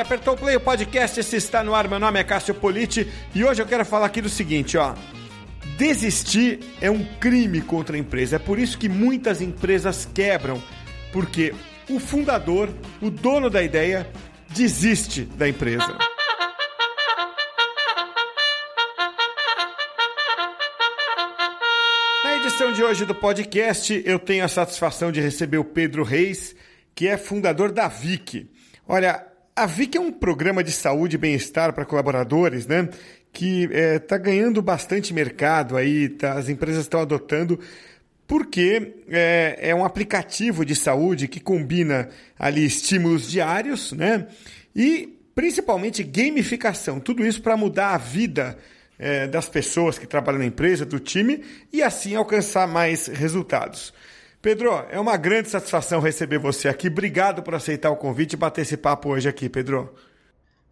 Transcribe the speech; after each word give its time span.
apertou 0.00 0.34
o 0.34 0.36
play, 0.36 0.56
o 0.56 0.60
podcast 0.60 1.22
se 1.22 1.36
está 1.36 1.62
no 1.62 1.74
ar. 1.74 1.86
Meu 1.88 1.98
nome 1.98 2.18
é 2.18 2.24
Cássio 2.24 2.54
Politi 2.54 3.06
e 3.34 3.44
hoje 3.44 3.60
eu 3.60 3.66
quero 3.66 3.84
falar 3.84 4.06
aqui 4.06 4.22
do 4.22 4.28
seguinte, 4.28 4.78
ó. 4.78 4.94
Desistir 5.76 6.60
é 6.80 6.90
um 6.90 7.04
crime 7.18 7.60
contra 7.60 7.96
a 7.96 7.98
empresa. 7.98 8.36
É 8.36 8.38
por 8.38 8.58
isso 8.58 8.78
que 8.78 8.88
muitas 8.88 9.40
empresas 9.40 10.08
quebram, 10.12 10.62
porque 11.12 11.54
o 11.88 12.00
fundador, 12.00 12.70
o 13.00 13.10
dono 13.10 13.50
da 13.50 13.62
ideia, 13.62 14.08
desiste 14.48 15.22
da 15.22 15.48
empresa. 15.48 15.96
Na 22.24 22.36
edição 22.36 22.72
de 22.72 22.82
hoje 22.82 23.04
do 23.04 23.14
podcast, 23.14 24.02
eu 24.04 24.18
tenho 24.18 24.44
a 24.44 24.48
satisfação 24.48 25.12
de 25.12 25.20
receber 25.20 25.58
o 25.58 25.64
Pedro 25.64 26.04
Reis, 26.04 26.54
que 26.94 27.06
é 27.06 27.16
fundador 27.16 27.70
da 27.70 27.86
Vic. 27.88 28.50
Olha, 28.86 29.29
a 29.60 29.66
Vic 29.66 29.94
é 29.94 30.00
um 30.00 30.10
programa 30.10 30.64
de 30.64 30.72
saúde 30.72 31.16
e 31.16 31.18
bem-estar 31.18 31.74
para 31.74 31.84
colaboradores, 31.84 32.66
né? 32.66 32.88
Que 33.30 33.64
está 33.64 34.16
é, 34.16 34.18
ganhando 34.18 34.62
bastante 34.62 35.12
mercado 35.12 35.76
aí, 35.76 36.08
tá, 36.08 36.32
as 36.32 36.48
empresas 36.48 36.84
estão 36.84 37.00
adotando, 37.00 37.60
porque 38.26 38.94
é, 39.06 39.58
é 39.60 39.74
um 39.74 39.84
aplicativo 39.84 40.64
de 40.64 40.74
saúde 40.74 41.28
que 41.28 41.38
combina 41.38 42.08
ali 42.38 42.64
estímulos 42.64 43.30
diários, 43.30 43.92
né? 43.92 44.28
E 44.74 45.18
principalmente 45.34 46.02
gamificação, 46.02 46.98
tudo 46.98 47.26
isso 47.26 47.42
para 47.42 47.54
mudar 47.54 47.94
a 47.94 47.98
vida 47.98 48.56
é, 48.98 49.26
das 49.26 49.46
pessoas 49.46 49.98
que 49.98 50.06
trabalham 50.06 50.38
na 50.38 50.46
empresa, 50.46 50.86
do 50.86 50.98
time, 50.98 51.44
e 51.70 51.82
assim 51.82 52.14
alcançar 52.14 52.66
mais 52.66 53.08
resultados. 53.08 53.92
Pedro, 54.42 54.70
é 54.90 54.98
uma 54.98 55.18
grande 55.18 55.50
satisfação 55.50 56.00
receber 56.00 56.38
você 56.38 56.66
aqui. 56.66 56.88
Obrigado 56.88 57.42
por 57.42 57.54
aceitar 57.54 57.90
o 57.90 57.96
convite 57.96 58.32
e 58.32 58.36
bater 58.38 58.62
esse 58.62 58.76
papo 58.76 59.10
hoje 59.10 59.28
aqui, 59.28 59.50
Pedro. 59.50 59.94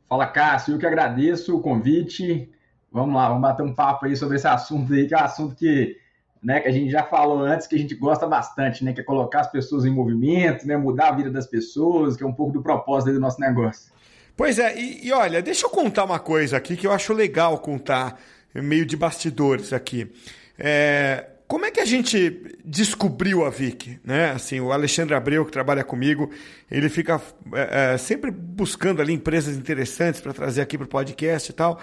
Fala, 0.08 0.26
Cássio. 0.26 0.74
Eu 0.74 0.78
que 0.78 0.86
agradeço 0.86 1.54
o 1.54 1.60
convite. 1.60 2.50
Vamos 2.90 3.14
lá, 3.14 3.28
vamos 3.28 3.42
bater 3.42 3.62
um 3.62 3.74
papo 3.74 4.06
aí 4.06 4.16
sobre 4.16 4.36
esse 4.36 4.46
assunto 4.46 4.94
aí, 4.94 5.06
que 5.06 5.14
é 5.14 5.18
um 5.18 5.20
assunto 5.20 5.54
que, 5.54 5.98
né, 6.42 6.60
que 6.60 6.68
a 6.68 6.72
gente 6.72 6.90
já 6.90 7.02
falou 7.02 7.40
antes, 7.40 7.66
que 7.66 7.76
a 7.76 7.78
gente 7.78 7.94
gosta 7.94 8.26
bastante, 8.26 8.82
né? 8.82 8.94
Que 8.94 9.02
é 9.02 9.04
colocar 9.04 9.40
as 9.40 9.50
pessoas 9.50 9.84
em 9.84 9.90
movimento, 9.90 10.66
né? 10.66 10.74
Mudar 10.78 11.08
a 11.08 11.12
vida 11.12 11.30
das 11.30 11.46
pessoas, 11.46 12.16
que 12.16 12.24
é 12.24 12.26
um 12.26 12.32
pouco 12.32 12.54
do 12.54 12.62
propósito 12.62 13.12
do 13.12 13.20
nosso 13.20 13.38
negócio. 13.38 13.92
Pois 14.34 14.58
é, 14.58 14.78
e, 14.78 15.06
e 15.06 15.12
olha, 15.12 15.42
deixa 15.42 15.66
eu 15.66 15.70
contar 15.70 16.04
uma 16.04 16.18
coisa 16.18 16.56
aqui 16.56 16.74
que 16.74 16.86
eu 16.86 16.92
acho 16.92 17.12
legal 17.12 17.58
contar, 17.58 18.18
meio 18.54 18.86
de 18.86 18.96
bastidores 18.96 19.74
aqui. 19.74 20.10
É, 20.58 21.26
como 21.48 21.64
é 21.64 21.70
que 21.70 21.80
a 21.80 21.84
gente 21.86 22.58
descobriu 22.62 23.42
a 23.42 23.48
Vic? 23.48 23.98
Né? 24.04 24.32
Assim, 24.32 24.60
o 24.60 24.70
Alexandre 24.70 25.14
Abreu, 25.14 25.46
que 25.46 25.50
trabalha 25.50 25.82
comigo, 25.82 26.30
ele 26.70 26.90
fica 26.90 27.20
é, 27.54 27.94
é, 27.94 27.98
sempre 27.98 28.30
buscando 28.30 29.00
ali 29.00 29.14
empresas 29.14 29.56
interessantes 29.56 30.20
para 30.20 30.34
trazer 30.34 30.60
aqui 30.60 30.76
para 30.76 30.84
o 30.84 30.88
podcast 30.88 31.50
e 31.50 31.54
tal. 31.54 31.80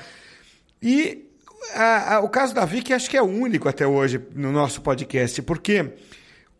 E 0.79 1.25
a, 1.73 2.15
a, 2.15 2.19
o 2.19 2.29
caso 2.29 2.53
da 2.53 2.63
Vic 2.63 2.93
acho 2.93 3.09
que 3.09 3.17
é 3.17 3.23
único 3.23 3.67
até 3.67 3.87
hoje 3.87 4.21
no 4.35 4.51
nosso 4.51 4.81
podcast, 4.81 5.41
porque 5.41 5.93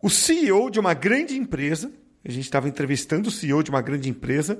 o 0.02 0.10
CEO 0.10 0.68
de 0.68 0.80
uma 0.80 0.92
grande 0.92 1.36
empresa, 1.36 1.92
a 2.24 2.30
gente 2.32 2.44
estava 2.44 2.68
entrevistando 2.68 3.28
o 3.28 3.32
CEO 3.32 3.62
de 3.62 3.70
uma 3.70 3.82
grande 3.82 4.08
empresa, 4.08 4.58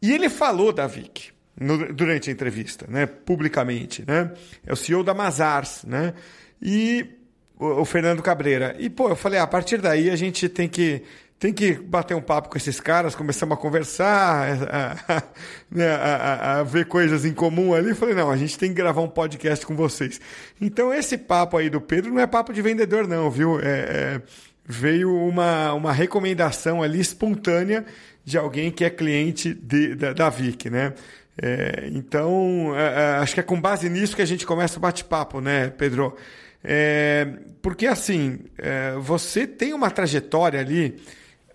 e 0.00 0.12
ele 0.12 0.28
falou 0.28 0.72
da 0.72 0.86
Vic 0.86 1.30
no, 1.60 1.92
durante 1.92 2.30
a 2.30 2.32
entrevista, 2.32 2.86
né, 2.88 3.06
publicamente. 3.06 4.04
Né? 4.06 4.32
É 4.64 4.72
o 4.72 4.76
CEO 4.76 5.02
da 5.02 5.12
Mazars, 5.12 5.82
né? 5.84 6.14
E 6.62 7.17
o, 7.58 7.84
Fernando 7.84 8.22
Cabreira. 8.22 8.76
E, 8.78 8.88
pô, 8.88 9.08
eu 9.08 9.16
falei, 9.16 9.38
ah, 9.38 9.42
a 9.42 9.46
partir 9.46 9.80
daí 9.80 10.10
a 10.10 10.16
gente 10.16 10.48
tem 10.48 10.68
que, 10.68 11.02
tem 11.38 11.52
que 11.52 11.72
bater 11.72 12.14
um 12.14 12.20
papo 12.20 12.48
com 12.48 12.56
esses 12.56 12.80
caras, 12.80 13.14
começamos 13.14 13.56
a 13.56 13.60
conversar, 13.60 14.48
a, 14.70 14.96
a, 15.16 15.22
né, 15.70 15.88
a, 15.90 16.60
a, 16.60 16.62
ver 16.62 16.86
coisas 16.86 17.24
em 17.24 17.34
comum 17.34 17.74
ali. 17.74 17.94
Falei, 17.94 18.14
não, 18.14 18.30
a 18.30 18.36
gente 18.36 18.58
tem 18.58 18.70
que 18.70 18.76
gravar 18.76 19.02
um 19.02 19.08
podcast 19.08 19.66
com 19.66 19.74
vocês. 19.74 20.20
Então, 20.60 20.92
esse 20.94 21.18
papo 21.18 21.56
aí 21.56 21.68
do 21.68 21.80
Pedro 21.80 22.12
não 22.12 22.20
é 22.20 22.26
papo 22.26 22.52
de 22.52 22.62
vendedor, 22.62 23.08
não, 23.08 23.30
viu? 23.30 23.60
É, 23.60 23.64
é, 23.64 24.22
veio 24.64 25.14
uma, 25.14 25.72
uma 25.72 25.92
recomendação 25.92 26.82
ali 26.82 27.00
espontânea 27.00 27.84
de 28.24 28.36
alguém 28.36 28.70
que 28.70 28.84
é 28.84 28.90
cliente 28.90 29.54
de, 29.54 29.94
da, 29.94 30.12
da 30.12 30.28
Vic, 30.28 30.68
né? 30.70 30.92
É, 31.40 31.88
então, 31.92 32.72
é, 32.76 32.82
é, 32.82 33.04
acho 33.18 33.34
que 33.34 33.40
é 33.40 33.44
com 33.44 33.60
base 33.60 33.88
nisso 33.88 34.14
que 34.14 34.22
a 34.22 34.26
gente 34.26 34.44
começa 34.44 34.76
o 34.76 34.80
bate-papo, 34.80 35.40
né, 35.40 35.70
Pedro? 35.70 36.16
É, 36.62 37.26
porque 37.62 37.86
assim, 37.86 38.40
é, 38.58 38.92
você 38.98 39.46
tem 39.46 39.72
uma 39.72 39.90
trajetória 39.90 40.60
ali 40.60 41.00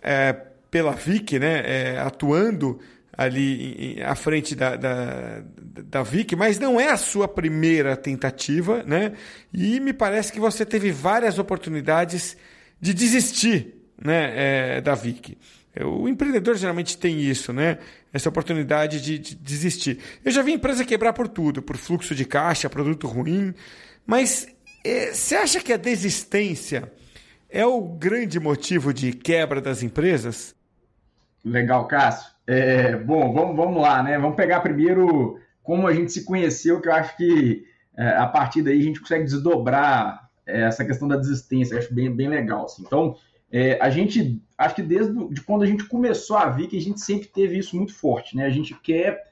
é, 0.02 0.34
pela 0.72 0.91
Vic, 0.91 1.38
né, 1.38 1.64
é, 1.66 2.00
atuando 2.00 2.80
ali 3.16 4.02
à 4.03 4.16
frente 4.16 4.56
da, 4.56 4.75
da, 4.75 5.44
da 5.86 6.03
Vic, 6.03 6.36
mas 6.36 6.58
não 6.58 6.80
é 6.80 6.90
a 6.90 6.97
sua 6.97 7.28
primeira 7.28 7.96
tentativa, 7.96 8.81
né? 8.84 9.13
E 9.53 9.80
me 9.80 9.94
parece 9.94 10.34
que 10.34 10.40
você 10.40 10.66
teve 10.66 10.92
várias 10.92 11.38
oportunidades 11.38 12.36
de 12.81 12.92
desistir 12.92 13.75
né, 14.02 14.34
é, 14.78 14.81
da 14.81 14.96
Vic. 14.96 15.38
O 15.81 16.08
empreendedor 16.08 16.56
geralmente 16.56 16.97
tem 16.97 17.19
isso, 17.19 17.53
né? 17.53 17.80
Essa 18.12 18.30
oportunidade 18.30 19.02
de, 19.02 19.18
de, 19.18 19.36
desistir. 19.36 20.00
Eu 20.24 20.31
já 20.31 20.42
vi 20.42 20.53
empresa 20.53 20.86
quebrar 20.86 21.13
por 21.13 21.28
tudo, 21.28 21.62
por 21.62 21.78
fluxo 21.78 22.13
de 22.13 22.25
caixa, 22.25 22.69
produto 22.69 23.08
ruim, 23.08 23.53
mas 24.06 24.47
é, 24.47 24.53
você 24.83 25.35
acha 25.35 25.59
que 25.59 25.71
a 25.71 25.77
desistência 25.77 26.91
é 27.49 27.66
o 27.66 27.81
grande 27.81 28.39
motivo 28.39 28.94
de 28.94 29.13
quebra 29.13 29.61
das 29.61 29.83
empresas? 29.83 30.55
Legal, 31.44 31.88
Cássio. 31.88 32.31
É, 32.45 32.95
bom, 32.95 33.33
vamos, 33.33 33.55
vamos 33.55 33.81
lá, 33.81 34.03
né? 34.03 34.17
Vamos 34.17 34.35
pegar 34.35 34.61
primeiro 34.61 35.39
como 35.61 35.88
a 35.88 35.94
gente 35.94 36.11
se 36.11 36.25
conheceu, 36.25 36.81
que 36.81 36.89
eu 36.89 36.94
acho 36.94 37.16
que 37.16 37.63
é, 37.97 38.09
a 38.17 38.27
partir 38.27 38.61
daí 38.61 38.79
a 38.79 38.83
gente 38.83 38.99
consegue 38.99 39.23
desdobrar 39.23 40.29
é, 40.45 40.63
essa 40.63 40.83
questão 40.83 41.07
da 41.07 41.15
desistência. 41.15 41.75
Eu 41.75 41.79
acho 41.79 41.94
bem, 41.94 42.13
bem 42.13 42.27
legal. 42.27 42.65
Assim. 42.65 42.83
Então, 42.85 43.15
é, 43.51 43.77
a 43.79 43.89
gente, 43.89 44.41
acho 44.57 44.75
que 44.75 44.81
desde 44.81 45.13
de 45.29 45.41
quando 45.41 45.63
a 45.63 45.67
gente 45.67 45.85
começou 45.85 46.35
a 46.35 46.50
ver 46.50 46.67
que 46.67 46.77
a 46.77 46.81
gente 46.81 47.00
sempre 47.00 47.27
teve 47.27 47.57
isso 47.57 47.75
muito 47.75 47.94
forte, 47.94 48.35
né? 48.35 48.45
A 48.45 48.50
gente 48.50 48.73
quer 48.81 49.23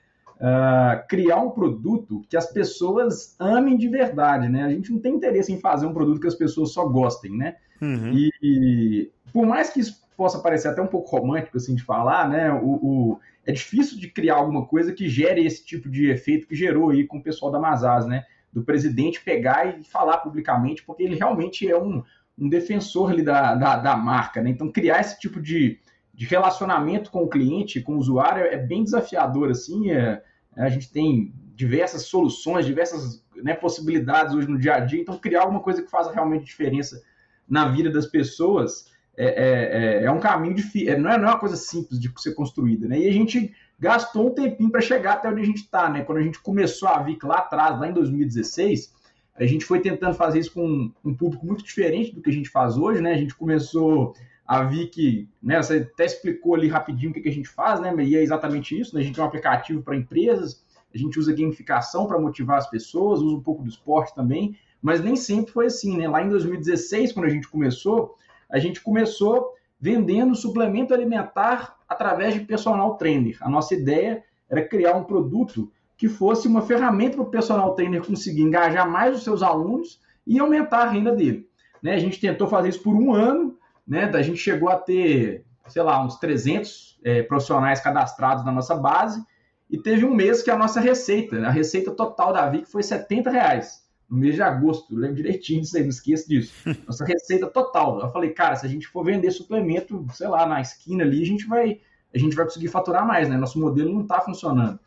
uh, 0.42 1.08
criar 1.08 1.38
um 1.38 1.52
produto 1.52 2.24
que 2.28 2.36
as 2.36 2.52
pessoas 2.52 3.36
amem 3.40 3.78
de 3.78 3.88
verdade, 3.88 4.50
né? 4.50 4.64
A 4.64 4.70
gente 4.70 4.92
não 4.92 5.00
tem 5.00 5.16
interesse 5.16 5.54
em 5.54 5.60
fazer 5.60 5.86
um 5.86 5.94
produto 5.94 6.20
que 6.20 6.28
as 6.28 6.36
pessoas 6.36 6.74
só 6.74 6.86
gostem, 6.88 7.38
né? 7.38 7.56
Uhum. 7.80 8.12
E, 8.14 8.32
e, 8.42 9.12
por 9.32 9.46
mais 9.46 9.70
que 9.70 9.80
isso 9.80 10.02
possa 10.18 10.40
parecer 10.40 10.68
até 10.68 10.82
um 10.82 10.88
pouco 10.88 11.16
romântico 11.16 11.58
assim 11.58 11.76
de 11.76 11.84
falar, 11.84 12.28
né? 12.28 12.52
O, 12.52 12.68
o, 12.68 13.20
é 13.46 13.52
difícil 13.52 14.00
de 14.00 14.08
criar 14.08 14.36
alguma 14.36 14.66
coisa 14.66 14.92
que 14.92 15.08
gere 15.08 15.46
esse 15.46 15.64
tipo 15.66 15.90
de 15.90 16.10
efeito 16.10 16.48
que 16.48 16.56
gerou 16.56 16.90
aí 16.90 17.06
com 17.06 17.18
o 17.18 17.24
pessoal 17.24 17.52
da 17.52 17.60
Mazás, 17.60 18.06
né? 18.06 18.26
Do 18.52 18.64
presidente 18.64 19.24
pegar 19.24 19.80
e 19.80 19.84
falar 19.84 20.18
publicamente, 20.18 20.84
porque 20.84 21.04
ele 21.04 21.16
realmente 21.16 21.68
é 21.70 21.78
um, 21.78 22.04
um 22.38 22.50
defensor 22.50 23.12
ali 23.12 23.24
da, 23.24 23.56
da, 23.56 23.78
da 23.78 23.96
marca, 23.96 24.42
né? 24.42 24.50
Então 24.50 24.72
criar 24.72 25.00
esse 25.00 25.20
tipo 25.20 25.40
de, 25.40 25.80
de 26.14 26.26
relacionamento 26.26 27.10
com 27.10 27.24
o 27.24 27.30
cliente, 27.30 27.82
com 27.82 27.94
o 27.94 27.98
usuário, 27.98 28.44
é 28.44 28.58
bem 28.58 28.84
desafiador, 28.84 29.50
assim, 29.50 29.92
é, 29.92 30.22
a 30.56 30.70
gente 30.70 30.92
tem 30.92 31.34
diversas 31.56 32.04
soluções, 32.04 32.66
diversas 32.66 33.24
né, 33.36 33.54
possibilidades 33.54 34.34
hoje 34.34 34.48
no 34.48 34.58
dia 34.58 34.76
a 34.76 34.80
dia, 34.80 35.02
então 35.02 35.18
criar 35.18 35.42
alguma 35.42 35.60
coisa 35.60 35.82
que 35.82 35.90
faça 35.90 36.12
realmente 36.12 36.46
diferença 36.46 37.02
na 37.48 37.68
vida 37.68 37.90
das 37.90 38.06
pessoas 38.06 38.92
é, 39.18 39.26
é, 39.26 40.04
é, 40.04 40.04
é 40.06 40.12
um 40.12 40.20
caminho 40.20 40.56
difícil, 40.56 40.94
é, 40.94 40.98
não 40.98 41.10
é, 41.12 41.18
não 41.18 41.28
é 41.28 41.32
uma 41.32 41.40
coisa 41.40 41.56
simples 41.56 42.00
de 42.00 42.12
ser 42.18 42.34
construída, 42.34 42.88
né? 42.88 42.98
E 42.98 43.10
a 43.10 43.12
gente 43.12 43.54
gastou 43.78 44.28
um 44.28 44.34
tempinho 44.34 44.70
para 44.70 44.80
chegar 44.80 45.14
até 45.14 45.30
onde 45.30 45.42
a 45.42 45.46
gente 45.46 45.64
está, 45.64 45.90
né? 45.90 46.04
Quando 46.04 46.20
a 46.20 46.22
gente 46.22 46.40
começou 46.40 46.88
a 46.88 47.02
vir 47.04 47.18
lá 47.24 47.40
atrás, 47.40 47.80
lá 47.80 47.90
em 47.90 47.94
2016, 47.94 48.94
a 49.36 49.46
gente 49.46 49.66
foi 49.66 49.80
tentando 49.80 50.16
fazer 50.16 50.40
isso 50.40 50.54
com 50.54 50.92
um 51.04 51.16
público 51.16 51.46
muito 51.46 51.64
diferente 51.64 52.14
do 52.14 52.22
que 52.22 52.30
a 52.30 52.34
gente 52.34 52.50
faz 52.50 52.78
hoje, 52.78 53.02
né? 53.02 53.14
A 53.14 53.18
gente 53.18 53.36
começou 53.36 54.14
a 54.52 54.68
que, 54.88 55.30
né, 55.42 55.64
você 55.64 55.78
até 55.78 56.04
explicou 56.04 56.56
ali 56.56 56.68
rapidinho 56.68 57.12
o 57.12 57.14
que, 57.14 57.22
que 57.22 57.30
a 57.30 57.32
gente 57.32 57.48
faz, 57.48 57.80
né, 57.80 57.96
e 58.04 58.18
é 58.18 58.22
exatamente 58.22 58.78
isso, 58.78 58.94
né, 58.94 59.00
a 59.00 59.04
gente 59.04 59.16
tem 59.16 59.24
um 59.24 59.28
aplicativo 59.28 59.82
para 59.82 59.96
empresas, 59.96 60.62
a 60.94 60.98
gente 60.98 61.18
usa 61.18 61.32
gamificação 61.32 62.06
para 62.06 62.20
motivar 62.20 62.58
as 62.58 62.70
pessoas, 62.70 63.22
usa 63.22 63.34
um 63.34 63.40
pouco 63.40 63.64
do 63.64 63.70
esporte 63.70 64.14
também, 64.14 64.58
mas 64.82 65.02
nem 65.02 65.16
sempre 65.16 65.54
foi 65.54 65.68
assim, 65.68 65.96
né, 65.96 66.06
lá 66.06 66.22
em 66.22 66.28
2016, 66.28 67.14
quando 67.14 67.28
a 67.28 67.30
gente 67.30 67.48
começou, 67.48 68.18
a 68.52 68.60
gente 68.60 68.82
começou 68.82 69.54
vendendo 69.80 70.36
suplemento 70.36 70.94
alimentar 70.94 71.78
através 71.88 72.34
de 72.34 72.42
personal 72.42 72.98
trainer. 72.98 73.38
A 73.40 73.50
nossa 73.50 73.74
ideia 73.74 74.22
era 74.50 74.68
criar 74.68 74.98
um 74.98 75.06
produto 75.06 75.72
que 75.96 76.10
fosse 76.10 76.50
uma 76.50 76.62
ferramenta 76.62 77.16
para 77.16 77.24
o 77.24 77.32
personal 77.32 77.74
trainer 77.74 78.06
conseguir 78.06 78.42
engajar 78.42 78.90
mais 78.90 79.16
os 79.16 79.24
seus 79.24 79.42
alunos 79.42 80.02
e 80.28 80.40
aumentar 80.40 80.82
a 80.82 80.90
renda 80.90 81.16
dele. 81.16 81.48
Né? 81.82 81.94
A 81.94 82.00
gente 82.00 82.20
tentou 82.20 82.48
fazer 82.48 82.68
isso 82.68 82.84
por 82.84 82.94
um 82.94 83.14
ano, 83.14 83.58
né? 83.92 84.10
A 84.14 84.22
gente 84.22 84.38
chegou 84.38 84.70
a 84.70 84.78
ter, 84.78 85.44
sei 85.68 85.84
lá, 85.84 86.02
uns 86.02 86.16
300 86.16 86.98
é, 87.04 87.24
profissionais 87.24 87.82
cadastrados 87.82 88.46
na 88.46 88.52
nossa 88.54 88.74
base 88.74 89.22
e 89.70 89.78
teve 89.78 90.06
um 90.06 90.16
mês 90.16 90.42
que 90.42 90.50
a 90.50 90.58
nossa 90.58 90.80
receita, 90.80 91.46
a 91.46 91.50
receita 91.50 91.92
total 91.92 92.32
da 92.32 92.50
VIC 92.50 92.72
foi 92.72 92.84
70 92.84 93.30
reais 93.30 93.82
no 94.10 94.18
mês 94.18 94.36
de 94.36 94.42
agosto, 94.42 94.94
eu 94.94 95.00
lembro 95.00 95.18
direitinho 95.18 95.60
disso 95.60 95.76
aí, 95.76 95.84
não 95.84 95.90
esqueça 95.90 96.28
disso. 96.28 96.54
Nossa 96.86 97.06
receita 97.06 97.48
total. 97.48 98.02
Eu 98.02 98.12
falei, 98.12 98.32
cara, 98.32 98.58
se 98.58 98.66
a 98.66 98.70
gente 98.70 98.86
for 98.86 99.06
vender 99.06 99.32
suplemento, 99.32 100.06
sei 100.12 100.28
lá, 100.28 100.46
na 100.46 100.60
esquina 100.60 101.06
ali, 101.06 101.22
a 101.22 101.26
gente 101.26 101.48
vai 101.48 101.80
a 102.14 102.18
gente 102.18 102.36
vai 102.36 102.44
conseguir 102.44 102.68
faturar 102.68 103.08
mais, 103.08 103.30
né? 103.30 103.38
Nosso 103.38 103.58
modelo 103.58 103.94
não 103.94 104.02
está 104.02 104.20
funcionando. 104.20 104.78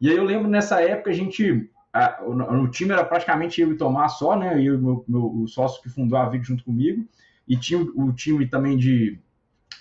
E 0.00 0.10
aí 0.10 0.16
eu 0.16 0.24
lembro 0.24 0.48
nessa 0.48 0.82
época 0.82 1.10
a 1.10 1.12
gente, 1.12 1.70
a, 1.92 2.20
o, 2.24 2.32
o, 2.64 2.68
time 2.68 2.90
era 2.90 3.04
praticamente 3.04 3.60
eu 3.60 3.70
e 3.70 3.76
Tomás 3.76 4.14
só, 4.14 4.36
né? 4.36 4.56
Eu 4.56 4.74
e 4.74 4.78
meu, 4.78 5.04
meu 5.06 5.42
o 5.42 5.46
sócio 5.46 5.80
que 5.80 5.88
fundou 5.88 6.18
a 6.18 6.28
Vic 6.28 6.44
junto 6.44 6.64
comigo, 6.64 7.06
e 7.46 7.56
tinha 7.56 7.80
o, 7.80 8.12
time 8.12 8.46
também 8.46 8.76
de, 8.76 9.18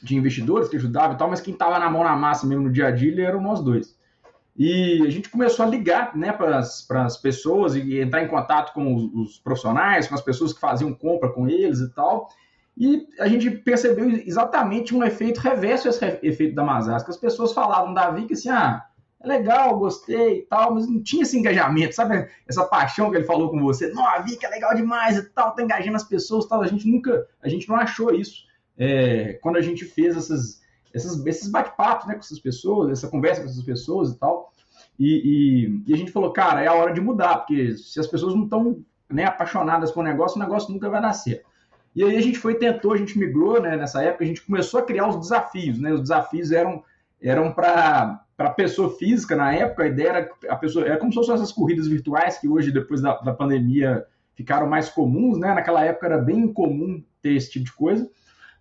de 0.02 0.16
investidores 0.16 0.70
que 0.70 0.78
ajudava 0.78 1.14
e 1.14 1.18
tal, 1.18 1.30
mas 1.30 1.42
quem 1.42 1.54
estava 1.54 1.80
na 1.80 1.90
mão 1.90 2.04
na 2.04 2.16
massa 2.16 2.46
mesmo 2.46 2.64
no 2.64 2.72
dia 2.72 2.88
a 2.88 2.92
dia 2.92 3.26
eram 3.26 3.42
nós 3.42 3.62
dois. 3.62 3.96
E 4.58 5.02
a 5.06 5.10
gente 5.10 5.30
começou 5.30 5.66
a 5.66 5.70
ligar 5.70 6.16
né, 6.16 6.32
para 6.32 6.60
as 6.60 7.18
pessoas 7.18 7.76
e 7.76 8.00
entrar 8.00 8.22
em 8.22 8.28
contato 8.28 8.74
com 8.74 8.94
os, 8.94 9.04
os, 9.14 9.40
profissionais, 9.40 10.08
com 10.08 10.16
as 10.16 10.22
pessoas 10.22 10.54
que 10.54 10.60
faziam 10.60 10.94
compra 10.94 11.30
com 11.30 11.48
eles 11.48 11.80
e 11.80 11.90
tal. 11.94 12.28
E 12.78 13.08
a 13.20 13.28
gente 13.28 13.50
percebeu 13.50 14.10
exatamente 14.10 14.96
um 14.96 15.04
efeito 15.04 15.40
reverso 15.40 15.88
esse 15.88 16.20
efeito 16.24 16.56
da 16.56 16.64
Masasca. 16.64 17.10
As 17.10 17.18
pessoas 17.18 17.54
falavam 17.54 17.94
da 17.94 18.12
Vic 18.12 18.34
assim, 18.34 18.50
ah, 18.50 18.84
é 19.24 19.28
legal, 19.28 19.78
gostei 19.78 20.40
e 20.40 20.42
tal, 20.44 20.74
mas 20.74 20.88
não 20.88 21.02
tinha 21.02 21.24
esse 21.24 21.38
engajamento, 21.38 21.94
sabe? 21.96 22.28
Essa 22.48 22.66
paixão 22.66 23.10
que 23.12 23.18
ele 23.18 23.26
falou 23.26 23.50
com 23.50 23.62
você. 23.62 23.90
Não, 23.90 24.06
a 24.06 24.20
Vic 24.20 24.44
é 24.46 24.50
legal 24.50 24.74
demais 24.76 25.18
e 25.18 25.24
tal, 25.30 25.54
tá 25.54 25.62
engajando 25.62 25.96
as 25.98 26.04
pessoas 26.04 26.46
tal. 26.46 26.62
A 26.62 26.68
gente 26.68 26.88
nunca, 26.88 27.28
a 27.42 27.48
gente 27.48 27.70
não 27.70 27.76
achou 27.76 28.14
isso 28.14 28.44
é, 28.78 29.34
quando 29.42 29.58
a 29.58 29.62
gente 29.62 29.86
fez 29.86 30.18
essas 30.18 30.62
esses, 30.94 31.26
esses 31.26 31.50
bate-papos 31.50 32.08
né, 32.08 32.14
com 32.14 32.20
essas 32.20 32.40
pessoas, 32.40 32.92
essa 32.92 33.08
conversa 33.08 33.42
com 33.42 33.48
essas 33.48 33.64
pessoas 33.64 34.12
e 34.12 34.18
tal. 34.18 34.52
E, 35.00 35.08
e, 35.08 35.84
e, 35.88 35.94
a 35.94 35.98
gente 35.98 36.12
falou, 36.12 36.32
cara, 36.32 36.62
é 36.62 36.68
a 36.68 36.74
hora 36.74 36.94
de 36.94 37.02
mudar, 37.02 37.38
porque 37.38 37.76
se 37.78 38.00
as 38.00 38.08
pessoas 38.08 38.36
não 38.36 38.44
estão 38.44 38.84
né, 39.10 39.26
apaixonadas 39.26 39.92
com 39.92 40.02
o 40.02 40.04
negócio, 40.04 40.38
o 40.38 40.44
negócio 40.44 40.72
nunca 40.72 40.90
vai 40.90 41.02
nascer. 41.02 41.44
E 41.96 42.04
aí 42.04 42.16
a 42.16 42.22
gente 42.22 42.38
foi, 42.38 42.56
tentou, 42.56 42.94
a 42.94 42.98
gente 42.98 43.18
migrou, 43.18 43.62
né, 43.62 43.76
nessa 43.76 44.04
época, 44.04 44.24
a 44.24 44.28
gente 44.28 44.46
começou 44.46 44.80
a 44.80 44.84
criar 44.84 45.08
os 45.08 45.18
desafios, 45.18 45.80
né? 45.80 45.92
Os 45.92 46.02
desafios 46.02 46.52
eram, 46.52 46.84
eram 47.22 47.52
para 47.52 48.24
para 48.42 48.50
pessoa 48.50 48.90
física 48.98 49.36
na 49.36 49.54
época, 49.54 49.84
a 49.84 49.88
ideia 49.88 50.10
era 50.10 50.30
a 50.50 50.56
pessoa 50.56 50.84
era 50.84 50.98
como 50.98 51.12
se 51.12 51.16
fossem 51.16 51.36
essas 51.36 51.52
corridas 51.52 51.88
virtuais 51.88 52.40
que 52.40 52.48
hoje 52.48 52.72
depois 52.72 53.00
da, 53.00 53.16
da 53.20 53.34
pandemia 53.34 54.04
ficaram 54.34 54.68
mais 54.68 54.90
comuns, 54.90 55.38
né? 55.38 55.54
Naquela 55.54 55.86
época 55.86 56.08
era 56.08 56.18
bem 56.18 56.40
incomum 56.40 57.04
ter 57.22 57.34
esse 57.34 57.52
tipo 57.52 57.66
de 57.66 57.74
coisa. 57.74 58.10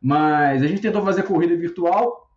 Mas 0.02 0.62
a 0.62 0.66
gente 0.66 0.82
tentou 0.82 1.02
fazer 1.02 1.22
corrida 1.22 1.56
virtual 1.56 2.28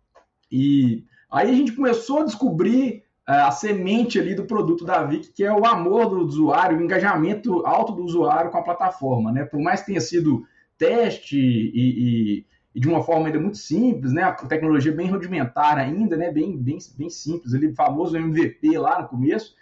e 0.50 1.04
aí 1.30 1.50
a 1.50 1.54
gente 1.54 1.72
começou 1.72 2.20
a 2.20 2.24
descobrir 2.24 3.02
uh, 3.28 3.46
a 3.46 3.50
semente 3.50 4.18
ali 4.18 4.34
do 4.34 4.46
produto 4.46 4.84
da 4.84 5.02
Vic, 5.02 5.30
que 5.32 5.44
é 5.44 5.52
o 5.52 5.66
amor 5.66 6.08
do 6.08 6.20
usuário, 6.20 6.78
o 6.78 6.82
engajamento 6.82 7.66
alto 7.66 7.92
do 7.92 8.04
usuário 8.04 8.50
com 8.50 8.58
a 8.58 8.62
plataforma, 8.62 9.30
né? 9.30 9.44
Por 9.44 9.60
mais 9.60 9.80
que 9.80 9.88
tenha 9.88 10.00
sido 10.00 10.44
teste 10.78 11.36
e, 11.38 12.40
e, 12.40 12.46
e 12.74 12.80
de 12.80 12.88
uma 12.88 13.02
forma 13.02 13.26
ainda 13.26 13.38
muito 13.38 13.58
simples, 13.58 14.12
né? 14.12 14.22
A 14.22 14.32
tecnologia 14.32 14.92
bem 14.92 15.08
rudimentar 15.08 15.78
ainda, 15.78 16.16
né? 16.16 16.32
Bem, 16.32 16.56
bem, 16.56 16.78
bem 16.98 17.08
simples, 17.08 17.54
ali, 17.54 17.72
famoso 17.74 18.16
MVP 18.16 18.76
lá 18.78 19.02
no 19.02 19.08
começo. 19.08 19.54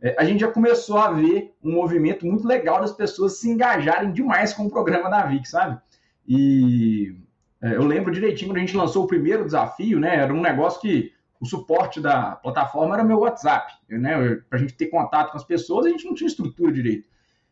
É, 0.00 0.14
a 0.18 0.24
gente 0.24 0.40
já 0.40 0.48
começou 0.48 0.96
a 0.96 1.10
ver 1.10 1.52
um 1.62 1.72
movimento 1.72 2.24
muito 2.24 2.46
legal 2.46 2.80
das 2.80 2.92
pessoas 2.92 3.38
se 3.38 3.50
engajarem 3.50 4.12
demais 4.12 4.54
com 4.54 4.66
o 4.66 4.70
programa 4.70 5.10
da 5.10 5.26
Vic, 5.26 5.48
sabe? 5.48 5.80
E 6.26 7.16
é, 7.60 7.74
eu 7.74 7.84
lembro 7.84 8.12
direitinho 8.12 8.50
quando 8.50 8.58
a 8.58 8.60
gente 8.60 8.76
lançou 8.76 9.04
o 9.04 9.08
primeiro 9.08 9.44
desafio, 9.44 9.98
né? 9.98 10.16
Era 10.16 10.32
um 10.32 10.40
negócio 10.40 10.80
que 10.80 11.12
o 11.40 11.46
suporte 11.46 12.00
da 12.00 12.36
plataforma 12.36 12.94
era 12.94 13.02
meu 13.02 13.18
WhatsApp, 13.18 13.72
né? 13.88 14.36
Para 14.48 14.58
a 14.58 14.60
gente 14.60 14.74
ter 14.74 14.86
contato 14.86 15.32
com 15.32 15.38
as 15.38 15.44
pessoas, 15.44 15.86
a 15.86 15.90
gente 15.90 16.04
não 16.04 16.14
tinha 16.14 16.28
estrutura 16.28 16.72
direito. 16.72 17.08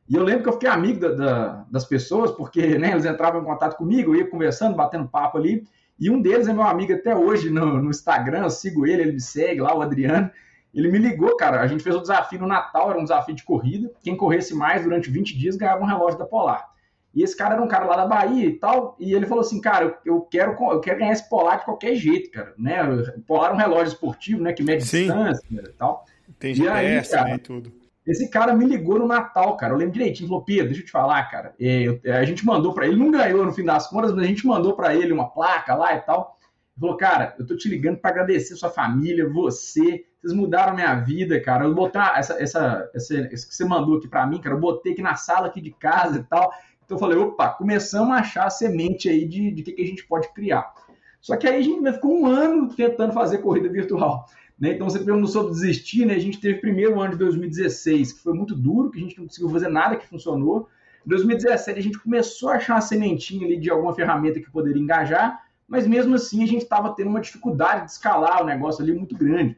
E 0.08 0.14
eu 0.14 0.22
lembro 0.22 0.42
que 0.42 0.48
eu 0.48 0.54
fiquei 0.54 0.68
amigo 0.68 1.00
da, 1.00 1.08
da, 1.10 1.64
das 1.70 1.84
pessoas, 1.84 2.30
porque 2.30 2.78
né, 2.78 2.92
eles 2.92 3.04
entravam 3.04 3.42
em 3.42 3.44
contato 3.44 3.76
comigo, 3.76 4.14
eu 4.14 4.20
ia 4.20 4.30
conversando, 4.30 4.74
batendo 4.74 5.08
papo 5.08 5.36
ali. 5.36 5.66
E 6.00 6.08
um 6.08 6.20
deles 6.20 6.48
é 6.48 6.52
meu 6.52 6.62
amigo 6.62 6.92
até 6.92 7.14
hoje 7.14 7.50
no, 7.50 7.82
no 7.82 7.90
Instagram, 7.90 8.44
eu 8.44 8.50
sigo 8.50 8.86
ele, 8.86 9.02
ele 9.02 9.12
me 9.12 9.20
segue 9.20 9.60
lá, 9.60 9.76
o 9.76 9.82
Adriano. 9.82 10.30
Ele 10.74 10.90
me 10.90 10.98
ligou, 10.98 11.36
cara. 11.36 11.60
A 11.60 11.66
gente 11.66 11.82
fez 11.82 11.94
o 11.94 12.00
desafio 12.00 12.38
no 12.38 12.46
Natal, 12.46 12.90
era 12.90 12.98
um 12.98 13.02
desafio 13.02 13.34
de 13.34 13.42
corrida. 13.42 13.90
Quem 14.02 14.16
corresse 14.16 14.54
mais 14.54 14.82
durante 14.82 15.10
20 15.10 15.36
dias 15.36 15.56
ganhava 15.56 15.82
um 15.82 15.86
relógio 15.86 16.18
da 16.18 16.24
Polar. 16.24 16.68
E 17.14 17.22
esse 17.22 17.36
cara 17.36 17.54
era 17.54 17.62
um 17.62 17.68
cara 17.68 17.86
lá 17.86 17.96
da 17.96 18.06
Bahia 18.06 18.46
e 18.46 18.52
tal, 18.52 18.94
e 19.00 19.14
ele 19.14 19.26
falou 19.26 19.40
assim, 19.40 19.60
cara, 19.60 19.98
eu, 20.04 20.20
quero, 20.20 20.52
eu 20.70 20.80
quero 20.80 20.98
ganhar 20.98 21.12
esse 21.12 21.28
polar 21.28 21.58
de 21.58 21.64
qualquer 21.64 21.94
jeito, 21.96 22.30
cara, 22.30 22.54
né? 22.56 22.80
Polar 23.26 23.50
é 23.50 23.54
um 23.54 23.56
relógio 23.56 23.92
esportivo, 23.92 24.42
né, 24.42 24.52
que 24.52 24.62
mede 24.62 24.84
Sim. 24.84 25.06
distância 25.06 25.46
e 25.50 25.72
tal. 25.72 26.04
Tem 26.38 26.54
GPS, 26.54 27.14
aí, 27.14 27.18
cara, 27.18 27.30
né, 27.32 27.38
tudo. 27.38 27.72
Esse 28.08 28.30
cara 28.30 28.54
me 28.54 28.64
ligou 28.64 28.98
no 28.98 29.06
Natal, 29.06 29.56
cara. 29.56 29.74
Eu 29.74 29.78
lembro 29.78 29.92
direitinho. 29.92 30.28
Falou, 30.28 30.44
Pedro, 30.44 30.68
deixa 30.68 30.80
eu 30.80 30.86
te 30.86 30.90
falar, 30.90 31.22
cara. 31.30 31.54
É, 31.60 31.84
a 32.12 32.24
gente 32.24 32.44
mandou 32.44 32.72
para 32.72 32.86
ele, 32.86 32.96
não 32.96 33.10
ganhou 33.10 33.44
no 33.44 33.52
fim 33.52 33.64
das 33.64 33.86
contas, 33.86 34.14
mas 34.14 34.24
a 34.24 34.26
gente 34.26 34.46
mandou 34.46 34.74
para 34.74 34.94
ele 34.94 35.12
uma 35.12 35.28
placa 35.28 35.74
lá 35.74 35.94
e 35.94 36.00
tal. 36.00 36.36
Ele 36.74 36.80
falou, 36.80 36.96
cara, 36.96 37.34
eu 37.38 37.46
tô 37.46 37.56
te 37.56 37.68
ligando 37.68 37.98
para 37.98 38.10
agradecer 38.10 38.56
sua 38.56 38.70
família, 38.70 39.28
você. 39.28 40.04
Vocês 40.20 40.32
mudaram 40.32 40.74
minha 40.74 40.94
vida, 40.96 41.40
cara. 41.40 41.64
Eu 41.64 41.74
botar 41.74 42.18
essa, 42.18 42.42
essa, 42.42 42.90
essa, 42.94 43.14
essa 43.30 43.46
que 43.46 43.54
você 43.54 43.64
mandou 43.64 43.98
aqui 43.98 44.08
para 44.08 44.26
mim, 44.26 44.40
cara. 44.40 44.56
Eu 44.56 44.60
botei 44.60 44.92
aqui 44.92 45.02
na 45.02 45.14
sala 45.14 45.46
aqui 45.46 45.60
de 45.60 45.70
casa 45.70 46.18
e 46.18 46.22
tal. 46.24 46.50
Então 46.84 46.96
eu 46.96 46.98
falei, 46.98 47.18
opa, 47.18 47.50
começamos 47.50 48.10
a 48.16 48.20
achar 48.20 48.46
a 48.46 48.50
semente 48.50 49.08
aí 49.08 49.28
de, 49.28 49.50
de 49.52 49.62
que, 49.62 49.72
que 49.72 49.82
a 49.82 49.86
gente 49.86 50.06
pode 50.06 50.32
criar. 50.32 50.72
Só 51.20 51.36
que 51.36 51.46
aí 51.46 51.58
a 51.58 51.62
gente 51.62 51.92
ficou 51.92 52.18
um 52.18 52.26
ano 52.26 52.74
tentando 52.74 53.12
fazer 53.12 53.38
corrida 53.38 53.68
virtual. 53.68 54.26
Né? 54.58 54.72
Então 54.72 54.88
você 54.88 54.98
perguntou 54.98 55.28
sobre 55.28 55.52
desistir, 55.52 56.04
né? 56.04 56.14
A 56.14 56.18
gente 56.18 56.40
teve 56.40 56.60
primeiro 56.60 57.00
ano 57.00 57.12
de 57.12 57.18
2016, 57.18 58.14
que 58.14 58.22
foi 58.22 58.34
muito 58.34 58.54
duro, 58.54 58.90
que 58.90 58.98
a 58.98 59.00
gente 59.00 59.16
não 59.18 59.26
conseguiu 59.26 59.50
fazer 59.50 59.68
nada 59.68 59.96
que 59.96 60.06
funcionou. 60.06 60.68
Em 61.06 61.08
2017 61.08 61.78
a 61.78 61.82
gente 61.82 61.98
começou 61.98 62.50
a 62.50 62.56
achar 62.56 62.74
uma 62.74 62.80
sementinha 62.80 63.46
ali 63.46 63.56
de 63.56 63.70
alguma 63.70 63.94
ferramenta 63.94 64.40
que 64.40 64.50
poderia 64.50 64.82
engajar, 64.82 65.44
mas 65.66 65.86
mesmo 65.86 66.14
assim 66.14 66.42
a 66.42 66.46
gente 66.46 66.62
estava 66.62 66.92
tendo 66.94 67.08
uma 67.08 67.20
dificuldade 67.20 67.84
de 67.84 67.92
escalar 67.92 68.42
o 68.42 68.46
negócio 68.46 68.82
ali 68.82 68.92
muito 68.92 69.16
grande. 69.16 69.56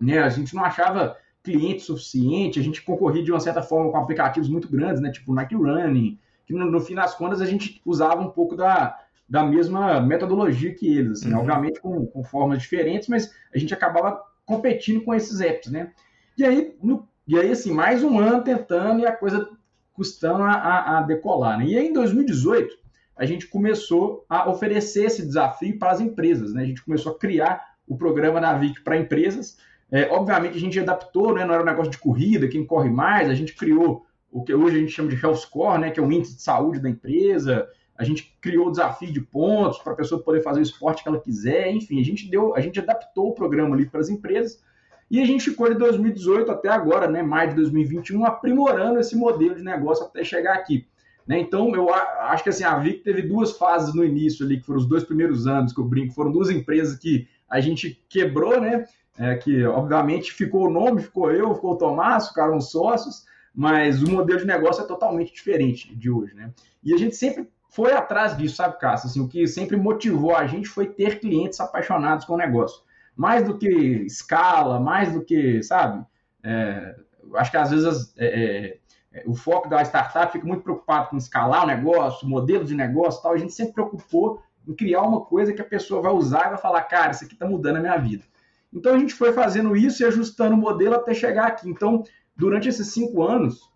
Né? 0.00 0.20
A 0.20 0.28
gente 0.28 0.54
não 0.54 0.64
achava 0.64 1.16
cliente 1.42 1.82
suficiente, 1.82 2.60
a 2.60 2.62
gente 2.62 2.82
concorria 2.82 3.24
de 3.24 3.32
uma 3.32 3.40
certa 3.40 3.62
forma 3.62 3.90
com 3.90 3.96
aplicativos 3.96 4.48
muito 4.48 4.68
grandes, 4.68 5.00
né? 5.00 5.10
tipo 5.10 5.34
Nike 5.34 5.54
Running, 5.54 6.18
que 6.46 6.52
no, 6.52 6.70
no, 6.70 6.80
fim 6.80 6.94
das 6.94 7.14
contas 7.14 7.40
a 7.40 7.46
gente 7.46 7.80
usava 7.84 8.20
um 8.20 8.30
pouco 8.30 8.54
da, 8.54 8.98
da 9.28 9.44
mesma 9.44 10.00
metodologia 10.00 10.74
que 10.74 10.96
eles, 10.96 11.20
assim, 11.20 11.32
uhum. 11.32 11.40
obviamente 11.40 11.80
com, 11.80 12.06
com, 12.06 12.24
formas 12.24 12.62
diferentes, 12.62 13.08
mas 13.08 13.32
a 13.54 13.58
gente 13.58 13.74
acabava 13.74 14.22
competindo 14.46 15.02
com 15.02 15.14
esses 15.14 15.40
apps, 15.40 15.70
né? 15.70 15.92
E 16.36 16.44
aí, 16.44 16.74
no, 16.82 17.06
e 17.26 17.38
aí 17.38 17.50
assim, 17.50 17.72
mais 17.72 18.02
um 18.02 18.18
ano 18.18 18.42
tentando 18.42 19.00
e 19.00 19.06
a 19.06 19.12
coisa 19.12 19.48
custando 19.92 20.42
a, 20.42 20.52
a, 20.52 20.98
a 20.98 21.02
decolar, 21.02 21.58
né? 21.58 21.66
E 21.66 21.76
aí 21.76 21.88
em 21.88 21.92
2018 21.92 22.74
a 23.16 23.26
gente 23.26 23.48
começou 23.48 24.24
a 24.28 24.48
oferecer 24.48 25.06
esse 25.06 25.26
desafio 25.26 25.78
para 25.78 25.90
as 25.90 26.00
empresas, 26.00 26.54
né? 26.54 26.62
A 26.62 26.66
gente 26.66 26.84
começou 26.84 27.12
a 27.12 27.18
criar 27.18 27.62
o 27.86 27.96
programa 27.96 28.40
da 28.40 28.56
VIC 28.56 28.82
para 28.82 28.96
empresas. 28.96 29.58
É, 29.90 30.08
obviamente 30.10 30.56
a 30.56 30.60
gente 30.60 30.78
adaptou, 30.78 31.34
né? 31.34 31.44
Não 31.44 31.52
era 31.52 31.62
um 31.62 31.66
negócio 31.66 31.90
de 31.90 31.98
corrida, 31.98 32.48
quem 32.48 32.64
corre 32.64 32.88
mais, 32.88 33.28
a 33.28 33.34
gente 33.34 33.54
criou 33.54 34.06
o 34.30 34.42
que 34.42 34.54
hoje 34.54 34.76
a 34.76 34.80
gente 34.80 34.92
chama 34.92 35.08
de 35.08 35.16
health 35.16 35.36
score, 35.36 35.80
né, 35.80 35.90
que 35.90 35.98
é 35.98 36.02
o 36.02 36.12
índice 36.12 36.36
de 36.36 36.42
saúde 36.42 36.80
da 36.80 36.88
empresa. 36.88 37.66
A 37.98 38.04
gente 38.04 38.36
criou 38.40 38.68
o 38.68 38.70
desafio 38.70 39.12
de 39.12 39.20
pontos 39.20 39.78
para 39.80 39.92
a 39.92 39.96
pessoa 39.96 40.22
poder 40.22 40.40
fazer 40.40 40.60
o 40.60 40.62
esporte 40.62 41.02
que 41.02 41.08
ela 41.08 41.20
quiser. 41.20 41.70
Enfim, 41.72 42.00
a 42.00 42.04
gente 42.04 42.30
deu, 42.30 42.54
a 42.54 42.60
gente 42.60 42.78
adaptou 42.78 43.30
o 43.30 43.34
programa 43.34 43.74
ali 43.74 43.86
para 43.86 44.00
as 44.00 44.08
empresas 44.08 44.62
e 45.10 45.20
a 45.20 45.24
gente 45.24 45.50
ficou 45.50 45.68
de 45.68 45.74
2018 45.78 46.50
até 46.50 46.68
agora, 46.68 47.08
né, 47.08 47.22
maio 47.22 47.50
de 47.50 47.56
2021, 47.56 48.24
aprimorando 48.26 49.00
esse 49.00 49.16
modelo 49.16 49.54
de 49.54 49.62
negócio 49.62 50.04
até 50.04 50.22
chegar 50.22 50.54
aqui. 50.54 50.86
Né? 51.26 51.40
Então, 51.40 51.74
eu 51.74 51.92
acho 51.92 52.42
que 52.42 52.50
assim, 52.50 52.64
a 52.64 52.78
Vic 52.78 53.02
teve 53.02 53.22
duas 53.22 53.52
fases 53.52 53.94
no 53.94 54.04
início 54.04 54.44
ali, 54.44 54.60
que 54.60 54.66
foram 54.66 54.80
os 54.80 54.86
dois 54.86 55.04
primeiros 55.04 55.46
anos 55.46 55.72
que 55.72 55.80
eu 55.80 55.84
brinco, 55.84 56.14
foram 56.14 56.30
duas 56.30 56.50
empresas 56.50 56.98
que 56.98 57.26
a 57.48 57.60
gente 57.60 58.02
quebrou, 58.08 58.60
né? 58.60 58.84
É, 59.18 59.34
que 59.34 59.64
obviamente 59.64 60.32
ficou 60.32 60.68
o 60.68 60.70
nome, 60.70 61.02
ficou 61.02 61.32
eu, 61.32 61.52
ficou 61.52 61.72
o 61.72 61.76
Tomás, 61.76 62.28
ficaram 62.28 62.56
os 62.56 62.70
sócios, 62.70 63.24
mas 63.52 64.00
o 64.00 64.08
modelo 64.08 64.38
de 64.38 64.46
negócio 64.46 64.84
é 64.84 64.86
totalmente 64.86 65.32
diferente 65.32 65.92
de 65.92 66.08
hoje, 66.08 66.34
né? 66.34 66.52
E 66.84 66.94
a 66.94 66.96
gente 66.96 67.16
sempre 67.16 67.48
foi 67.68 67.92
atrás 67.92 68.36
disso, 68.36 68.56
sabe, 68.56 68.78
Cássio? 68.78 69.08
Assim, 69.08 69.20
o 69.20 69.28
que 69.28 69.46
sempre 69.46 69.76
motivou 69.76 70.34
a 70.34 70.46
gente 70.46 70.68
foi 70.68 70.88
ter 70.88 71.20
clientes 71.20 71.60
apaixonados 71.60 72.24
com 72.24 72.34
o 72.34 72.38
negócio. 72.38 72.82
Mais 73.14 73.44
do 73.44 73.58
que 73.58 73.68
escala, 73.68 74.80
mais 74.80 75.12
do 75.12 75.22
que, 75.22 75.62
sabe? 75.62 76.04
É, 76.42 76.96
acho 77.34 77.50
que 77.50 77.56
às 77.56 77.70
vezes 77.70 78.14
é, 78.16 78.78
é, 79.12 79.24
o 79.26 79.34
foco 79.34 79.68
da 79.68 79.82
startup 79.82 80.32
fica 80.32 80.46
muito 80.46 80.62
preocupado 80.62 81.10
com 81.10 81.16
escalar 81.16 81.64
o 81.64 81.66
negócio, 81.66 82.28
modelo 82.28 82.64
de 82.64 82.74
negócio 82.74 83.22
tal. 83.22 83.32
A 83.32 83.38
gente 83.38 83.52
sempre 83.52 83.74
preocupou 83.74 84.42
em 84.66 84.74
criar 84.74 85.02
uma 85.02 85.20
coisa 85.20 85.52
que 85.52 85.60
a 85.60 85.64
pessoa 85.64 86.00
vai 86.00 86.12
usar 86.12 86.46
e 86.46 86.50
vai 86.50 86.58
falar, 86.58 86.82
cara, 86.82 87.10
isso 87.10 87.24
aqui 87.24 87.34
está 87.34 87.46
mudando 87.46 87.76
a 87.76 87.80
minha 87.80 87.96
vida. 87.98 88.24
Então 88.72 88.94
a 88.94 88.98
gente 88.98 89.14
foi 89.14 89.32
fazendo 89.32 89.76
isso 89.76 90.02
e 90.02 90.06
ajustando 90.06 90.54
o 90.54 90.58
modelo 90.58 90.94
até 90.94 91.12
chegar 91.12 91.46
aqui. 91.46 91.68
Então, 91.68 92.04
durante 92.36 92.68
esses 92.68 92.88
cinco 92.88 93.22
anos, 93.22 93.70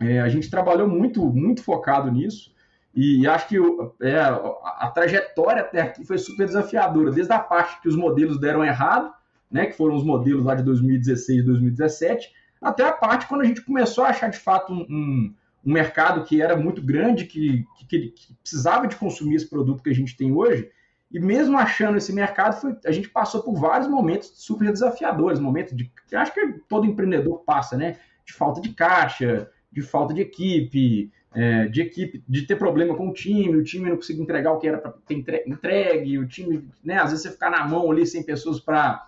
é, 0.00 0.20
a 0.20 0.28
gente 0.28 0.50
trabalhou 0.50 0.88
muito, 0.88 1.24
muito 1.24 1.62
focado 1.62 2.10
nisso. 2.10 2.53
E 2.94 3.26
acho 3.26 3.48
que 3.48 3.56
é, 4.02 4.20
a, 4.20 4.90
trajetória 4.94 5.62
até 5.62 5.80
aqui 5.80 6.04
foi 6.04 6.16
super 6.16 6.46
desafiadora, 6.46 7.10
desde 7.10 7.32
a 7.32 7.40
parte 7.40 7.80
que 7.80 7.88
os 7.88 7.96
modelos 7.96 8.38
deram 8.38 8.64
errado, 8.64 9.12
né, 9.50 9.66
que 9.66 9.76
foram 9.76 9.96
os 9.96 10.04
modelos 10.04 10.44
lá 10.44 10.54
de 10.54 10.62
2016 10.62 11.40
e 11.40 11.42
2017, 11.42 12.32
até 12.62 12.84
a 12.86 12.92
parte 12.92 13.26
quando 13.26 13.40
a 13.40 13.44
gente 13.44 13.62
começou 13.62 14.04
a 14.04 14.08
achar 14.08 14.30
de 14.30 14.38
fato 14.38 14.72
um, 14.72 14.86
um, 14.88 15.34
um 15.66 15.72
mercado 15.72 16.24
que 16.24 16.40
era 16.40 16.56
muito 16.56 16.80
grande, 16.80 17.24
que, 17.24 17.64
que, 17.88 18.08
que, 18.10 18.34
precisava 18.40 18.86
de 18.86 18.94
consumir 18.94 19.34
esse 19.34 19.50
produto 19.50 19.82
que 19.82 19.90
a 19.90 19.94
gente 19.94 20.16
tem 20.16 20.32
hoje, 20.32 20.70
E 21.10 21.18
mesmo 21.18 21.58
achando 21.58 21.98
esse 21.98 22.12
mercado, 22.12 22.60
foi, 22.60 22.76
a 22.86 22.92
gente 22.92 23.08
passou 23.08 23.42
por 23.42 23.54
vários 23.54 23.88
momentos 23.88 24.32
super 24.36 24.70
desafiadores, 24.70 25.40
momentos 25.40 25.76
de 25.76 25.90
que 26.08 26.14
acho 26.14 26.32
que 26.32 26.60
todo 26.68 26.86
empreendedor 26.86 27.42
passa, 27.44 27.76
né? 27.76 27.96
De 28.24 28.32
falta 28.32 28.60
de 28.60 28.70
caixa, 28.70 29.50
de 29.74 29.82
falta 29.82 30.14
de 30.14 30.20
equipe, 30.20 31.10
é, 31.34 31.66
de 31.66 31.82
equipe, 31.82 32.22
de 32.28 32.46
ter 32.46 32.56
problema 32.56 32.94
com 32.94 33.08
o 33.08 33.12
time, 33.12 33.56
o 33.56 33.64
time 33.64 33.90
não 33.90 33.96
conseguir 33.96 34.22
entregar 34.22 34.52
o 34.52 34.58
que 34.58 34.68
era 34.68 34.78
para 34.78 34.92
ter 34.92 35.16
entregue, 35.46 36.18
o 36.18 36.28
time, 36.28 36.68
né? 36.82 36.98
Às 36.98 37.10
vezes 37.10 37.22
você 37.22 37.32
ficar 37.32 37.50
na 37.50 37.66
mão 37.66 37.90
ali 37.90 38.06
sem 38.06 38.22
pessoas 38.22 38.60
para 38.60 39.04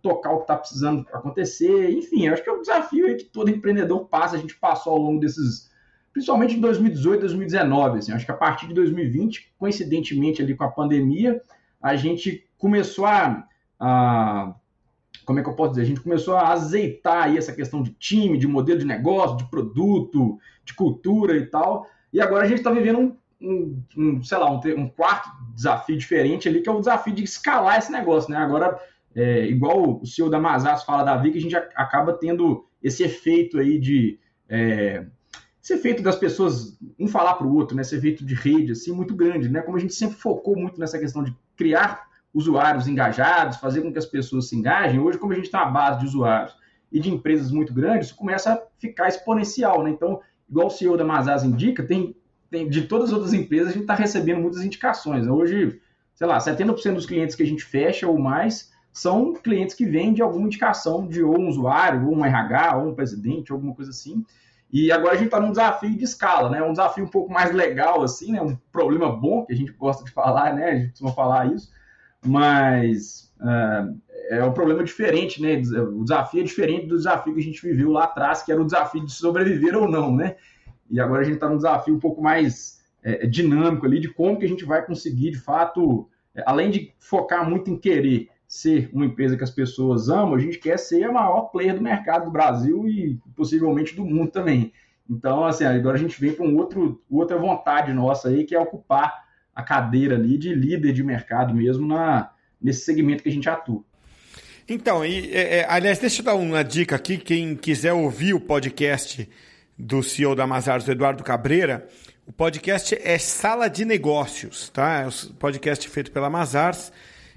tocar 0.00 0.30
o 0.30 0.36
que 0.36 0.42
está 0.42 0.56
precisando 0.56 1.04
acontecer. 1.12 1.90
Enfim, 1.90 2.28
acho 2.28 2.42
que 2.42 2.48
é 2.48 2.52
um 2.52 2.60
desafio 2.60 3.06
aí 3.06 3.16
que 3.16 3.24
todo 3.24 3.50
empreendedor 3.50 4.06
passa, 4.06 4.36
a 4.36 4.38
gente 4.38 4.56
passou 4.56 4.92
ao 4.92 4.98
longo 5.00 5.18
desses, 5.18 5.68
principalmente 6.12 6.56
em 6.56 6.60
2018, 6.60 7.20
2019. 7.20 7.98
Assim, 7.98 8.12
acho 8.12 8.24
que 8.24 8.32
a 8.32 8.36
partir 8.36 8.68
de 8.68 8.74
2020, 8.74 9.54
coincidentemente 9.58 10.40
ali 10.40 10.54
com 10.54 10.64
a 10.64 10.70
pandemia, 10.70 11.42
a 11.82 11.96
gente 11.96 12.48
começou 12.56 13.06
a, 13.06 13.44
a 13.80 14.54
como 15.32 15.40
é 15.40 15.42
que 15.42 15.48
eu 15.48 15.54
posso 15.54 15.70
dizer? 15.70 15.82
A 15.82 15.86
gente 15.86 16.00
começou 16.02 16.36
a 16.36 16.52
azeitar 16.52 17.24
aí 17.24 17.38
essa 17.38 17.54
questão 17.54 17.82
de 17.82 17.90
time, 17.92 18.36
de 18.36 18.46
modelo 18.46 18.78
de 18.78 18.84
negócio, 18.84 19.38
de 19.38 19.48
produto, 19.48 20.38
de 20.62 20.74
cultura 20.74 21.34
e 21.34 21.46
tal. 21.46 21.86
E 22.12 22.20
agora 22.20 22.44
a 22.44 22.46
gente 22.46 22.58
está 22.58 22.70
vivendo 22.70 22.98
um, 22.98 23.16
um, 23.40 23.82
um, 23.96 24.22
sei 24.22 24.36
lá, 24.36 24.50
um, 24.50 24.60
um, 24.76 24.88
quarto 24.88 25.30
desafio 25.54 25.96
diferente 25.96 26.48
ali, 26.48 26.60
que 26.60 26.68
é 26.68 26.72
o 26.72 26.80
desafio 26.80 27.14
de 27.14 27.24
escalar 27.24 27.78
esse 27.78 27.90
negócio, 27.90 28.30
né? 28.30 28.36
Agora 28.36 28.78
é, 29.14 29.46
igual 29.46 30.00
o 30.02 30.06
CEO 30.06 30.28
da 30.28 30.38
Mazas 30.38 30.84
fala 30.84 31.02
da 31.02 31.16
VIC, 31.16 31.38
a 31.38 31.40
gente 31.40 31.56
acaba 31.56 32.12
tendo 32.12 32.66
esse 32.82 33.02
efeito 33.02 33.58
aí 33.58 33.78
de. 33.78 34.18
É, 34.50 35.06
esse 35.62 35.74
efeito 35.74 36.02
das 36.02 36.16
pessoas 36.16 36.76
um 36.98 37.06
falar 37.08 37.34
para 37.34 37.46
o 37.46 37.54
outro, 37.54 37.74
né? 37.74 37.82
esse 37.82 37.96
efeito 37.96 38.26
de 38.26 38.34
rede 38.34 38.72
assim, 38.72 38.92
muito 38.92 39.14
grande, 39.14 39.48
né? 39.48 39.62
Como 39.62 39.78
a 39.78 39.80
gente 39.80 39.94
sempre 39.94 40.16
focou 40.16 40.56
muito 40.56 40.78
nessa 40.78 40.98
questão 40.98 41.22
de 41.22 41.34
criar 41.56 42.11
usuários 42.32 42.88
engajados, 42.88 43.58
fazer 43.58 43.82
com 43.82 43.92
que 43.92 43.98
as 43.98 44.06
pessoas 44.06 44.48
se 44.48 44.56
engajem, 44.56 45.00
hoje, 45.00 45.18
como 45.18 45.32
a 45.32 45.36
gente 45.36 45.46
está 45.46 45.62
à 45.62 45.66
base 45.66 46.00
de 46.00 46.06
usuários 46.06 46.54
e 46.90 47.00
de 47.00 47.10
empresas 47.10 47.50
muito 47.50 47.72
grandes, 47.72 48.08
isso 48.08 48.16
começa 48.16 48.52
a 48.52 48.62
ficar 48.78 49.08
exponencial, 49.08 49.82
né? 49.82 49.90
Então, 49.90 50.20
igual 50.48 50.66
o 50.66 50.70
CEO 50.70 50.96
da 50.96 51.04
Mazas 51.04 51.44
indica, 51.44 51.82
tem, 51.82 52.14
tem 52.50 52.68
de 52.68 52.82
todas 52.82 53.08
as 53.08 53.14
outras 53.14 53.32
empresas, 53.32 53.68
a 53.68 53.72
gente 53.72 53.82
está 53.82 53.94
recebendo 53.94 54.40
muitas 54.40 54.62
indicações. 54.62 55.26
Né? 55.26 55.32
Hoje, 55.32 55.80
sei 56.14 56.26
lá, 56.26 56.38
70% 56.38 56.94
dos 56.94 57.06
clientes 57.06 57.34
que 57.34 57.42
a 57.42 57.46
gente 57.46 57.64
fecha 57.64 58.06
ou 58.06 58.18
mais 58.18 58.70
são 58.92 59.32
clientes 59.32 59.74
que 59.74 59.86
vêm 59.86 60.12
de 60.12 60.20
alguma 60.20 60.46
indicação 60.46 61.06
de 61.06 61.22
ou 61.22 61.38
um 61.38 61.48
usuário, 61.48 62.06
ou 62.06 62.14
um 62.14 62.24
RH, 62.24 62.76
ou 62.76 62.88
um 62.88 62.94
presidente, 62.94 63.50
alguma 63.50 63.74
coisa 63.74 63.90
assim. 63.90 64.24
E 64.70 64.90
agora 64.92 65.12
a 65.12 65.16
gente 65.16 65.26
está 65.26 65.40
num 65.40 65.50
desafio 65.50 65.96
de 65.96 66.04
escala, 66.04 66.50
né? 66.50 66.62
Um 66.62 66.72
desafio 66.72 67.04
um 67.04 67.08
pouco 67.08 67.32
mais 67.32 67.52
legal, 67.52 68.02
assim, 68.02 68.32
né? 68.32 68.42
Um 68.42 68.56
problema 68.70 69.10
bom, 69.10 69.44
que 69.44 69.52
a 69.52 69.56
gente 69.56 69.72
gosta 69.72 70.04
de 70.04 70.10
falar, 70.10 70.54
né? 70.54 70.70
A 70.70 70.74
gente 70.74 70.90
costuma 70.90 71.12
falar 71.12 71.52
isso, 71.52 71.70
mas 72.24 73.32
uh, 73.40 73.98
é 74.30 74.44
um 74.44 74.52
problema 74.52 74.84
diferente, 74.84 75.42
né? 75.42 75.56
O 75.56 76.02
desafio 76.02 76.40
é 76.40 76.44
diferente 76.44 76.86
do 76.86 76.96
desafio 76.96 77.34
que 77.34 77.40
a 77.40 77.44
gente 77.44 77.62
viveu 77.62 77.90
lá 77.90 78.04
atrás, 78.04 78.42
que 78.42 78.52
era 78.52 78.60
o 78.60 78.64
desafio 78.64 79.04
de 79.04 79.12
sobreviver 79.12 79.76
ou 79.76 79.88
não, 79.88 80.14
né? 80.14 80.36
E 80.90 81.00
agora 81.00 81.22
a 81.22 81.24
gente 81.24 81.34
está 81.34 81.48
num 81.48 81.56
desafio 81.56 81.94
um 81.94 82.00
pouco 82.00 82.22
mais 82.22 82.82
é, 83.02 83.26
dinâmico 83.26 83.84
ali, 83.84 83.98
de 83.98 84.08
como 84.08 84.38
que 84.38 84.44
a 84.44 84.48
gente 84.48 84.64
vai 84.64 84.84
conseguir, 84.84 85.32
de 85.32 85.38
fato, 85.38 86.08
é, 86.34 86.42
além 86.46 86.70
de 86.70 86.94
focar 86.98 87.48
muito 87.48 87.70
em 87.70 87.76
querer 87.76 88.28
ser 88.46 88.90
uma 88.92 89.06
empresa 89.06 89.36
que 89.36 89.44
as 89.44 89.50
pessoas 89.50 90.08
amam, 90.08 90.34
a 90.34 90.38
gente 90.38 90.58
quer 90.58 90.78
ser 90.78 91.04
a 91.04 91.12
maior 91.12 91.50
player 91.50 91.74
do 91.74 91.82
mercado 91.82 92.26
do 92.26 92.30
Brasil 92.30 92.86
e 92.86 93.18
possivelmente 93.34 93.96
do 93.96 94.04
mundo 94.04 94.30
também. 94.30 94.72
Então, 95.08 95.44
assim, 95.44 95.64
agora 95.64 95.96
a 95.96 96.00
gente 96.00 96.20
vem 96.20 96.32
para 96.32 96.44
um 96.44 96.56
outro, 96.56 97.02
outra 97.10 97.38
vontade 97.38 97.92
nossa 97.92 98.28
aí, 98.28 98.44
que 98.44 98.54
é 98.54 98.60
ocupar 98.60 99.21
a 99.54 99.62
cadeira 99.62 100.16
ali 100.16 100.38
de 100.38 100.54
líder 100.54 100.92
de 100.92 101.02
mercado 101.02 101.54
mesmo 101.54 101.86
na, 101.86 102.30
nesse 102.60 102.84
segmento 102.84 103.22
que 103.22 103.28
a 103.28 103.32
gente 103.32 103.48
atua. 103.48 103.84
Então, 104.68 105.04
e, 105.04 105.30
é, 105.32 105.58
é 105.58 105.66
aliás, 105.68 105.98
deixa 105.98 106.20
eu 106.20 106.24
dar 106.24 106.34
uma 106.34 106.62
dica 106.62 106.96
aqui. 106.96 107.18
Quem 107.18 107.54
quiser 107.54 107.92
ouvir 107.92 108.34
o 108.34 108.40
podcast 108.40 109.28
do 109.78 110.02
CEO 110.02 110.34
da 110.34 110.46
Mazars, 110.46 110.88
Eduardo 110.88 111.24
Cabreira, 111.24 111.86
o 112.26 112.32
podcast 112.32 112.96
é 113.02 113.18
Sala 113.18 113.68
de 113.68 113.84
Negócios, 113.84 114.68
tá? 114.68 115.00
É 115.00 115.08
o 115.08 115.34
podcast 115.34 115.88
feito 115.88 116.12
pela 116.12 116.30
Mazars 116.30 116.92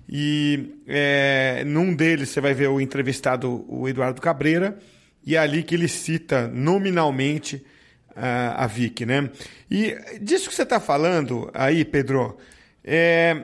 e 0.08 0.76
é, 0.88 1.64
num 1.66 1.96
deles 1.96 2.30
você 2.30 2.40
vai 2.40 2.54
ver 2.54 2.68
o 2.68 2.80
entrevistado, 2.80 3.66
o 3.68 3.90
Eduardo 3.90 4.22
Cabreira, 4.22 4.78
e 5.26 5.36
é 5.36 5.40
ali 5.40 5.64
que 5.64 5.74
ele 5.74 5.88
cita 5.88 6.48
nominalmente 6.48 7.66
uh, 8.16 8.56
a 8.56 8.68
Vic, 8.68 9.06
né? 9.06 9.30
E 9.70 9.96
disso 10.22 10.50
que 10.50 10.56
você 10.56 10.64
está 10.64 10.80
falando 10.80 11.50
aí, 11.54 11.84
Pedro, 11.84 12.38
é, 12.84 13.44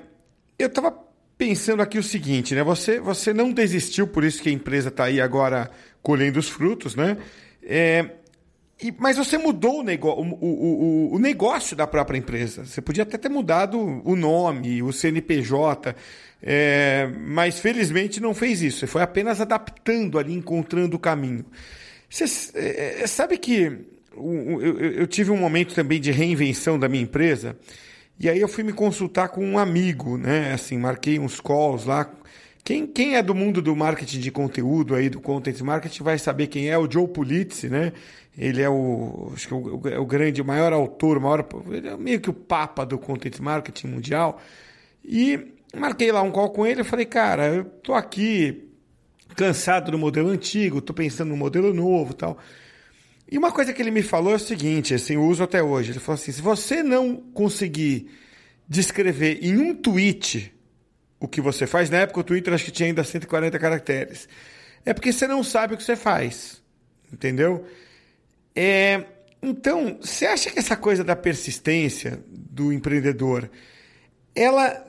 eu 0.58 0.68
estava 0.68 0.96
pensando 1.38 1.82
aqui 1.82 1.98
o 1.98 2.04
seguinte, 2.04 2.54
né? 2.54 2.64
Você, 2.64 3.00
você 3.00 3.34
não 3.34 3.52
desistiu, 3.52 4.08
por 4.08 4.24
isso 4.24 4.42
que 4.42 4.50
a 4.50 4.52
empresa 4.52 4.90
está 4.90 5.06
aí 5.06 5.20
agora 5.20 5.70
colhendo 6.02 6.40
os 6.40 6.48
frutos, 6.48 6.96
né? 6.96 7.18
É, 7.64 8.12
e, 8.82 8.92
mas 8.98 9.18
você 9.18 9.38
mudou 9.38 9.84
o, 9.84 9.86
o, 9.86 10.46
o, 10.46 11.16
o, 11.16 11.20
negócio 11.20 11.76
da 11.76 11.86
própria 11.86 12.18
empresa. 12.18 12.66
Você 12.66 12.82
podia 12.82 13.04
até 13.04 13.18
ter 13.18 13.30
mudado 13.30 13.80
o 13.80 14.16
nome, 14.16 14.82
o 14.82 14.92
CNPJ, 14.92 15.96
é, 16.42 17.08
mas 17.20 17.60
felizmente 17.60 18.20
não 18.20 18.34
fez 18.34 18.62
isso. 18.62 18.80
Você 18.80 18.88
foi 18.88 19.04
apenas 19.04 19.40
adaptando 19.40 20.18
ali, 20.18 20.34
encontrando 20.34 20.96
o 20.96 21.00
caminho. 21.00 21.46
Você 22.10 22.26
é, 22.56 23.06
sabe 23.06 23.38
que 23.38 23.80
eu, 24.14 25.08
tive 25.08 25.32
um 25.32 25.38
momento 25.38 25.74
também 25.74 26.00
de 26.00 26.12
reinvenção 26.12 26.78
da 26.78 26.90
minha 26.90 27.04
empresa, 27.04 27.58
e 28.20 28.30
aí 28.30 28.40
eu 28.40 28.48
fui 28.48 28.64
me 28.64 28.74
consultar 28.74 29.30
com 29.30 29.46
um 29.46 29.58
amigo, 29.58 30.18
né? 30.18 30.54
Assim, 30.54 30.78
marquei 30.78 31.18
uns 31.18 31.40
calls 31.40 31.86
lá 31.86 32.12
quem, 32.64 32.86
quem 32.86 33.16
é 33.16 33.24
do 33.24 33.34
mundo 33.34 33.62
do 33.62 33.76
marketing 33.76 34.20
de 34.20 34.32
conteúdo 34.32 34.94
aí, 34.94 35.10
do 35.10 35.20
content 35.20 35.60
marketing, 35.62 36.04
vai 36.04 36.18
saber 36.20 36.48
quem 36.48 36.70
é 36.70 36.78
o 36.78 36.90
Joe 36.90 37.08
Pulitzi, 37.08 37.70
né? 37.70 37.92
Ele 38.38 38.62
é 38.62 38.70
o, 38.70 39.32
acho 39.34 39.48
que 39.48 39.54
é 39.54 39.58
o, 39.58 39.82
é 39.90 40.00
o 40.00 40.06
grande, 40.06 40.42
o 40.42 40.46
maior 40.46 40.72
autor, 40.72 41.18
o 41.18 41.22
maior, 41.22 41.48
ele 41.72 41.88
é 41.88 41.98
meio 41.98 42.22
que 42.22 42.30
o 42.30 42.34
papa 42.34 42.86
do 42.86 42.98
content 43.00 43.40
marketing 43.40 43.88
mundial. 43.88 44.40
E 45.04 45.54
marquei 45.76 46.12
lá 46.12 46.22
um 46.22 46.32
call 46.32 46.52
com 46.52 46.66
ele, 46.66 46.82
eu 46.82 46.86
falei, 46.86 47.06
cara, 47.06 47.48
eu 47.48 47.66
tô 47.66 47.94
aqui 47.94 48.70
cansado 49.36 49.92
do 49.92 49.98
modelo 49.98 50.30
antigo, 50.30 50.82
tô 50.82 50.94
pensando 50.94 51.30
no 51.30 51.38
modelo 51.38 51.74
novo, 51.74 52.14
tal. 52.14 52.38
E 53.32 53.38
uma 53.38 53.52
coisa 53.52 53.72
que 53.72 53.82
ele 53.82 53.92
me 53.92 54.04
falou 54.04 54.34
é 54.34 54.36
o 54.36 54.40
seguinte, 54.40 54.94
assim, 54.94 55.14
eu 55.14 55.24
uso 55.24 55.42
até 55.42 55.64
hoje. 55.64 55.92
Ele 55.92 56.00
falou 56.00 56.20
assim: 56.20 56.34
se 56.34 56.42
você 56.42 56.84
não 56.84 57.16
conseguir 57.16 58.12
descrever 58.68 59.40
em 59.42 59.58
um 59.58 59.74
tweet 59.74 60.54
o 61.22 61.28
que 61.28 61.40
você 61.40 61.68
faz. 61.68 61.90
Na 61.90 62.00
época 62.00 62.20
o 62.20 62.24
Twitter 62.24 62.54
acho 62.54 62.66
que 62.66 62.72
tinha 62.72 62.88
ainda 62.88 63.04
140 63.04 63.60
caracteres. 63.60 64.28
É 64.84 64.94
porque 64.94 65.14
você 65.14 65.28
não 65.28 65.44
sabe 65.44 65.76
o 65.76 65.78
que 65.78 65.84
você 65.84 65.96
faz. 65.96 66.62
Entendeu? 67.14 67.66
É, 68.56 69.06
então, 69.42 70.00
você 70.02 70.26
acha 70.26 70.50
que 70.50 70.58
essa 70.58 70.76
coisa 70.76 71.04
da 71.04 71.16
persistência 71.16 72.24
do 72.28 72.74
empreendedor, 72.74 73.50
ela 74.34 74.86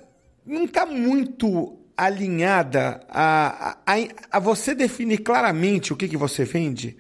não 0.46 0.64
está 0.64 0.86
muito 0.86 1.78
alinhada 1.96 3.00
a, 3.08 3.78
a, 3.84 3.94
a, 4.30 4.38
você 4.38 4.74
definir 4.74 5.18
claramente 5.18 5.92
o 5.92 5.96
que, 5.96 6.08
que 6.08 6.16
você 6.16 6.44
vende? 6.44 6.96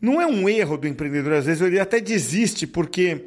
Não 0.00 0.20
é 0.20 0.26
um 0.26 0.48
erro 0.48 0.76
do 0.76 0.86
empreendedor, 0.86 1.34
às 1.34 1.46
vezes 1.46 1.62
ele 1.62 1.80
até 1.80 2.00
desiste 2.00 2.66
porque 2.66 3.26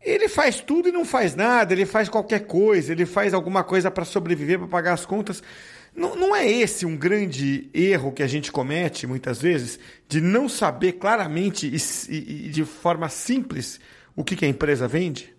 ele 0.00 0.28
faz 0.28 0.60
tudo 0.60 0.88
e 0.88 0.92
não 0.92 1.04
faz 1.04 1.34
nada, 1.34 1.72
ele 1.72 1.86
faz 1.86 2.08
qualquer 2.08 2.46
coisa, 2.46 2.92
ele 2.92 3.06
faz 3.06 3.34
alguma 3.34 3.64
coisa 3.64 3.90
para 3.90 4.04
sobreviver, 4.04 4.58
para 4.58 4.68
pagar 4.68 4.92
as 4.94 5.04
contas. 5.04 5.42
Não, 5.94 6.14
não 6.14 6.34
é 6.34 6.48
esse 6.48 6.86
um 6.86 6.96
grande 6.96 7.68
erro 7.74 8.12
que 8.12 8.22
a 8.22 8.26
gente 8.26 8.52
comete 8.52 9.06
muitas 9.06 9.42
vezes, 9.42 9.78
de 10.08 10.20
não 10.20 10.48
saber 10.48 10.92
claramente 10.92 11.66
e, 11.66 12.14
e, 12.14 12.48
de 12.50 12.64
forma 12.64 13.08
simples 13.08 13.80
o 14.14 14.22
que, 14.22 14.36
que 14.36 14.44
a 14.44 14.48
empresa 14.48 14.86
vende? 14.86 15.34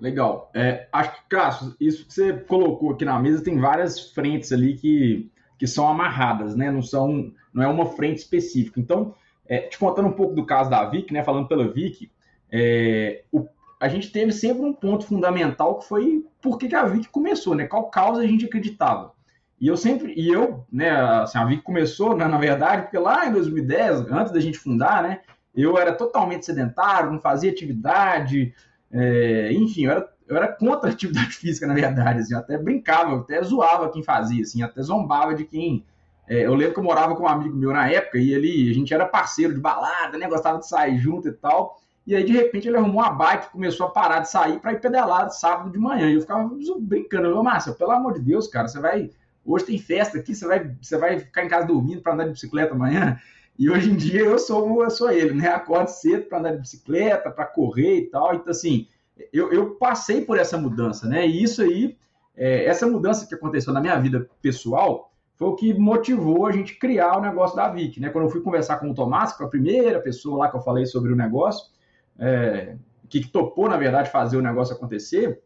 Legal. 0.00 0.50
É, 0.54 0.88
acho 0.92 1.12
que, 1.12 1.28
Cássio, 1.28 1.74
isso 1.80 2.06
que 2.06 2.14
você 2.14 2.32
colocou 2.32 2.92
aqui 2.92 3.04
na 3.04 3.18
mesa 3.18 3.42
tem 3.42 3.58
várias 3.58 4.10
frentes 4.10 4.52
ali 4.52 4.76
que, 4.76 5.30
que 5.58 5.66
são 5.66 5.88
amarradas, 5.88 6.54
né? 6.54 6.70
Não, 6.70 6.82
são, 6.82 7.32
não 7.52 7.62
é 7.62 7.66
uma 7.66 7.86
frente 7.86 8.18
específica. 8.18 8.80
Então, 8.80 9.14
é, 9.48 9.60
te 9.60 9.78
contando 9.78 10.08
um 10.08 10.12
pouco 10.12 10.34
do 10.34 10.44
caso 10.44 10.70
da 10.70 10.84
Vic, 10.84 11.12
né? 11.12 11.24
Falando 11.24 11.48
pela 11.48 11.66
Vic, 11.66 12.10
é, 12.50 13.24
o 13.32 13.46
a 13.80 13.88
gente 13.88 14.10
teve 14.10 14.32
sempre 14.32 14.64
um 14.64 14.72
ponto 14.72 15.06
fundamental 15.06 15.78
que 15.78 15.86
foi 15.86 16.24
por 16.42 16.58
que, 16.58 16.74
a 16.74 16.84
Vic 16.84 17.08
começou, 17.08 17.54
né? 17.54 17.66
Qual 17.66 17.88
causa 17.90 18.22
a 18.22 18.26
gente 18.26 18.44
acreditava. 18.44 19.12
E 19.60 19.68
eu 19.68 19.76
sempre, 19.76 20.14
e 20.16 20.28
eu, 20.28 20.64
né, 20.70 20.90
assim, 20.90 21.38
a 21.38 21.44
Vic 21.44 21.62
começou, 21.62 22.16
né, 22.16 22.26
na 22.26 22.38
verdade, 22.38 22.82
porque 22.82 22.98
lá 22.98 23.26
em 23.26 23.32
2010, 23.32 24.10
antes 24.10 24.32
da 24.32 24.40
gente 24.40 24.58
fundar, 24.58 25.02
né, 25.02 25.20
eu 25.54 25.76
era 25.76 25.92
totalmente 25.92 26.46
sedentário, 26.46 27.10
não 27.10 27.20
fazia 27.20 27.50
atividade, 27.50 28.54
é, 28.92 29.52
enfim, 29.52 29.86
eu 29.86 29.90
era, 29.90 30.08
eu 30.28 30.36
era 30.36 30.48
contra 30.48 30.88
a 30.88 30.92
atividade 30.92 31.30
física, 31.34 31.66
na 31.66 31.74
verdade, 31.74 32.20
assim, 32.20 32.34
eu 32.34 32.38
até 32.38 32.56
brincava, 32.56 33.12
eu 33.12 33.20
até 33.20 33.42
zoava 33.42 33.90
quem 33.90 34.02
fazia, 34.02 34.42
assim, 34.42 34.62
até 34.62 34.80
zombava 34.82 35.34
de 35.34 35.44
quem... 35.44 35.84
É, 36.28 36.44
eu 36.44 36.54
lembro 36.54 36.74
que 36.74 36.80
eu 36.80 36.84
morava 36.84 37.16
com 37.16 37.22
um 37.22 37.28
amigo 37.28 37.56
meu 37.56 37.72
na 37.72 37.90
época 37.90 38.18
e 38.18 38.32
ele, 38.32 38.70
a 38.70 38.74
gente 38.74 38.92
era 38.92 39.06
parceiro 39.06 39.54
de 39.54 39.60
balada, 39.60 40.18
né, 40.18 40.28
gostava 40.28 40.58
de 40.58 40.68
sair 40.68 40.98
junto 40.98 41.28
e 41.28 41.32
tal, 41.32 41.80
E 42.06 42.14
aí, 42.14 42.24
de 42.24 42.32
repente, 42.32 42.68
ele 42.68 42.76
arrumou 42.76 43.02
uma 43.02 43.10
bike, 43.10 43.50
começou 43.50 43.86
a 43.86 43.90
parar 43.90 44.20
de 44.20 44.30
sair 44.30 44.58
para 44.60 44.72
ir 44.72 44.80
pedalar 44.80 45.30
sábado 45.30 45.70
de 45.70 45.78
manhã. 45.78 46.08
E 46.08 46.14
eu 46.14 46.20
ficava 46.22 46.50
brincando. 46.78 47.28
Eu 47.28 47.42
Márcio, 47.42 47.74
pelo 47.74 47.90
amor 47.90 48.14
de 48.14 48.20
Deus, 48.20 48.48
cara, 48.48 48.66
você 48.66 48.80
vai. 48.80 49.10
Hoje 49.44 49.66
tem 49.66 49.78
festa 49.78 50.18
aqui, 50.18 50.34
você 50.34 50.46
vai, 50.46 50.74
você 50.80 50.96
vai 50.96 51.18
ficar 51.18 51.44
em 51.44 51.48
casa 51.48 51.66
dormindo 51.66 52.00
para 52.00 52.14
andar 52.14 52.24
de 52.24 52.30
bicicleta 52.30 52.74
amanhã. 52.74 53.18
E 53.58 53.68
hoje 53.68 53.90
em 53.90 53.96
dia 53.96 54.20
eu 54.20 54.38
sou, 54.38 54.82
eu 54.82 54.90
sou 54.90 55.10
ele, 55.10 55.34
né? 55.34 55.48
Acordo 55.48 55.88
cedo 55.88 56.26
para 56.26 56.38
andar 56.38 56.52
de 56.52 56.60
bicicleta, 56.60 57.30
para 57.30 57.44
correr 57.44 57.98
e 57.98 58.06
tal. 58.06 58.34
Então, 58.34 58.50
assim, 58.50 58.86
eu, 59.32 59.52
eu, 59.52 59.70
passei 59.74 60.24
por 60.24 60.38
essa 60.38 60.56
mudança, 60.56 61.08
né? 61.08 61.26
E 61.26 61.42
isso 61.42 61.60
aí, 61.62 61.96
é, 62.36 62.64
essa 62.66 62.86
mudança 62.86 63.26
que 63.26 63.34
aconteceu 63.34 63.72
na 63.72 63.80
minha 63.80 63.98
vida 63.98 64.30
pessoal, 64.40 65.07
foi 65.38 65.48
o 65.48 65.54
que 65.54 65.72
motivou 65.72 66.46
a 66.46 66.52
gente 66.52 66.74
criar 66.74 67.16
o 67.16 67.20
negócio 67.20 67.56
da 67.56 67.68
Vic, 67.68 68.00
né? 68.00 68.10
Quando 68.10 68.24
eu 68.24 68.30
fui 68.30 68.40
conversar 68.40 68.78
com 68.78 68.90
o 68.90 68.94
Tomás, 68.94 69.30
que 69.30 69.38
foi 69.38 69.46
a 69.46 69.50
primeira 69.50 70.00
pessoa 70.00 70.36
lá 70.36 70.50
que 70.50 70.56
eu 70.56 70.60
falei 70.60 70.84
sobre 70.84 71.12
o 71.12 71.16
negócio, 71.16 71.70
é, 72.18 72.76
que, 73.08 73.24
topou, 73.28 73.68
na 73.68 73.76
verdade, 73.76 74.10
fazer 74.10 74.36
o 74.36 74.42
negócio 74.42 74.74
acontecer, 74.74 75.40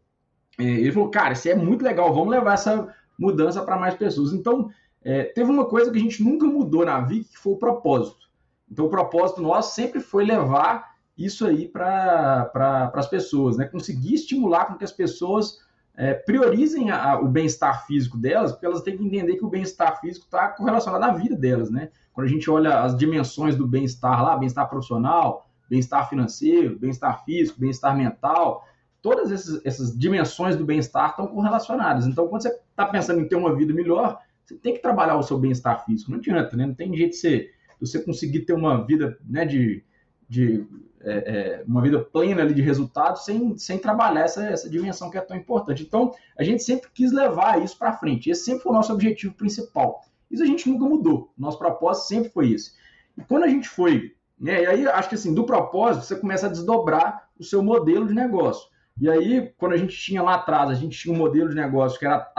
é, 0.57 0.63
ele 0.63 0.91
falou, 0.91 1.11
cara, 1.11 1.33
isso 1.33 1.47
é 1.47 1.53
muito 1.53 1.83
legal, 1.83 2.11
vamos 2.11 2.31
levar 2.31 2.55
essa 2.55 2.91
mudança 3.17 3.61
para 3.61 3.77
mais 3.77 3.93
pessoas. 3.93 4.33
Então, 4.33 4.71
é, 5.03 5.25
teve 5.25 5.51
uma 5.51 5.65
coisa 5.65 5.91
que 5.91 5.97
a 5.97 6.01
gente 6.01 6.23
nunca 6.23 6.47
mudou 6.47 6.83
na 6.83 6.99
Vic, 7.01 7.29
que 7.29 7.37
foi 7.37 7.53
o 7.53 7.57
propósito. 7.57 8.27
Então, 8.71 8.85
o 8.85 8.89
propósito 8.89 9.43
nosso 9.43 9.75
sempre 9.75 9.99
foi 9.99 10.25
levar 10.25 10.95
isso 11.15 11.45
aí 11.45 11.67
para 11.67 12.45
pra, 12.45 12.91
as 12.95 13.07
pessoas, 13.07 13.57
né? 13.57 13.65
Conseguir 13.65 14.15
estimular 14.15 14.65
com 14.65 14.75
que 14.75 14.83
as 14.83 14.91
pessoas 14.91 15.59
é, 15.95 16.13
priorizem 16.13 16.89
a, 16.89 17.19
o 17.19 17.27
bem-estar 17.27 17.85
físico 17.85 18.17
delas, 18.17 18.51
porque 18.51 18.65
elas 18.65 18.81
têm 18.81 18.97
que 18.97 19.05
entender 19.05 19.35
que 19.35 19.45
o 19.45 19.49
bem-estar 19.49 19.99
físico 19.99 20.25
está 20.25 20.47
correlacionado 20.49 21.05
à 21.05 21.13
vida 21.13 21.35
delas, 21.35 21.69
né? 21.69 21.89
Quando 22.11 22.27
a 22.27 22.29
gente 22.29 22.49
olha 22.49 22.81
as 22.81 22.97
dimensões 22.97 23.55
do 23.55 23.67
bem-estar 23.67 24.23
lá, 24.23 24.35
bem-estar 24.35 24.67
profissional, 24.69 25.47
bem-estar 25.69 26.09
financeiro, 26.09 26.77
bem-estar 26.77 27.23
físico, 27.23 27.59
bem-estar 27.59 27.95
mental, 27.95 28.65
todas 29.01 29.31
essas, 29.31 29.63
essas 29.65 29.97
dimensões 29.97 30.55
do 30.55 30.65
bem-estar 30.65 31.11
estão 31.11 31.27
correlacionadas. 31.27 32.07
Então, 32.07 32.27
quando 32.27 32.41
você 32.41 32.49
está 32.49 32.85
pensando 32.85 33.21
em 33.21 33.27
ter 33.27 33.35
uma 33.35 33.55
vida 33.55 33.73
melhor, 33.73 34.19
você 34.45 34.55
tem 34.55 34.73
que 34.73 34.81
trabalhar 34.81 35.15
o 35.17 35.23
seu 35.23 35.37
bem-estar 35.37 35.85
físico. 35.85 36.11
Não 36.11 36.17
adianta, 36.17 36.55
né? 36.55 36.65
Não 36.65 36.73
tem 36.73 36.95
jeito 36.95 37.11
de 37.11 37.17
você, 37.17 37.39
de 37.39 37.87
você 37.87 38.01
conseguir 38.01 38.41
ter 38.41 38.53
uma 38.53 38.85
vida 38.85 39.17
né, 39.27 39.45
de, 39.45 39.83
de 40.27 40.65
é, 41.01 41.11
é, 41.11 41.63
uma 41.67 41.81
vida 41.81 41.99
plena 41.99 42.41
ali 42.41 42.53
de 42.53 42.61
resultados 42.61 43.25
sem, 43.25 43.57
sem 43.57 43.77
trabalhar 43.77 44.21
essa, 44.21 44.45
essa 44.45 44.69
dimensão 44.69 45.09
que 45.09 45.17
é 45.17 45.21
tão 45.21 45.35
importante. 45.35 45.83
Então, 45.83 46.13
a 46.37 46.43
gente 46.43 46.63
sempre 46.63 46.89
quis 46.93 47.11
levar 47.11 47.61
isso 47.61 47.77
para 47.77 47.93
frente. 47.93 48.29
Esse 48.29 48.45
sempre 48.45 48.63
foi 48.63 48.71
o 48.71 48.75
nosso 48.75 48.93
objetivo 48.93 49.33
principal. 49.33 50.05
Isso 50.31 50.41
a 50.41 50.45
gente 50.47 50.67
nunca 50.67 50.85
mudou. 50.85 51.31
Nosso 51.37 51.59
propósito 51.59 52.07
sempre 52.07 52.29
foi 52.29 52.51
esse. 52.51 52.71
E 53.17 53.21
quando 53.21 53.43
a 53.43 53.47
gente 53.47 53.67
foi, 53.67 54.15
né, 54.39 54.63
e 54.63 54.65
aí 54.65 54.87
acho 54.87 55.09
que 55.09 55.15
assim, 55.15 55.33
do 55.33 55.45
propósito, 55.45 56.05
você 56.05 56.15
começa 56.15 56.47
a 56.47 56.49
desdobrar 56.49 57.29
o 57.37 57.43
seu 57.43 57.61
modelo 57.61 58.07
de 58.07 58.13
negócio. 58.13 58.69
E 58.99 59.09
aí, 59.09 59.51
quando 59.57 59.73
a 59.73 59.77
gente 59.77 59.97
tinha 59.97 60.21
lá 60.21 60.35
atrás, 60.35 60.69
a 60.69 60.75
gente 60.75 60.97
tinha 60.97 61.13
um 61.13 61.17
modelo 61.17 61.49
de 61.49 61.55
negócio 61.55 61.99
que 61.99 62.05
era, 62.05 62.31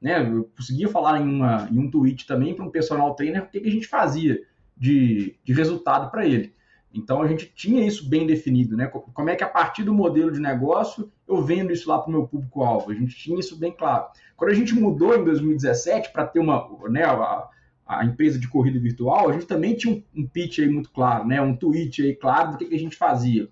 né, 0.00 0.20
eu 0.28 0.50
conseguia 0.56 0.88
falar 0.88 1.20
em, 1.20 1.24
uma, 1.24 1.68
em 1.70 1.78
um 1.78 1.90
tweet 1.90 2.26
também 2.26 2.54
para 2.54 2.64
um 2.64 2.70
personal 2.70 3.14
trainer 3.14 3.44
o 3.44 3.46
que, 3.46 3.60
que 3.60 3.68
a 3.68 3.72
gente 3.72 3.86
fazia 3.86 4.40
de, 4.76 5.36
de 5.44 5.52
resultado 5.52 6.10
para 6.10 6.26
ele. 6.26 6.54
Então 6.92 7.22
a 7.22 7.28
gente 7.28 7.52
tinha 7.54 7.86
isso 7.86 8.08
bem 8.08 8.26
definido, 8.26 8.76
né? 8.76 8.86
Como 8.86 9.30
é 9.30 9.36
que 9.36 9.44
a 9.44 9.48
partir 9.48 9.84
do 9.84 9.94
modelo 9.94 10.30
de 10.32 10.40
negócio 10.40 11.10
eu 11.26 11.42
vendo 11.42 11.72
isso 11.72 11.88
lá 11.88 11.98
para 11.98 12.08
o 12.08 12.12
meu 12.12 12.26
público-alvo? 12.26 12.90
A 12.90 12.94
gente 12.94 13.14
tinha 13.14 13.38
isso 13.38 13.56
bem 13.56 13.72
claro. 13.72 14.06
Quando 14.36 14.50
a 14.50 14.54
gente 14.54 14.74
mudou 14.74 15.14
em 15.16 15.24
2017 15.24 16.12
para 16.12 16.26
ter 16.26 16.40
uma, 16.40 16.68
né, 16.88 17.04
a, 17.04 17.48
a, 17.86 18.04
empresa 18.04 18.38
de 18.38 18.48
corrida 18.48 18.80
virtual, 18.80 19.28
a 19.28 19.32
gente 19.32 19.46
também 19.46 19.76
tinha 19.76 19.94
um, 19.94 20.22
um 20.22 20.26
pitch 20.26 20.58
aí 20.58 20.68
muito 20.68 20.90
claro, 20.90 21.26
né? 21.26 21.40
Um 21.40 21.54
tweet 21.54 22.02
aí 22.02 22.14
claro 22.16 22.52
do 22.52 22.58
que, 22.58 22.64
que 22.64 22.74
a 22.74 22.78
gente 22.78 22.96
fazia. 22.96 23.48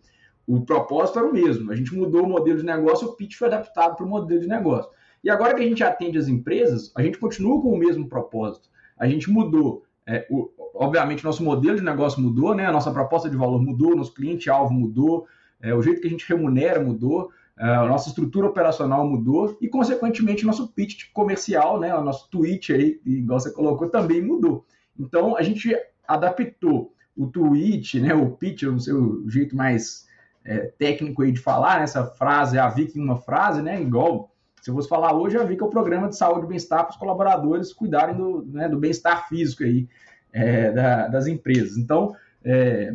O 0.47 0.63
propósito 0.63 1.19
era 1.19 1.29
o 1.29 1.33
mesmo. 1.33 1.71
A 1.71 1.77
gente 1.77 1.95
mudou 1.95 2.25
o 2.25 2.29
modelo 2.29 2.59
de 2.59 2.65
negócio, 2.65 3.07
o 3.07 3.13
pitch 3.13 3.37
foi 3.37 3.49
adaptado 3.49 3.97
para 3.97 4.07
o 4.07 4.09
modelo 4.09 4.41
de 4.41 4.49
negócio. 4.49 4.91
E 5.23 5.31
agora 5.31 5.55
que 5.55 5.63
a 5.63 5.67
gente 5.67 5.85
atende 5.85 6.19
as 6.19 6.27
empresas, 6.27 6.91
a 6.97 7.03
gente 7.03 7.19
continua 7.19 7.61
com 7.61 7.71
o 7.71 7.79
mesmo 7.79 8.09
propósito. 8.09 8.69
A 8.97 9.07
gente 9.07 9.31
mudou 9.31 9.85
é, 10.09 10.27
o, 10.31 10.51
obviamente, 10.75 11.23
nosso 11.23 11.45
modelo 11.45 11.77
de 11.77 11.85
negócio 11.85 12.21
mudou, 12.21 12.55
né? 12.55 12.65
a 12.65 12.73
nossa 12.73 12.91
proposta 12.91 13.29
de 13.29 13.37
valor 13.37 13.61
mudou, 13.61 13.95
nosso 13.95 14.15
cliente-alvo 14.15 14.73
mudou, 14.73 15.27
é, 15.61 15.75
o 15.75 15.83
jeito 15.83 16.01
que 16.01 16.07
a 16.07 16.11
gente 16.11 16.27
remunera 16.27 16.83
mudou, 16.83 17.31
é, 17.59 17.65
a 17.65 17.85
nossa 17.87 18.09
estrutura 18.09 18.47
operacional 18.47 19.07
mudou 19.07 19.59
e, 19.61 19.69
consequentemente, 19.69 20.47
nosso 20.47 20.67
pitch 20.69 21.13
comercial, 21.13 21.79
né? 21.79 21.95
o 21.95 22.03
nosso 22.03 22.31
tweet 22.31 22.73
aí, 22.73 22.99
igual 23.05 23.39
você 23.39 23.53
colocou, 23.53 23.91
também 23.91 24.23
mudou. 24.23 24.65
Então, 24.99 25.37
a 25.37 25.43
gente 25.43 25.77
adaptou 26.07 26.95
o 27.15 27.27
tweet, 27.27 28.01
né? 28.01 28.15
o 28.15 28.31
pitch, 28.31 28.63
eu 28.63 28.73
não 28.73 28.79
sei 28.79 28.95
o 28.95 29.29
jeito 29.29 29.55
mais 29.55 30.07
é, 30.43 30.73
técnico 30.79 31.23
aí 31.23 31.33
de 31.33 31.41
falar, 31.41 31.77
né? 31.77 31.85
essa 31.85 32.07
frase, 32.07 32.59
a 32.59 32.67
Vic 32.67 32.99
em 32.99 33.03
uma 33.03 33.17
frase, 33.17 33.61
né? 33.61 33.79
igual 33.79 34.31
se 34.61 34.71
eu 34.71 34.75
fosse 34.75 34.89
falar 34.89 35.15
hoje, 35.15 35.37
eu 35.37 35.47
vi 35.47 35.57
que 35.57 35.63
é 35.63 35.67
o 35.67 35.71
programa 35.71 36.09
de 36.09 36.17
saúde 36.17 36.47
e 36.47 36.49
bem-estar 36.49 36.85
para 36.85 36.93
os 36.93 36.97
colaboradores 36.97 37.73
cuidarem 37.73 38.17
do, 38.17 38.45
né, 38.47 38.69
do 38.69 38.79
bem-estar 38.79 39.29
físico 39.29 39.65
aí, 39.65 39.89
é, 40.33 40.71
da, 40.73 41.09
das 41.09 41.27
empresas. 41.27 41.77
Então, 41.77 42.15
é, 42.45 42.95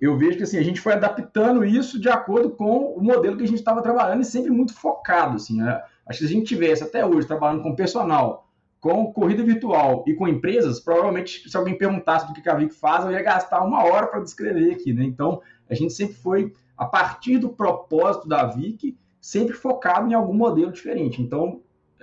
eu 0.00 0.16
vejo 0.16 0.38
que 0.38 0.42
assim, 0.42 0.58
a 0.58 0.62
gente 0.62 0.80
foi 0.80 0.94
adaptando 0.94 1.64
isso 1.64 2.00
de 2.00 2.08
acordo 2.08 2.50
com 2.50 2.94
o 2.94 3.02
modelo 3.02 3.36
que 3.36 3.44
a 3.44 3.46
gente 3.46 3.58
estava 3.58 3.82
trabalhando 3.82 4.22
e 4.22 4.24
sempre 4.24 4.50
muito 4.50 4.74
focado. 4.74 5.36
Assim, 5.36 5.58
né? 5.58 5.82
Acho 6.06 6.20
que 6.20 6.26
se 6.26 6.32
a 6.32 6.36
gente 6.36 6.46
tivesse 6.46 6.82
até 6.82 7.04
hoje 7.04 7.26
trabalhando 7.26 7.62
com 7.62 7.74
personal, 7.74 8.48
com 8.80 9.12
corrida 9.12 9.42
virtual 9.42 10.04
e 10.06 10.14
com 10.14 10.28
empresas, 10.28 10.80
provavelmente 10.80 11.48
se 11.48 11.56
alguém 11.56 11.76
perguntasse 11.76 12.26
do 12.26 12.34
que 12.34 12.48
a 12.48 12.54
Vic 12.54 12.74
faz, 12.74 13.04
eu 13.04 13.12
ia 13.12 13.22
gastar 13.22 13.62
uma 13.62 13.84
hora 13.84 14.06
para 14.06 14.20
descrever 14.20 14.72
aqui. 14.72 14.92
Né? 14.92 15.04
Então, 15.04 15.40
a 15.68 15.74
gente 15.74 15.92
sempre 15.92 16.14
foi, 16.14 16.52
a 16.76 16.86
partir 16.86 17.38
do 17.38 17.50
propósito 17.50 18.28
da 18.28 18.44
Vic, 18.44 18.96
sempre 19.24 19.54
focado 19.54 20.06
em 20.06 20.12
algum 20.12 20.34
modelo 20.34 20.70
diferente. 20.70 21.22
Então, 21.22 21.62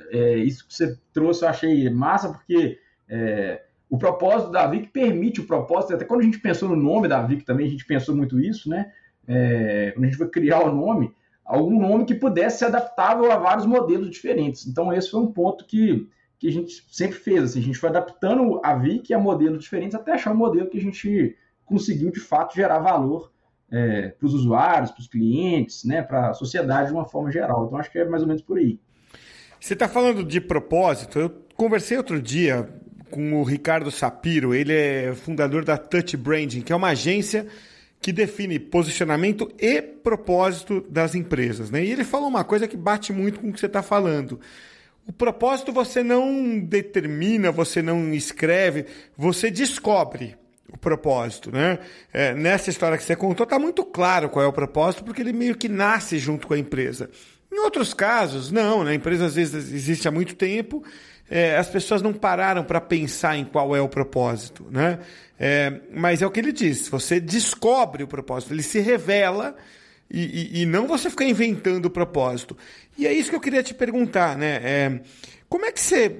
é, 0.09 0.37
isso 0.37 0.67
que 0.67 0.73
você 0.73 0.97
trouxe 1.13 1.43
eu 1.43 1.49
achei 1.49 1.87
massa, 1.87 2.29
porque 2.29 2.79
é, 3.07 3.61
o 3.87 3.95
propósito 3.95 4.51
da 4.51 4.65
VIC 4.65 4.87
permite 4.87 5.39
o 5.39 5.45
propósito, 5.45 5.93
até 5.93 6.03
quando 6.03 6.21
a 6.21 6.23
gente 6.23 6.39
pensou 6.39 6.67
no 6.67 6.75
nome 6.75 7.07
da 7.07 7.21
VIC 7.21 7.45
também, 7.45 7.67
a 7.67 7.69
gente 7.69 7.85
pensou 7.85 8.15
muito 8.15 8.39
isso, 8.39 8.67
né? 8.67 8.91
É, 9.27 9.91
quando 9.91 10.05
a 10.05 10.07
gente 10.07 10.17
foi 10.17 10.29
criar 10.29 10.61
o 10.61 10.73
nome, 10.73 11.13
algum 11.45 11.79
nome 11.79 12.05
que 12.05 12.15
pudesse 12.15 12.57
ser 12.57 12.65
adaptável 12.65 13.31
a 13.31 13.37
vários 13.37 13.67
modelos 13.67 14.09
diferentes. 14.09 14.65
Então, 14.65 14.91
esse 14.91 15.11
foi 15.11 15.21
um 15.21 15.31
ponto 15.31 15.67
que, 15.67 16.09
que 16.39 16.47
a 16.47 16.51
gente 16.51 16.83
sempre 16.89 17.17
fez. 17.17 17.43
Assim, 17.43 17.59
a 17.59 17.63
gente 17.63 17.77
foi 17.77 17.89
adaptando 17.89 18.59
a 18.63 18.73
VIC 18.73 19.13
a 19.13 19.19
modelos 19.19 19.61
diferentes 19.61 19.93
até 19.93 20.13
achar 20.13 20.31
um 20.31 20.37
modelo 20.37 20.71
que 20.71 20.79
a 20.79 20.81
gente 20.81 21.37
conseguiu, 21.65 22.09
de 22.11 22.19
fato, 22.19 22.55
gerar 22.55 22.79
valor 22.79 23.31
é, 23.71 24.09
para 24.09 24.25
os 24.25 24.33
usuários, 24.33 24.91
para 24.91 25.01
os 25.01 25.07
clientes, 25.07 25.83
né, 25.85 26.01
para 26.01 26.29
a 26.29 26.33
sociedade 26.33 26.89
de 26.89 26.93
uma 26.93 27.05
forma 27.05 27.31
geral. 27.31 27.65
Então, 27.65 27.79
acho 27.79 27.91
que 27.91 27.99
é 27.99 28.05
mais 28.05 28.21
ou 28.21 28.27
menos 28.27 28.41
por 28.41 28.57
aí. 28.57 28.79
Você 29.59 29.73
está 29.73 29.87
falando 29.87 30.23
de 30.23 30.41
propósito. 30.41 31.19
Eu 31.19 31.29
conversei 31.55 31.97
outro 31.97 32.21
dia 32.21 32.67
com 33.09 33.39
o 33.39 33.43
Ricardo 33.43 33.91
Sapiro, 33.91 34.55
ele 34.55 34.73
é 34.73 35.13
fundador 35.13 35.65
da 35.65 35.77
Touch 35.77 36.15
Branding, 36.15 36.61
que 36.61 36.71
é 36.71 36.75
uma 36.75 36.89
agência 36.89 37.45
que 37.99 38.11
define 38.11 38.57
posicionamento 38.57 39.51
e 39.59 39.81
propósito 39.81 40.83
das 40.89 41.13
empresas. 41.13 41.69
Né? 41.69 41.85
E 41.85 41.91
ele 41.91 42.03
falou 42.03 42.27
uma 42.27 42.43
coisa 42.43 42.67
que 42.67 42.75
bate 42.75 43.13
muito 43.13 43.39
com 43.39 43.49
o 43.49 43.53
que 43.53 43.59
você 43.59 43.67
está 43.67 43.83
falando. 43.83 44.39
O 45.05 45.11
propósito 45.11 45.71
você 45.71 46.01
não 46.01 46.59
determina, 46.59 47.51
você 47.51 47.81
não 47.81 48.13
escreve, 48.13 48.85
você 49.17 49.51
descobre 49.51 50.35
o 50.71 50.77
propósito, 50.77 51.51
né? 51.51 51.79
É, 52.13 52.33
nessa 52.33 52.69
história 52.69 52.97
que 52.97 53.03
você 53.03 53.15
contou, 53.15 53.43
está 53.43 53.59
muito 53.59 53.83
claro 53.83 54.29
qual 54.29 54.43
é 54.43 54.47
o 54.47 54.53
propósito, 54.53 55.03
porque 55.03 55.21
ele 55.21 55.33
meio 55.33 55.55
que 55.55 55.67
nasce 55.67 56.17
junto 56.17 56.47
com 56.47 56.53
a 56.53 56.57
empresa. 56.57 57.09
Em 57.51 57.59
outros 57.59 57.93
casos, 57.93 58.51
não, 58.51 58.83
né? 58.83 58.91
A 58.91 58.95
empresa 58.95 59.25
às 59.25 59.35
vezes 59.35 59.71
existe 59.73 60.07
há 60.07 60.11
muito 60.11 60.35
tempo, 60.35 60.83
é, 61.29 61.57
as 61.57 61.69
pessoas 61.69 62.01
não 62.01 62.13
pararam 62.13 62.63
para 62.63 62.79
pensar 62.79 63.37
em 63.37 63.45
qual 63.45 63.75
é 63.75 63.81
o 63.81 63.89
propósito, 63.89 64.65
né? 64.71 64.99
É, 65.37 65.81
mas 65.93 66.21
é 66.21 66.27
o 66.27 66.31
que 66.31 66.39
ele 66.39 66.51
diz, 66.51 66.87
você 66.87 67.19
descobre 67.19 68.03
o 68.03 68.07
propósito, 68.07 68.53
ele 68.53 68.63
se 68.63 68.79
revela 68.79 69.55
e, 70.09 70.59
e, 70.59 70.61
e, 70.61 70.65
não 70.65 70.87
você 70.87 71.09
ficar 71.09 71.25
inventando 71.25 71.85
o 71.85 71.89
propósito. 71.89 72.55
E 72.97 73.07
é 73.07 73.13
isso 73.13 73.29
que 73.29 73.35
eu 73.35 73.41
queria 73.41 73.63
te 73.63 73.73
perguntar, 73.73 74.37
né? 74.37 74.59
É, 74.63 74.99
como 75.49 75.65
é 75.65 75.71
que 75.71 75.79
você 75.79 76.17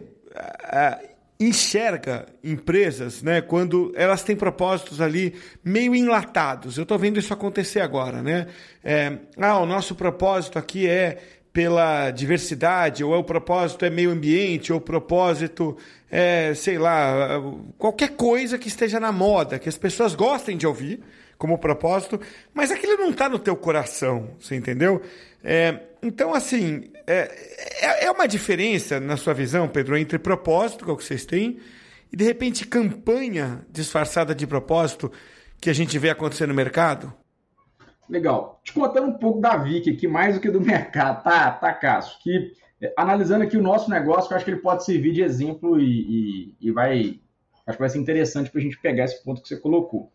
enxerga 1.46 2.28
empresas, 2.44 3.24
né, 3.24 3.42
quando 3.42 3.92
elas 3.96 4.24
têm 4.24 4.36
propósitos 4.36 5.02
ali 5.02 5.34
meio 5.64 5.96
enlatados. 5.96 6.78
Eu 6.78 6.84
estou 6.84 7.00
vendo 7.00 7.20
isso 7.20 7.34
acontecer 7.34 7.80
agora, 7.80 8.22
né? 8.22 8.48
É, 8.84 9.18
ah, 9.38 9.58
o 9.60 9.66
nosso 9.66 9.96
propósito 9.96 10.60
aqui 10.60 10.88
é 10.88 11.18
pela 11.52 12.12
diversidade, 12.12 13.04
ou 13.04 13.14
é 13.14 13.18
o 13.18 13.24
propósito 13.24 13.84
é 13.84 13.90
meio 13.90 14.12
ambiente, 14.12 14.72
ou 14.72 14.78
o 14.80 14.82
propósito 14.82 15.76
é, 16.10 16.54
sei 16.54 16.78
lá, 16.78 17.42
qualquer 17.78 18.12
coisa 18.12 18.58
que 18.58 18.68
esteja 18.68 19.00
na 19.00 19.12
moda, 19.12 19.58
que 19.58 19.68
as 19.68 19.78
pessoas 19.78 20.14
gostem 20.14 20.56
de 20.56 20.68
ouvir 20.68 21.02
como 21.38 21.58
propósito, 21.58 22.20
mas 22.54 22.70
aquilo 22.70 22.98
não 22.98 23.10
está 23.10 23.28
no 23.28 23.40
teu 23.40 23.56
coração, 23.56 24.30
você 24.40 24.56
entendeu? 24.56 25.02
É, 25.44 25.80
então, 26.02 26.34
assim, 26.34 26.84
é, 27.06 27.32
é, 27.82 28.06
é 28.06 28.12
uma 28.12 28.28
diferença 28.28 29.00
na 29.00 29.18
sua 29.18 29.34
visão, 29.34 29.68
Pedro, 29.68 29.98
entre 29.98 30.18
propósito, 30.18 30.84
que 30.84 30.90
é 30.90 30.94
o 30.94 30.98
que 30.98 31.04
vocês 31.04 31.26
têm, 31.26 31.60
e 32.12 32.18
de 32.18 32.24
repente 32.24 32.66
campanha 32.68 33.66
disfarçada 33.70 34.34
de 34.34 34.48
propósito 34.48 35.12
que 35.60 35.70
a 35.70 35.74
gente 35.74 35.98
vê 36.00 36.10
acontecer 36.10 36.48
no 36.48 36.54
mercado? 36.54 37.14
Legal. 38.10 38.60
Te 38.64 38.74
contando 38.74 39.08
um 39.08 39.18
pouco 39.18 39.40
da 39.40 39.56
Vic 39.56 39.90
aqui, 39.90 40.08
mais 40.08 40.36
do 40.36 40.42
que 40.42 40.50
do 40.50 40.60
mercado, 40.62 41.24
tá, 41.24 41.52
tá, 41.52 41.72
Cássio? 41.74 42.18
Que, 42.22 42.52
é, 42.82 42.94
analisando 42.98 43.44
aqui 43.44 43.56
o 43.56 43.62
nosso 43.62 43.90
negócio, 43.90 44.32
eu 44.32 44.36
acho 44.36 44.44
que 44.44 44.52
ele 44.52 44.60
pode 44.60 44.84
servir 44.84 45.14
de 45.14 45.22
exemplo 45.22 45.80
e, 45.80 45.86
e, 45.86 46.56
e 46.60 46.72
vai. 46.72 47.20
Acho 47.66 47.78
que 47.78 47.82
vai 47.82 47.90
ser 47.90 48.00
interessante 48.00 48.50
para 48.50 48.60
a 48.60 48.64
gente 48.64 48.82
pegar 48.82 49.06
esse 49.06 49.24
ponto 49.24 49.42
que 49.42 49.48
você 49.48 49.56
colocou. 49.56 50.12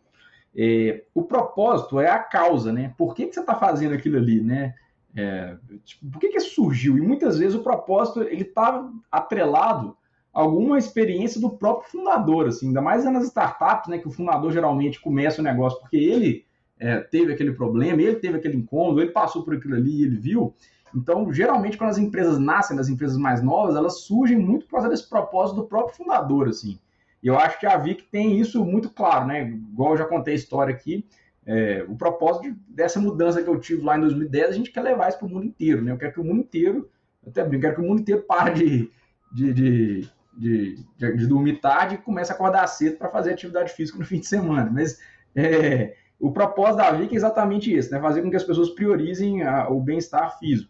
É, 0.55 1.03
o 1.15 1.23
propósito 1.23 1.99
é 1.99 2.09
a 2.09 2.19
causa, 2.19 2.73
né? 2.73 2.93
Por 2.97 3.15
que, 3.15 3.25
que 3.25 3.33
você 3.33 3.39
está 3.39 3.55
fazendo 3.55 3.95
aquilo 3.95 4.17
ali, 4.17 4.41
né? 4.41 4.75
É, 5.19 5.57
tipo, 5.83 6.11
por 6.11 6.19
que, 6.19 6.29
que 6.29 6.39
surgiu? 6.39 6.95
E 6.95 7.01
muitas 7.01 7.39
vezes 7.39 7.55
o 7.55 7.63
propósito 7.63 8.21
ele 8.21 8.43
está 8.43 8.87
atrelado 9.11 9.97
a 10.31 10.41
alguma 10.41 10.77
experiência 10.77 11.41
do 11.41 11.49
próprio 11.49 11.89
fundador, 11.89 12.45
assim, 12.47 12.67
ainda 12.67 12.81
mais 12.81 13.03
nas 13.03 13.25
startups, 13.25 13.89
né? 13.89 13.97
Que 13.97 14.07
o 14.07 14.11
fundador 14.11 14.51
geralmente 14.51 15.01
começa 15.01 15.41
o 15.41 15.43
negócio 15.43 15.79
porque 15.79 15.97
ele 15.97 16.45
é, 16.79 16.99
teve 16.99 17.33
aquele 17.33 17.51
problema, 17.51 17.99
ele 17.99 18.17
teve 18.17 18.37
aquele 18.37 18.57
incômodo, 18.57 19.01
ele 19.01 19.09
passou 19.09 19.43
por 19.43 19.55
aquilo 19.55 19.73
ali 19.73 20.01
e 20.01 20.03
ele 20.03 20.17
viu. 20.17 20.53
Então, 20.95 21.33
geralmente, 21.33 21.77
quando 21.77 21.89
as 21.89 21.97
empresas 21.97 22.37
nascem, 22.37 22.77
as 22.77 22.87
empresas 22.87 23.17
mais 23.17 23.41
novas, 23.41 23.75
elas 23.75 24.01
surgem 24.01 24.37
muito 24.37 24.65
por 24.65 24.73
causa 24.73 24.89
desse 24.89 25.09
propósito 25.09 25.55
do 25.55 25.67
próprio 25.67 25.97
fundador, 25.97 26.47
assim. 26.47 26.77
E 27.23 27.27
eu 27.27 27.37
acho 27.39 27.59
que 27.59 27.65
a 27.65 27.75
Vic 27.75 28.03
tem 28.11 28.39
isso 28.39 28.63
muito 28.63 28.91
claro, 28.91 29.25
né? 29.25 29.49
Igual 29.49 29.93
eu 29.93 29.97
já 29.97 30.05
contei 30.05 30.35
a 30.35 30.37
história 30.37 30.73
aqui, 30.73 31.03
é, 31.47 31.85
o 31.87 31.95
propósito 31.95 32.53
dessa 32.67 32.99
mudança 32.99 33.41
que 33.41 33.49
eu 33.49 33.57
tive 33.57 33.81
lá 33.81 33.97
em 33.97 34.01
2010, 34.01 34.49
a 34.49 34.51
gente 34.51 34.69
quer 34.69 34.81
levar 34.81 35.07
isso 35.07 35.17
para 35.17 35.27
o 35.27 35.31
mundo 35.31 35.45
inteiro, 35.45 35.81
né? 35.81 35.93
Eu 35.93 35.97
quero 35.97 36.11
que 36.11 36.19
o 36.19 36.23
mundo 36.23 36.41
inteiro, 36.41 36.89
até 37.25 37.41
brinco, 37.41 37.61
quero 37.61 37.75
que 37.75 37.81
o 37.81 37.85
mundo 37.85 38.01
inteiro 38.01 38.21
pare 38.23 38.53
de, 38.53 38.91
de, 39.31 39.53
de, 39.53 40.07
de, 40.37 40.75
de, 41.15 41.27
dormir 41.27 41.61
tarde 41.61 41.95
e 41.95 41.99
comece 41.99 42.33
a 42.33 42.35
acordar 42.35 42.67
cedo 42.67 42.97
para 42.97 43.07
fazer 43.09 43.31
atividade 43.31 43.71
física 43.71 43.97
no 43.97 44.03
fim 44.03 44.19
de 44.19 44.27
semana. 44.27 44.69
Mas 44.69 44.99
é, 45.33 45.95
o 46.19 46.31
propósito 46.33 46.77
da 46.77 46.91
VIC 46.91 47.13
é 47.13 47.15
exatamente 47.15 47.73
esse, 47.73 47.91
né? 47.93 48.01
fazer 48.01 48.21
com 48.21 48.29
que 48.29 48.35
as 48.35 48.43
pessoas 48.43 48.71
priorizem 48.71 49.43
a, 49.43 49.69
o 49.69 49.79
bem-estar 49.79 50.37
físico. 50.37 50.69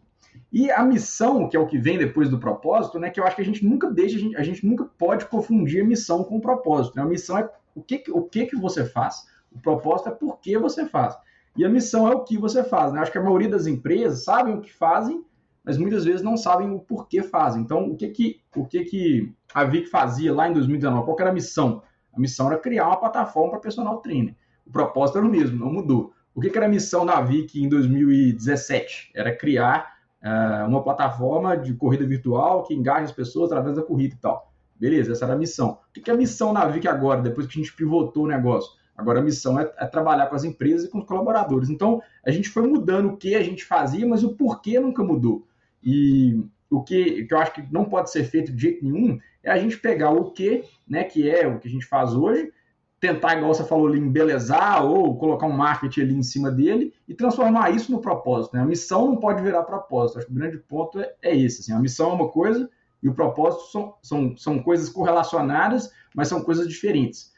E 0.54 0.70
a 0.70 0.84
missão, 0.84 1.50
que 1.50 1.58
é 1.58 1.60
o 1.60 1.66
que 1.66 1.80
vem 1.80 1.98
depois 1.98 2.30
do 2.30 2.40
propósito, 2.40 3.00
né, 3.00 3.10
que 3.10 3.20
eu 3.20 3.26
acho 3.26 3.36
que 3.36 3.42
a 3.42 3.46
gente 3.46 3.66
nunca 3.66 3.90
deixa, 3.90 4.16
a 4.16 4.20
gente, 4.20 4.36
a 4.38 4.44
gente 4.44 4.66
nunca 4.66 4.86
pode 4.86 5.26
confundir 5.26 5.82
a 5.82 5.86
missão 5.86 6.24
com 6.24 6.38
o 6.38 6.42
propósito. 6.42 6.96
Né? 6.96 7.02
A 7.02 7.06
missão 7.06 7.40
é 7.40 7.50
o 7.74 7.82
que, 7.82 8.04
o 8.12 8.22
que, 8.22 8.46
que 8.46 8.56
você 8.56 8.86
faz, 8.86 9.26
o 9.58 9.62
propósito 9.62 10.10
é 10.10 10.12
por 10.12 10.40
que 10.40 10.58
você 10.58 10.86
faz. 10.86 11.18
E 11.58 11.66
a 11.66 11.70
missão 11.70 12.08
é 12.08 12.14
o 12.14 12.24
que 12.24 12.38
você 12.38 12.64
faz. 12.64 12.94
Né? 12.94 13.00
Acho 13.00 13.12
que 13.12 13.18
a 13.18 13.24
maioria 13.24 13.50
das 13.50 13.66
empresas 13.66 14.24
sabem 14.24 14.56
o 14.56 14.62
que 14.62 14.72
fazem, 14.72 15.26
mas 15.64 15.78
muitas 15.78 16.06
vezes 16.06 16.22
não 16.22 16.38
sabem 16.38 16.70
o 16.70 16.80
porquê 16.80 17.24
fazem. 17.24 17.64
Então, 17.64 17.90
o 17.90 17.98
que, 17.98 18.08
que, 18.10 18.42
o 18.56 18.66
que, 18.66 18.86
que 18.86 19.34
a 19.54 19.64
VIC 19.64 19.90
fazia 19.90 20.34
lá 20.34 20.48
em 20.48 20.54
2019? 20.54 21.06
Qual 21.06 21.18
era 21.20 21.32
a 21.32 21.34
missão? 21.34 21.82
A 22.14 22.20
missão 22.20 22.48
era 22.48 22.58
criar 22.58 22.88
uma 22.88 22.98
plataforma 22.98 23.52
para 23.52 23.60
personal 23.60 23.98
trainer. 23.98 24.36
O 24.66 24.72
propósito 24.72 25.18
era 25.18 25.28
o 25.28 25.30
mesmo, 25.30 25.58
não 25.60 25.74
mudou. 25.74 26.14
O 26.34 26.40
que, 26.40 26.50
que 26.50 26.58
era 26.58 26.68
a 26.68 26.70
missão 26.70 27.06
da 27.06 27.20
VIC 27.20 27.64
em 27.64 27.68
2017? 27.68 29.12
Era 29.16 29.36
criar 29.36 29.98
uh, 30.24 30.68
uma 30.68 30.84
plataforma 30.84 31.58
de 31.58 31.74
corrida 31.74 32.06
virtual 32.06 32.64
que 32.64 32.76
engaje 32.76 33.06
as 33.06 33.12
pessoas 33.12 33.52
através 33.52 33.76
da 33.76 33.82
corrida 33.82 34.14
e 34.14 34.18
tal. 34.18 34.54
Beleza, 34.80 35.14
essa 35.14 35.26
era 35.26 35.34
a 35.34 35.38
missão. 35.38 35.80
O 35.90 35.94
que, 35.94 36.02
que 36.02 36.12
é 36.12 36.14
a 36.14 36.18
missão 36.18 36.54
da 36.54 36.66
VIC 36.68 36.88
agora, 36.88 37.22
depois 37.22 37.48
que 37.48 37.60
a 37.60 37.64
gente 37.64 37.76
pivotou 37.76 38.26
o 38.26 38.28
negócio? 38.28 38.72
Agora 38.98 39.20
a 39.20 39.24
missão 39.24 39.60
é, 39.60 39.72
é, 39.78 39.86
trabalhar 39.86 40.26
com 40.26 40.36
as 40.36 40.44
empresas 40.44 40.88
e 40.88 40.90
com 40.90 40.98
os 40.98 41.06
colaboradores. 41.06 41.70
Então, 41.70 42.02
a 42.26 42.32
gente 42.32 42.50
foi 42.50 42.68
mudando 42.68 43.10
o 43.10 43.18
que 43.18 43.36
a 43.36 43.44
gente 43.44 43.64
fazia, 43.64 44.08
mas 44.08 44.24
o 44.24 44.34
porquê 44.34 44.80
nunca 44.80 45.04
mudou. 45.04 45.48
E 45.84 46.44
o 46.70 46.82
que, 46.82 47.26
que 47.26 47.34
eu 47.34 47.38
acho 47.38 47.54
que 47.54 47.68
não 47.72 47.86
pode 47.86 48.12
ser 48.12 48.24
feito 48.24 48.52
de 48.52 48.60
jeito 48.60 48.84
nenhum 48.84 49.20
é 49.44 49.52
a 49.52 49.58
gente 49.60 49.78
pegar 49.78 50.10
o 50.10 50.32
que, 50.32 50.64
né, 50.88 51.04
que 51.04 51.30
é 51.30 51.48
o 51.48 51.60
que 51.60 51.68
a 51.68 51.72
gente 51.72 51.86
faz 51.86 52.14
hoje, 52.16 52.52
tentar, 53.00 53.38
igual 53.38 53.54
você 53.54 53.64
falou 53.64 53.88
ali, 53.88 54.00
embelezar 54.00 54.84
ou 54.84 55.16
colocar 55.18 55.46
um 55.46 55.52
marketing 55.52 56.02
ali 56.02 56.16
em 56.16 56.24
cima 56.24 56.50
dele 56.50 56.92
e 57.08 57.14
transformar 57.14 57.70
isso 57.70 57.92
no 57.92 58.02
propósito. 58.02 58.56
Né? 58.56 58.64
A 58.64 58.66
missão 58.66 59.08
não 59.08 59.18
pode 59.18 59.44
virar 59.44 59.62
propósito. 59.62 60.18
Acho 60.18 60.28
que 60.28 60.34
o 60.34 60.36
grande 60.36 60.58
ponto 60.58 61.00
é, 61.00 61.14
é 61.22 61.38
esse. 61.38 61.62
Assim, 61.62 61.72
a 61.72 61.80
missão 61.80 62.10
é 62.10 62.14
uma 62.14 62.30
coisa 62.30 62.68
e 63.02 63.08
o 63.08 63.14
propósito 63.14 63.72
são, 63.72 63.96
são, 64.02 64.36
são 64.36 64.64
coisas 64.64 64.90
correlacionadas, 64.90 65.92
mas 66.16 66.28
são 66.28 66.42
coisas 66.42 66.68
diferentes. 66.68 67.32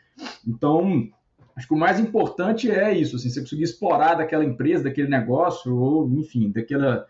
Então, 0.48 1.10
acho 1.60 1.68
que 1.68 1.74
o 1.74 1.78
mais 1.78 2.00
importante 2.00 2.72
é 2.72 2.98
isso, 2.98 3.18
assim, 3.18 3.30
você 3.30 3.42
conseguir 3.42 3.64
explorar 3.64 4.16
daquela 4.16 4.46
empresa, 4.46 4.86
daquele 4.86 5.10
negócio, 5.10 5.76
ou, 5.76 6.10
enfim, 6.12 6.50
daquela, 6.52 7.06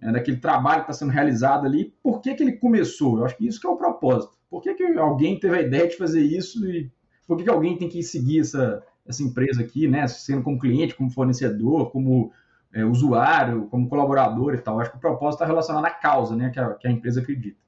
é, 0.00 0.12
daquele 0.12 0.36
trabalho 0.36 0.84
que 0.84 0.90
está 0.92 1.04
sendo 1.04 1.10
realizado 1.10 1.66
ali, 1.66 1.92
por 2.00 2.20
que, 2.20 2.32
que 2.34 2.44
ele 2.44 2.52
começou? 2.52 3.18
Eu 3.18 3.24
acho 3.24 3.36
que 3.36 3.44
isso 3.44 3.60
que 3.60 3.66
é 3.66 3.70
o 3.70 3.76
propósito. 3.76 4.38
Por 4.48 4.62
que, 4.62 4.72
que 4.74 4.84
alguém 4.96 5.40
teve 5.40 5.56
a 5.56 5.62
ideia 5.62 5.88
de 5.88 5.96
fazer 5.96 6.22
isso 6.22 6.64
e 6.70 6.88
por 7.26 7.36
que, 7.36 7.42
que 7.42 7.50
alguém 7.50 7.76
tem 7.76 7.88
que 7.88 8.00
seguir 8.04 8.38
essa, 8.38 8.80
essa 9.04 9.20
empresa 9.20 9.62
aqui, 9.62 9.88
né? 9.88 10.06
Sendo 10.06 10.44
como 10.44 10.60
cliente, 10.60 10.94
como 10.94 11.10
fornecedor, 11.10 11.90
como 11.90 12.30
é, 12.72 12.84
usuário, 12.84 13.66
como 13.66 13.88
colaborador 13.88 14.54
e 14.54 14.58
tal. 14.58 14.78
Acho 14.78 14.92
que 14.92 14.96
o 14.96 15.00
propósito 15.00 15.42
está 15.42 15.46
relacionado 15.46 15.84
à 15.84 15.90
causa, 15.90 16.36
né? 16.36 16.50
Que 16.50 16.60
a, 16.60 16.74
que 16.74 16.86
a 16.86 16.90
empresa 16.90 17.20
acredita. 17.20 17.58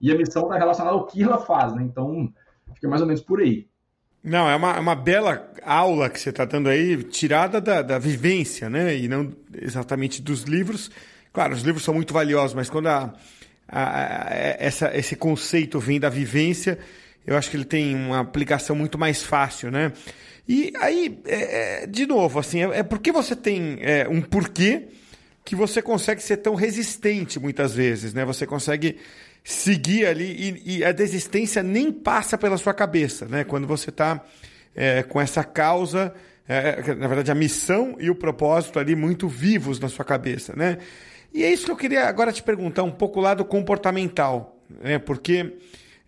E 0.00 0.12
a 0.12 0.16
missão 0.16 0.44
está 0.44 0.56
relacionada 0.56 0.96
ao 0.96 1.06
que 1.06 1.20
ela 1.20 1.38
faz, 1.38 1.74
né? 1.74 1.82
Então, 1.82 2.32
que 2.78 2.86
é 2.86 2.88
mais 2.88 3.02
ou 3.02 3.08
menos 3.08 3.20
por 3.20 3.40
aí. 3.40 3.68
Não, 4.22 4.48
é 4.48 4.54
uma, 4.54 4.76
é 4.76 4.80
uma 4.80 4.94
bela 4.94 5.50
aula 5.64 6.08
que 6.08 6.20
você 6.20 6.30
está 6.30 6.44
dando 6.44 6.68
aí, 6.68 7.02
tirada 7.02 7.60
da, 7.60 7.82
da 7.82 7.98
vivência, 7.98 8.70
né? 8.70 8.96
E 8.96 9.08
não 9.08 9.32
exatamente 9.60 10.22
dos 10.22 10.42
livros. 10.44 10.90
Claro, 11.32 11.54
os 11.54 11.62
livros 11.62 11.82
são 11.82 11.94
muito 11.94 12.14
valiosos, 12.14 12.54
mas 12.54 12.70
quando 12.70 12.88
a, 12.88 13.12
a, 13.68 13.82
a, 13.82 14.34
essa, 14.58 14.96
esse 14.96 15.16
conceito 15.16 15.80
vem 15.80 15.98
da 15.98 16.08
vivência, 16.08 16.78
eu 17.26 17.36
acho 17.36 17.50
que 17.50 17.56
ele 17.56 17.64
tem 17.64 17.96
uma 17.96 18.20
aplicação 18.20 18.76
muito 18.76 18.96
mais 18.96 19.22
fácil, 19.22 19.70
né? 19.70 19.92
E 20.48 20.72
aí, 20.80 21.20
é, 21.24 21.82
é, 21.82 21.86
de 21.86 22.06
novo, 22.06 22.38
assim, 22.38 22.62
é, 22.62 22.78
é 22.78 22.82
porque 22.82 23.10
você 23.10 23.34
tem 23.34 23.78
é, 23.80 24.08
um 24.08 24.20
porquê 24.20 24.88
que 25.44 25.56
você 25.56 25.82
consegue 25.82 26.22
ser 26.22 26.36
tão 26.38 26.54
resistente 26.54 27.40
muitas 27.40 27.74
vezes, 27.74 28.14
né? 28.14 28.24
Você 28.24 28.46
consegue 28.46 28.98
seguir 29.44 30.06
ali 30.06 30.60
e, 30.64 30.78
e 30.78 30.84
a 30.84 30.92
desistência 30.92 31.62
nem 31.62 31.90
passa 31.90 32.38
pela 32.38 32.56
sua 32.56 32.72
cabeça, 32.72 33.26
né? 33.26 33.44
Quando 33.44 33.66
você 33.66 33.90
está 33.90 34.24
é, 34.74 35.02
com 35.02 35.20
essa 35.20 35.42
causa, 35.42 36.14
é, 36.48 36.94
na 36.94 37.06
verdade 37.06 37.30
a 37.30 37.34
missão 37.34 37.96
e 37.98 38.10
o 38.10 38.14
propósito 38.14 38.78
ali 38.78 38.94
muito 38.94 39.28
vivos 39.28 39.80
na 39.80 39.88
sua 39.88 40.04
cabeça, 40.04 40.54
né? 40.56 40.78
E 41.34 41.42
é 41.42 41.52
isso 41.52 41.64
que 41.64 41.70
eu 41.70 41.76
queria 41.76 42.06
agora 42.06 42.30
te 42.30 42.42
perguntar 42.42 42.82
um 42.82 42.90
pouco 42.90 43.20
lá 43.20 43.34
do 43.34 43.44
comportamental, 43.44 44.60
né? 44.80 44.98
Porque 44.98 45.54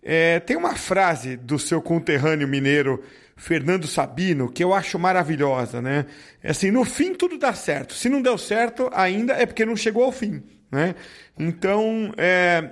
é, 0.01 0.39
tem 0.39 0.55
uma 0.55 0.75
frase 0.75 1.35
do 1.35 1.57
seu 1.57 1.81
conterrâneo 1.81 2.47
mineiro, 2.47 3.03
Fernando 3.35 3.85
Sabino, 3.85 4.49
que 4.49 4.63
eu 4.63 4.73
acho 4.73 4.97
maravilhosa, 4.97 5.81
né? 5.81 6.05
É 6.41 6.51
assim, 6.51 6.71
no 6.71 6.85
fim 6.85 7.13
tudo 7.13 7.37
dá 7.37 7.53
certo. 7.53 7.93
Se 7.93 8.07
não 8.07 8.21
deu 8.21 8.37
certo 8.37 8.89
ainda 8.93 9.33
é 9.33 9.45
porque 9.45 9.65
não 9.65 9.75
chegou 9.75 10.03
ao 10.03 10.11
fim, 10.11 10.41
né? 10.71 10.95
Então, 11.37 12.13
é, 12.17 12.69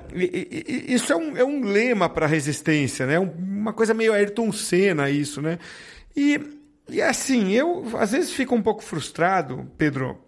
isso 0.87 1.11
é 1.11 1.15
um, 1.15 1.37
é 1.37 1.43
um 1.43 1.63
lema 1.63 2.09
para 2.09 2.25
a 2.25 2.29
resistência, 2.29 3.05
né? 3.05 3.19
Uma 3.19 3.73
coisa 3.73 3.93
meio 3.93 4.13
Ayrton 4.13 4.51
Senna 4.51 5.09
isso, 5.09 5.41
né? 5.41 5.59
E, 6.15 6.39
e 6.89 7.01
assim, 7.01 7.51
eu 7.51 7.85
às 7.97 8.11
vezes 8.11 8.31
fico 8.31 8.55
um 8.55 8.61
pouco 8.61 8.83
frustrado, 8.83 9.69
Pedro. 9.77 10.19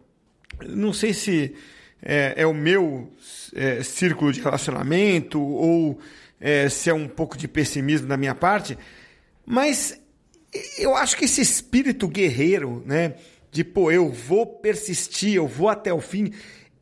Não 0.68 0.94
sei 0.94 1.14
se 1.14 1.56
é, 2.02 2.34
é 2.38 2.48
o 2.48 2.54
meu 2.54 3.12
é, 3.54 3.84
círculo 3.84 4.32
de 4.32 4.42
relacionamento 4.42 5.42
ou 5.42 6.00
é, 6.40 6.70
se 6.70 6.90
é 6.90 6.94
um 6.94 7.08
pouco 7.08 7.38
de 7.38 7.48
pessimismo 7.48 8.08
da 8.08 8.18
minha 8.18 8.36
parte, 8.36 8.78
mas 9.46 10.00
eu 10.78 10.96
acho 10.96 11.18
que 11.18 11.26
esse 11.26 11.42
espírito 11.42 12.08
guerreiro, 12.08 12.84
né, 12.86 13.16
de 13.52 13.64
pô, 13.64 13.92
eu 13.92 14.10
vou 14.12 14.46
persistir, 14.46 15.36
eu 15.36 15.48
vou 15.48 15.70
até 15.70 15.94
o 15.94 16.00
fim, 16.00 16.32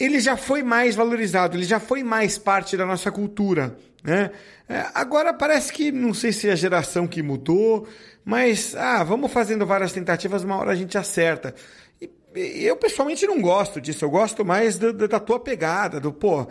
ele 0.04 0.20
já 0.20 0.36
foi 0.36 0.64
mais 0.64 0.96
valorizado, 0.96 1.56
ele 1.56 1.64
já 1.64 1.80
foi 1.80 2.04
mais 2.04 2.38
parte 2.38 2.76
da 2.76 2.86
nossa 2.86 3.12
cultura, 3.12 3.78
né? 4.04 4.32
É, 4.68 4.86
agora 4.94 5.34
parece 5.34 5.72
que 5.72 5.92
não 5.92 6.14
sei 6.14 6.32
se 6.32 6.48
é 6.48 6.52
a 6.52 6.56
geração 6.56 7.06
que 7.06 7.22
mudou, 7.22 7.88
mas 8.24 8.76
ah, 8.76 9.04
vamos 9.04 9.32
fazendo 9.32 9.66
várias 9.66 9.92
tentativas, 9.92 10.44
uma 10.44 10.58
hora 10.58 10.72
a 10.72 10.76
gente 10.76 10.98
acerta. 10.98 11.54
E, 12.02 12.10
eu 12.66 12.76
pessoalmente 12.78 13.28
não 13.28 13.42
gosto 13.42 13.80
disso, 13.80 14.06
eu 14.06 14.10
gosto 14.10 14.44
mais 14.44 14.78
do, 14.78 14.94
do, 14.94 15.08
da 15.08 15.20
tua 15.20 15.40
pegada, 15.40 16.00
do 16.00 16.12
pô, 16.12 16.48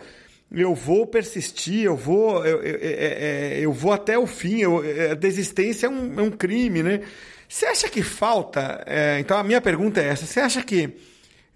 eu 0.51 0.75
vou 0.75 1.07
persistir, 1.07 1.83
eu 1.85 1.95
vou, 1.95 2.45
eu, 2.45 2.61
eu, 2.61 2.75
eu, 2.75 2.79
é, 2.81 3.57
é, 3.57 3.59
eu 3.59 3.71
vou 3.71 3.91
até 3.91 4.17
o 4.17 4.27
fim. 4.27 4.61
É, 4.85 5.11
a 5.11 5.15
desistência 5.15 5.87
é 5.87 5.89
um, 5.89 6.19
é 6.19 6.21
um, 6.21 6.31
crime, 6.31 6.83
né? 6.83 7.01
Você 7.49 7.65
acha 7.65 7.89
que 7.89 8.03
falta? 8.03 8.83
É, 8.85 9.19
então 9.19 9.37
a 9.37 9.43
minha 9.43 9.59
pergunta 9.59 9.99
é 9.99 10.07
essa: 10.07 10.25
você 10.25 10.39
acha 10.39 10.61
que, 10.63 10.91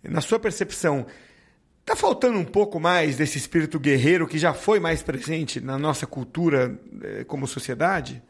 na 0.04 0.20
sua 0.22 0.40
percepção, 0.40 1.06
está 1.88 1.96
faltando 1.96 2.38
um 2.38 2.44
pouco 2.44 2.82
mais 2.82 3.16
desse 3.16 3.38
espírito 3.38 3.80
guerreiro 3.80 4.28
que 4.28 4.38
já 4.38 4.54
foi 4.54 4.78
mais 4.78 5.02
presente 5.02 5.62
na 5.62 5.80
nossa 5.80 6.06
cultura 6.06 6.78
como 7.28 7.48
sociedade? 7.48 8.22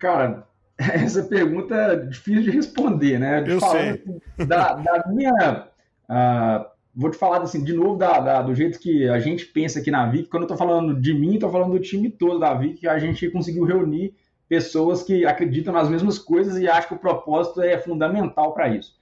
Cara, 0.00 0.44
essa 0.76 1.22
pergunta 1.22 1.76
é 1.76 1.96
difícil 1.96 2.42
de 2.42 2.50
responder, 2.50 3.20
né? 3.20 3.40
De 3.42 3.52
eu 3.52 3.60
sei. 3.60 4.02
Da, 4.36 4.74
da 4.74 5.04
minha. 5.06 5.68
Uh, 6.10 6.66
vou 6.92 7.08
te 7.08 7.16
falar 7.16 7.40
assim, 7.40 7.62
de 7.62 7.72
novo 7.72 7.96
da, 7.96 8.18
da, 8.18 8.42
do 8.42 8.52
jeito 8.52 8.80
que 8.80 9.08
a 9.08 9.20
gente 9.20 9.44
pensa 9.46 9.78
aqui 9.78 9.90
na 9.92 10.10
VIC. 10.10 10.28
Quando 10.28 10.42
eu 10.42 10.46
estou 10.46 10.58
falando 10.58 11.00
de 11.00 11.14
mim, 11.14 11.34
estou 11.34 11.52
falando 11.52 11.70
do 11.70 11.80
time 11.80 12.10
todo 12.10 12.40
da 12.40 12.52
VIC, 12.52 12.80
que 12.80 12.88
a 12.88 12.98
gente 12.98 13.30
conseguiu 13.30 13.62
reunir 13.62 14.12
pessoas 14.48 15.04
que 15.04 15.24
acreditam 15.24 15.72
nas 15.72 15.88
mesmas 15.88 16.18
coisas 16.18 16.58
e 16.58 16.66
acham 16.66 16.88
que 16.88 16.94
o 16.94 16.98
propósito 16.98 17.62
é 17.62 17.78
fundamental 17.78 18.54
para 18.54 18.68
isso. 18.70 18.97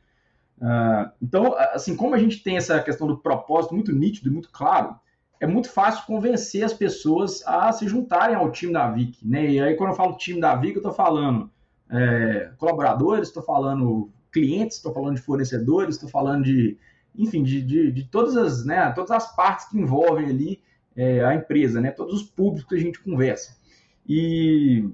Uh, 0.59 1.11
então, 1.21 1.55
assim, 1.73 1.95
como 1.95 2.15
a 2.15 2.19
gente 2.19 2.43
tem 2.43 2.57
essa 2.57 2.81
questão 2.81 3.07
do 3.07 3.19
propósito 3.19 3.75
muito 3.75 3.93
nítido 3.93 4.29
e 4.29 4.33
muito 4.33 4.51
claro, 4.51 4.97
é 5.39 5.47
muito 5.47 5.71
fácil 5.71 6.07
convencer 6.07 6.65
as 6.65 6.73
pessoas 6.73 7.43
a 7.47 7.71
se 7.73 7.87
juntarem 7.87 8.35
ao 8.35 8.51
time 8.51 8.73
da 8.73 8.91
VIC. 8.91 9.27
Né? 9.27 9.51
E 9.51 9.61
aí, 9.61 9.75
quando 9.75 9.91
eu 9.91 9.97
falo 9.97 10.17
time 10.17 10.41
da 10.41 10.55
VIC, 10.55 10.77
eu 10.77 10.79
estou 10.79 10.93
falando 10.93 11.51
é, 11.91 12.51
colaboradores, 12.57 13.29
estou 13.29 13.43
falando 13.43 14.11
clientes, 14.33 14.77
estou 14.77 14.93
falando 14.93 15.17
de 15.17 15.23
fornecedores, 15.23 15.95
estou 15.95 16.09
falando 16.09 16.45
de, 16.45 16.79
enfim, 17.17 17.43
de, 17.43 17.63
de, 17.63 17.93
de, 17.93 18.05
todas, 18.05 18.37
as, 18.37 18.65
né, 18.65 18.91
todas 18.93 19.11
as 19.11 19.35
partes 19.35 19.69
que 19.69 19.79
envolvem 19.79 20.27
ali 20.27 20.63
é, 20.95 21.25
a 21.25 21.35
empresa, 21.35 21.81
né, 21.81 21.91
todos 21.91 22.23
os 22.23 22.23
públicos 22.23 22.69
que 22.69 22.75
a 22.75 22.81
gente 22.81 23.01
conversa. 23.01 23.57
E 24.09 24.89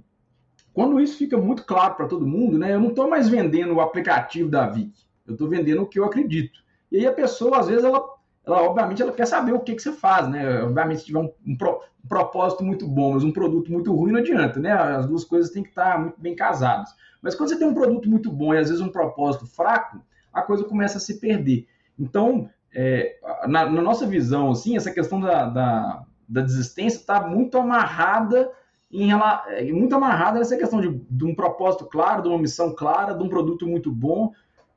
quando 0.72 1.00
isso 1.00 1.18
fica 1.18 1.36
muito 1.36 1.64
claro 1.64 1.94
para 1.94 2.06
todo 2.06 2.26
mundo, 2.26 2.58
né, 2.58 2.74
eu 2.74 2.80
não 2.80 2.88
estou 2.88 3.08
mais 3.08 3.28
vendendo 3.28 3.74
o 3.74 3.80
aplicativo 3.80 4.48
da 4.48 4.68
VIC, 4.68 4.92
eu 5.26 5.32
estou 5.34 5.48
vendendo 5.48 5.82
o 5.82 5.86
que 5.86 5.98
eu 5.98 6.04
acredito. 6.04 6.60
E 6.90 6.98
aí 6.98 7.06
a 7.06 7.12
pessoa, 7.12 7.58
às 7.58 7.68
vezes, 7.68 7.84
ela 7.84 8.02
ela 8.44 8.62
obviamente 8.62 9.00
ela 9.00 9.12
quer 9.12 9.26
saber 9.26 9.52
o 9.52 9.60
que, 9.60 9.74
que 9.74 9.82
você 9.82 9.92
faz, 9.92 10.28
né? 10.28 10.62
Obviamente, 10.62 11.00
se 11.00 11.06
tiver 11.06 11.20
um, 11.20 11.30
um, 11.46 11.56
pro, 11.56 11.80
um, 12.04 12.08
propósito 12.08 12.64
muito 12.64 12.88
bom, 12.88 13.14
mas 13.14 13.22
um 13.22 13.30
produto 13.30 13.70
muito 13.70 13.94
ruim, 13.94 14.12
não 14.12 14.18
adianta, 14.18 14.58
né? 14.58 14.72
As 14.72 15.06
duas 15.06 15.24
coisas 15.24 15.52
têm 15.52 15.62
que 15.62 15.68
estar 15.68 16.00
muito 16.00 16.20
bem 16.20 16.34
casadas. 16.34 16.90
Mas 17.20 17.36
quando 17.36 17.50
você 17.50 17.58
tem 17.58 17.68
um 17.68 17.74
produto 17.74 18.10
muito 18.10 18.32
bom 18.32 18.52
e 18.52 18.58
às 18.58 18.68
vezes 18.68 18.82
um 18.82 18.88
propósito 18.88 19.46
fraco, 19.46 20.00
a 20.32 20.42
coisa 20.42 20.64
começa 20.64 20.98
a 20.98 21.00
se 21.00 21.20
perder. 21.20 21.68
Então, 21.96 22.50
é, 22.74 23.16
na, 23.46 23.66
na, 23.70 23.80
nossa 23.80 24.06
visão, 24.06 24.50
assim, 24.50 24.76
essa 24.76 24.90
questão 24.90 25.20
da, 25.20 25.46
da, 25.48 26.04
da 26.28 26.40
desistência 26.40 26.98
está 26.98 27.20
muito 27.24 27.56
amarrada 27.58 28.50
em 28.90 29.10
é, 29.12 29.72
muito 29.72 29.94
amarrada 29.94 30.38
nessa 30.38 30.56
questão 30.56 30.80
de, 30.80 31.00
de 31.08 31.24
um 31.24 31.34
propósito 31.34 31.86
claro, 31.86 32.22
de 32.22 32.28
uma 32.28 32.38
missão 32.38 32.74
clara, 32.74 33.14
de 33.14 33.22
um 33.22 33.28
produto 33.28 33.66
muito 33.66 33.90
bom, 33.90 34.32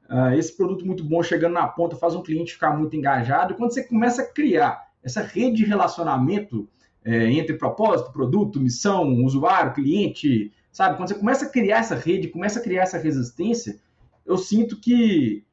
uh, 0.09 0.33
esse 0.37 0.55
produto 0.55 0.85
muito 0.85 1.03
bom 1.03 1.21
chegando 1.23 1.53
na 1.53 1.67
ponta 1.67 1.95
faz 1.95 2.15
um 2.15 2.23
cliente 2.23 2.53
ficar 2.53 2.71
muito 2.77 2.95
engajado. 2.95 3.53
E 3.53 3.57
quando 3.57 3.73
você 3.73 3.83
começa 3.83 4.21
a 4.21 4.25
criar 4.25 4.85
essa 5.03 5.21
rede 5.21 5.57
de 5.57 5.65
relacionamento 5.65 6.67
é, 7.05 7.29
entre 7.31 7.53
propósito, 7.53 8.11
produto, 8.11 8.59
missão, 8.59 9.23
usuário, 9.23 9.73
cliente, 9.73 10.51
sabe? 10.71 10.97
Quando 10.97 11.09
você 11.09 11.15
começa 11.15 11.45
a 11.45 11.49
criar 11.49 11.77
essa 11.77 11.95
rede, 11.95 12.29
começa 12.29 12.59
a 12.59 12.63
criar 12.63 12.81
essa 12.81 12.97
resistência, 12.97 13.79
eu 14.25 14.37
sinto 14.37 14.79
que 14.81 15.45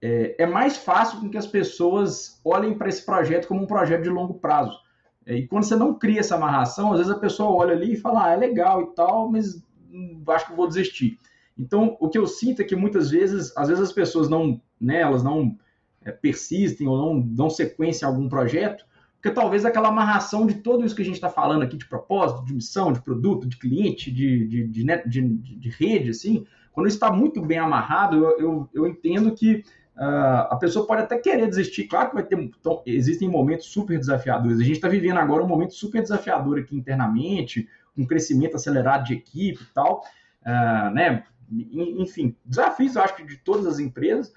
é, 0.00 0.44
é 0.44 0.46
mais 0.46 0.76
fácil 0.76 1.20
com 1.20 1.28
que 1.28 1.36
as 1.36 1.48
pessoas 1.48 2.40
olhem 2.44 2.78
para 2.78 2.88
esse 2.88 3.04
projeto 3.04 3.48
como 3.48 3.62
um 3.62 3.66
projeto 3.66 4.02
de 4.02 4.08
longo 4.08 4.34
prazo. 4.34 4.78
É, 5.26 5.34
e 5.34 5.48
quando 5.48 5.64
você 5.64 5.74
não 5.74 5.94
cria 5.94 6.20
essa 6.20 6.36
amarração, 6.36 6.92
às 6.92 6.98
vezes 6.98 7.12
a 7.12 7.18
pessoa 7.18 7.50
olha 7.50 7.72
ali 7.72 7.94
e 7.94 8.00
fala, 8.00 8.26
ah, 8.26 8.32
é 8.32 8.36
legal 8.36 8.82
e 8.82 8.94
tal, 8.94 9.28
mas 9.28 9.60
hum, 9.92 10.22
acho 10.28 10.46
que 10.46 10.54
vou 10.54 10.68
desistir. 10.68 11.18
Então, 11.60 11.94
o 12.00 12.08
que 12.08 12.16
eu 12.16 12.26
sinto 12.26 12.62
é 12.62 12.64
que 12.64 12.74
muitas 12.74 13.10
vezes, 13.10 13.54
às 13.54 13.68
vezes 13.68 13.84
as 13.84 13.92
pessoas 13.92 14.30
não, 14.30 14.60
né, 14.80 15.02
elas 15.02 15.22
não 15.22 15.58
é, 16.02 16.10
persistem 16.10 16.88
ou 16.88 16.96
não 16.96 17.20
dão 17.20 17.50
sequência 17.50 18.08
a 18.08 18.10
algum 18.10 18.30
projeto, 18.30 18.86
porque 19.20 19.30
talvez 19.30 19.66
aquela 19.66 19.88
amarração 19.88 20.46
de 20.46 20.54
tudo 20.54 20.86
isso 20.86 20.96
que 20.96 21.02
a 21.02 21.04
gente 21.04 21.16
está 21.16 21.28
falando 21.28 21.60
aqui 21.60 21.76
de 21.76 21.86
propósito, 21.86 22.46
de 22.46 22.54
missão, 22.54 22.90
de 22.90 23.02
produto, 23.02 23.46
de 23.46 23.58
cliente, 23.58 24.10
de, 24.10 24.46
de, 24.48 24.66
de, 24.66 24.84
de, 25.06 25.28
de 25.58 25.68
rede, 25.68 26.08
assim, 26.08 26.46
quando 26.72 26.86
está 26.86 27.12
muito 27.12 27.42
bem 27.42 27.58
amarrado, 27.58 28.16
eu, 28.16 28.38
eu, 28.38 28.70
eu 28.72 28.86
entendo 28.86 29.34
que 29.34 29.62
uh, 29.96 30.48
a 30.48 30.56
pessoa 30.58 30.86
pode 30.86 31.02
até 31.02 31.18
querer 31.18 31.46
desistir. 31.46 31.84
Claro 31.84 32.08
que 32.08 32.14
vai 32.14 32.24
ter, 32.24 32.38
então, 32.38 32.82
existem 32.86 33.28
momentos 33.28 33.66
super 33.66 33.98
desafiadores. 33.98 34.58
A 34.58 34.62
gente 34.62 34.76
está 34.76 34.88
vivendo 34.88 35.18
agora 35.18 35.44
um 35.44 35.48
momento 35.48 35.74
super 35.74 36.00
desafiador 36.00 36.58
aqui 36.58 36.74
internamente, 36.74 37.68
com 37.94 38.06
crescimento 38.06 38.56
acelerado 38.56 39.04
de 39.04 39.12
equipe 39.12 39.62
e 39.62 39.74
tal, 39.74 40.02
uh, 40.46 40.94
né? 40.94 41.24
Enfim, 41.50 42.34
desafios, 42.44 42.96
eu 42.96 43.02
acho 43.02 43.16
que 43.16 43.24
de 43.24 43.36
todas 43.36 43.66
as 43.66 43.78
empresas. 43.78 44.32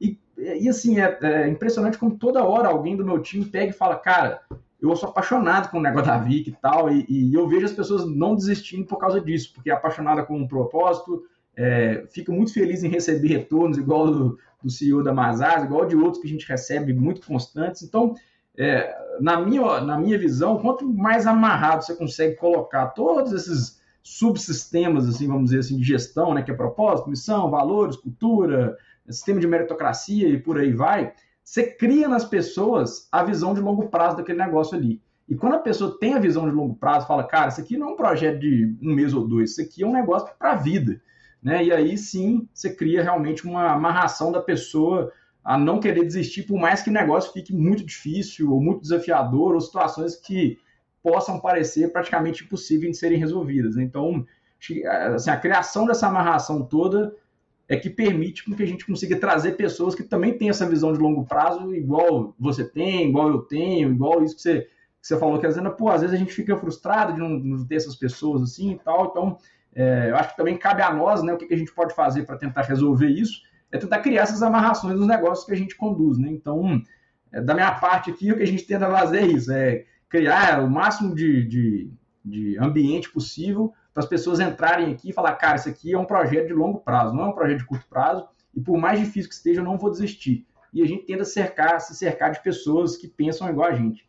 E, 0.00 0.18
e 0.36 0.68
assim, 0.68 1.00
é, 1.00 1.18
é, 1.22 1.48
impressionante 1.48 1.98
como 1.98 2.18
toda 2.18 2.44
hora 2.44 2.68
alguém 2.68 2.96
do 2.96 3.04
meu 3.04 3.20
time 3.20 3.44
pega 3.44 3.70
e 3.70 3.76
fala, 3.76 3.96
cara, 3.96 4.42
eu 4.80 4.94
sou 4.94 5.08
apaixonado 5.08 5.70
com 5.70 5.78
o 5.78 5.82
negócio 5.82 6.06
da 6.06 6.18
Vic 6.18 6.50
e 6.50 6.52
tal, 6.52 6.90
e, 6.90 7.06
e 7.08 7.34
eu 7.34 7.48
vejo 7.48 7.66
as 7.66 7.72
pessoas 7.72 8.06
não 8.06 8.34
desistindo 8.34 8.84
por 8.84 8.98
causa 8.98 9.20
disso, 9.20 9.52
porque 9.54 9.70
é 9.70 9.72
apaixonada 9.72 10.22
com 10.22 10.36
um 10.36 10.46
propósito, 10.46 11.24
é, 11.56 12.04
fica 12.10 12.30
muito 12.30 12.52
feliz 12.52 12.84
em 12.84 12.88
receber 12.88 13.28
retornos, 13.28 13.78
igual 13.78 14.10
do, 14.10 14.38
do 14.62 14.70
CEO 14.70 15.02
da 15.02 15.14
Mazars, 15.14 15.64
igual 15.64 15.86
de 15.86 15.96
outros 15.96 16.20
que 16.20 16.28
a 16.28 16.30
gente 16.30 16.46
recebe 16.46 16.92
muito 16.92 17.26
constantes. 17.26 17.82
Então, 17.82 18.14
é, 18.58 18.94
na, 19.20 19.40
minha, 19.40 19.80
na 19.80 19.98
minha 19.98 20.18
visão, 20.18 20.58
quanto 20.58 20.86
mais 20.86 21.26
amarrado 21.26 21.84
você 21.84 21.94
consegue 21.94 22.36
colocar 22.36 22.88
todos 22.88 23.32
esses 23.32 23.75
subsistemas, 24.06 25.08
assim, 25.08 25.26
vamos 25.26 25.46
dizer 25.46 25.58
assim, 25.58 25.76
de 25.76 25.82
gestão, 25.82 26.32
né, 26.32 26.40
que 26.40 26.50
é 26.52 26.54
propósito, 26.54 27.10
missão, 27.10 27.50
valores, 27.50 27.96
cultura, 27.96 28.78
sistema 29.08 29.40
de 29.40 29.48
meritocracia 29.48 30.28
e 30.28 30.38
por 30.38 30.60
aí 30.60 30.72
vai, 30.72 31.12
você 31.42 31.64
cria 31.64 32.06
nas 32.06 32.24
pessoas 32.24 33.08
a 33.10 33.24
visão 33.24 33.52
de 33.52 33.60
longo 33.60 33.88
prazo 33.88 34.16
daquele 34.16 34.38
negócio 34.38 34.78
ali. 34.78 35.02
E 35.28 35.34
quando 35.34 35.54
a 35.54 35.58
pessoa 35.58 35.98
tem 35.98 36.14
a 36.14 36.20
visão 36.20 36.48
de 36.48 36.54
longo 36.54 36.76
prazo, 36.76 37.08
fala, 37.08 37.24
cara, 37.24 37.48
isso 37.48 37.60
aqui 37.60 37.76
não 37.76 37.88
é 37.88 37.92
um 37.94 37.96
projeto 37.96 38.38
de 38.38 38.76
um 38.80 38.94
mês 38.94 39.12
ou 39.12 39.26
dois, 39.26 39.50
isso 39.50 39.60
aqui 39.60 39.82
é 39.82 39.86
um 39.86 39.92
negócio 39.92 40.28
para 40.38 40.52
a 40.52 40.56
vida. 40.56 41.00
Né? 41.42 41.64
E 41.64 41.72
aí 41.72 41.98
sim 41.98 42.48
você 42.54 42.72
cria 42.72 43.02
realmente 43.02 43.44
uma 43.44 43.72
amarração 43.72 44.30
da 44.30 44.40
pessoa 44.40 45.12
a 45.44 45.58
não 45.58 45.80
querer 45.80 46.04
desistir, 46.04 46.44
por 46.44 46.60
mais 46.60 46.80
que 46.80 46.90
o 46.90 46.92
negócio 46.92 47.32
fique 47.32 47.52
muito 47.52 47.84
difícil 47.84 48.52
ou 48.52 48.60
muito 48.60 48.82
desafiador, 48.82 49.54
ou 49.54 49.60
situações 49.60 50.14
que 50.14 50.58
possam 51.06 51.38
parecer 51.38 51.92
praticamente 51.92 52.42
impossíveis 52.42 52.90
de 52.90 52.98
serem 52.98 53.16
resolvidas. 53.16 53.76
Então, 53.76 54.26
assim, 55.14 55.30
a 55.30 55.36
criação 55.36 55.86
dessa 55.86 56.08
amarração 56.08 56.64
toda 56.64 57.14
é 57.68 57.76
que 57.76 57.88
permite 57.88 58.42
que 58.42 58.62
a 58.62 58.66
gente 58.66 58.84
consiga 58.84 59.14
trazer 59.14 59.52
pessoas 59.52 59.94
que 59.94 60.02
também 60.02 60.36
têm 60.36 60.48
essa 60.48 60.68
visão 60.68 60.92
de 60.92 60.98
longo 60.98 61.24
prazo, 61.24 61.72
igual 61.72 62.34
você 62.36 62.64
tem, 62.64 63.08
igual 63.08 63.28
eu 63.28 63.38
tenho, 63.38 63.92
igual 63.92 64.24
isso 64.24 64.34
que 64.34 64.42
você, 64.42 64.62
que 64.62 65.06
você 65.06 65.16
falou, 65.16 65.38
que 65.38 65.46
às 65.46 65.54
vezes, 65.54 65.72
pô, 65.78 65.90
às 65.90 66.00
vezes 66.00 66.16
a 66.16 66.18
gente 66.18 66.32
fica 66.32 66.56
frustrado 66.56 67.12
de 67.12 67.20
não, 67.20 67.28
não 67.28 67.64
ter 67.64 67.76
essas 67.76 67.94
pessoas 67.94 68.42
assim 68.42 68.72
e 68.72 68.78
tal. 68.80 69.06
Então, 69.06 69.38
é, 69.76 70.10
eu 70.10 70.16
acho 70.16 70.30
que 70.30 70.36
também 70.36 70.56
cabe 70.56 70.82
a 70.82 70.92
nós, 70.92 71.22
né, 71.22 71.32
o 71.32 71.36
que, 71.36 71.46
que 71.46 71.54
a 71.54 71.58
gente 71.58 71.72
pode 71.72 71.94
fazer 71.94 72.24
para 72.24 72.36
tentar 72.36 72.62
resolver 72.62 73.06
isso, 73.06 73.42
é 73.70 73.78
tentar 73.78 74.00
criar 74.00 74.22
essas 74.22 74.42
amarrações 74.42 74.98
nos 74.98 75.06
negócios 75.06 75.46
que 75.46 75.52
a 75.52 75.56
gente 75.56 75.76
conduz. 75.76 76.18
Né? 76.18 76.30
Então, 76.30 76.82
é, 77.30 77.40
da 77.40 77.54
minha 77.54 77.70
parte 77.76 78.10
aqui, 78.10 78.32
o 78.32 78.36
que 78.36 78.42
a 78.42 78.46
gente 78.46 78.66
tenta 78.66 78.90
fazer 78.90 79.18
é 79.18 79.26
isso, 79.26 79.52
é 79.52 79.84
criar 80.08 80.62
o 80.62 80.70
máximo 80.70 81.14
de, 81.14 81.44
de, 81.46 81.90
de 82.24 82.58
ambiente 82.58 83.10
possível 83.10 83.72
para 83.92 84.02
as 84.02 84.08
pessoas 84.08 84.40
entrarem 84.40 84.92
aqui 84.92 85.10
e 85.10 85.12
falar, 85.12 85.34
cara, 85.36 85.56
isso 85.56 85.68
aqui 85.68 85.92
é 85.92 85.98
um 85.98 86.04
projeto 86.04 86.48
de 86.48 86.52
longo 86.52 86.80
prazo, 86.80 87.14
não 87.14 87.24
é 87.24 87.28
um 87.28 87.32
projeto 87.32 87.58
de 87.58 87.66
curto 87.66 87.86
prazo, 87.88 88.28
e 88.54 88.60
por 88.60 88.76
mais 88.78 89.00
difícil 89.00 89.28
que 89.28 89.34
esteja, 89.34 89.60
eu 89.60 89.64
não 89.64 89.78
vou 89.78 89.90
desistir. 89.90 90.46
E 90.72 90.82
a 90.82 90.86
gente 90.86 91.06
tenta 91.06 91.24
cercar, 91.24 91.80
se 91.80 91.94
cercar 91.94 92.32
de 92.32 92.42
pessoas 92.42 92.96
que 92.96 93.08
pensam 93.08 93.48
igual 93.48 93.68
a 93.68 93.74
gente. 93.74 94.06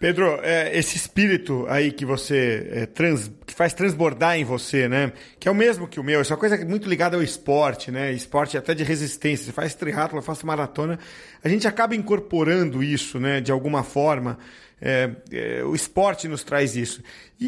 Pedro, 0.00 0.40
é, 0.42 0.74
esse 0.78 0.96
espírito 0.96 1.66
aí 1.68 1.92
que 1.92 2.06
você 2.06 2.66
é, 2.72 2.86
trans, 2.86 3.30
que 3.44 3.52
faz 3.52 3.74
transbordar 3.74 4.38
em 4.38 4.44
você, 4.44 4.88
né? 4.88 5.12
Que 5.38 5.46
é 5.46 5.52
o 5.52 5.54
mesmo 5.54 5.86
que 5.86 6.00
o 6.00 6.02
meu, 6.02 6.22
essa 6.22 6.38
coisa 6.38 6.56
muito 6.64 6.88
ligada 6.88 7.18
ao 7.18 7.22
esporte, 7.22 7.90
né? 7.90 8.10
Esporte 8.10 8.56
até 8.56 8.74
de 8.74 8.82
resistência. 8.82 9.44
Você 9.44 9.52
faz 9.52 9.74
triatlo, 9.74 10.22
faz 10.22 10.42
maratona. 10.42 10.98
A 11.44 11.48
gente 11.50 11.68
acaba 11.68 11.94
incorporando 11.94 12.82
isso, 12.82 13.20
né? 13.20 13.42
De 13.42 13.52
alguma 13.52 13.82
forma. 13.84 14.38
É, 14.80 15.10
é, 15.30 15.62
o 15.64 15.74
esporte 15.74 16.26
nos 16.26 16.42
traz 16.42 16.76
isso. 16.76 17.02
E, 17.38 17.44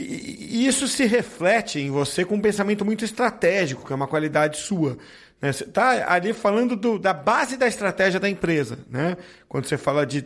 e, 0.51 0.67
isso 0.67 0.87
se 0.87 1.07
reflete 1.07 1.79
em 1.81 1.91
você 1.91 2.23
com 2.23 2.35
um 2.35 2.41
pensamento 2.43 2.85
muito 2.85 3.03
estratégico, 3.03 3.87
que 3.87 3.95
é 3.95 3.97
uma 3.97 4.07
qualidade 4.07 4.59
sua. 4.59 4.99
Né? 5.41 5.51
Você 5.51 5.65
está 5.65 6.13
ali 6.13 6.35
falando 6.35 6.77
do, 6.77 6.99
da 6.99 7.15
base 7.15 7.57
da 7.57 7.67
estratégia 7.67 8.21
da 8.21 8.29
empresa, 8.29 8.79
né? 8.91 9.17
Quando 9.49 9.65
você 9.65 9.79
fala 9.79 10.05
de 10.05 10.23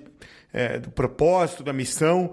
é, 0.57 0.79
do 0.79 0.91
propósito, 0.91 1.63
da 1.63 1.75
missão. 1.75 2.33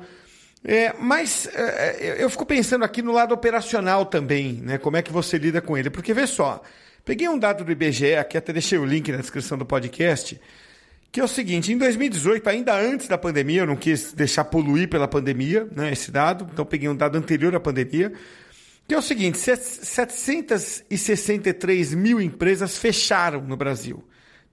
É, 0.64 0.94
mas 0.98 1.50
é, 1.54 2.24
eu 2.24 2.30
fico 2.30 2.46
pensando 2.46 2.86
aqui 2.86 3.02
no 3.02 3.12
lado 3.12 3.34
operacional 3.34 4.06
também, 4.06 4.62
né? 4.64 4.78
Como 4.78 4.96
é 4.96 5.02
que 5.02 5.12
você 5.12 5.38
lida 5.38 5.62
com 5.62 5.78
ele? 5.78 5.90
Porque 5.90 6.14
vê 6.14 6.26
só, 6.26 6.64
peguei 7.04 7.28
um 7.28 7.38
dado 7.38 7.66
do 7.66 7.72
IBGE, 7.74 8.16
aqui 8.16 8.38
até 8.38 8.54
deixei 8.54 8.80
o 8.80 8.86
link 8.86 9.12
na 9.12 9.18
descrição 9.18 9.58
do 9.58 9.66
podcast, 9.66 10.40
que 11.12 11.20
é 11.20 11.24
o 11.24 11.28
seguinte: 11.28 11.74
em 11.74 11.78
2018, 11.78 12.50
ainda 12.50 12.80
antes 12.80 13.10
da 13.10 13.18
pandemia, 13.18 13.64
eu 13.64 13.68
não 13.68 13.76
quis 13.76 14.14
deixar 14.14 14.46
poluir 14.46 14.88
pela 14.88 15.06
pandemia, 15.06 15.68
né? 15.76 15.92
Esse 15.92 16.10
dado, 16.10 16.48
então 16.50 16.66
peguei 16.66 16.88
um 16.88 16.96
dado 16.96 17.18
anterior 17.18 17.54
à 17.54 17.60
pandemia, 17.60 18.14
que 18.88 18.96
é 18.96 18.98
o 18.98 19.02
seguinte: 19.02 19.38
763 19.38 21.94
mil 21.94 22.22
empresas 22.22 22.78
fecharam 22.78 23.42
no 23.42 23.58
Brasil, 23.58 24.02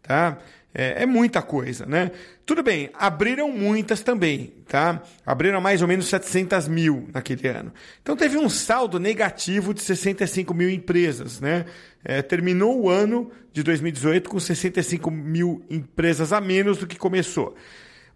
tá? 0.03 0.39
É, 0.73 1.03
é, 1.03 1.07
muita 1.07 1.43
coisa, 1.43 1.85
né? 1.85 2.13
Tudo 2.47 2.63
bem, 2.63 2.91
abriram 2.95 3.51
muitas 3.51 4.03
também, 4.03 4.53
tá? 4.69 5.03
Abriram 5.27 5.61
mais 5.61 5.83
ou 5.83 5.89
menos 5.89 6.07
700 6.07 6.69
mil 6.69 7.09
naquele 7.13 7.49
ano. 7.49 7.73
Então 8.01 8.17
teve 8.17 8.37
um 8.39 8.49
saldo 8.49 9.01
negativo 9.01 9.75
de 9.75 9.81
65 9.83 10.55
mil 10.55 10.71
empresas, 10.71 11.41
né? 11.41 11.67
É, 12.05 12.23
terminou 12.23 12.81
o 12.81 12.89
ano 12.89 13.33
de 13.53 13.65
2018 13.65 14.31
com 14.31 14.39
65 14.39 15.11
mil 15.11 15.65
empresas 15.69 16.33
a 16.33 16.41
menos 16.41 16.79
do 16.79 16.87
que 16.87 16.97
começou. 16.97 17.57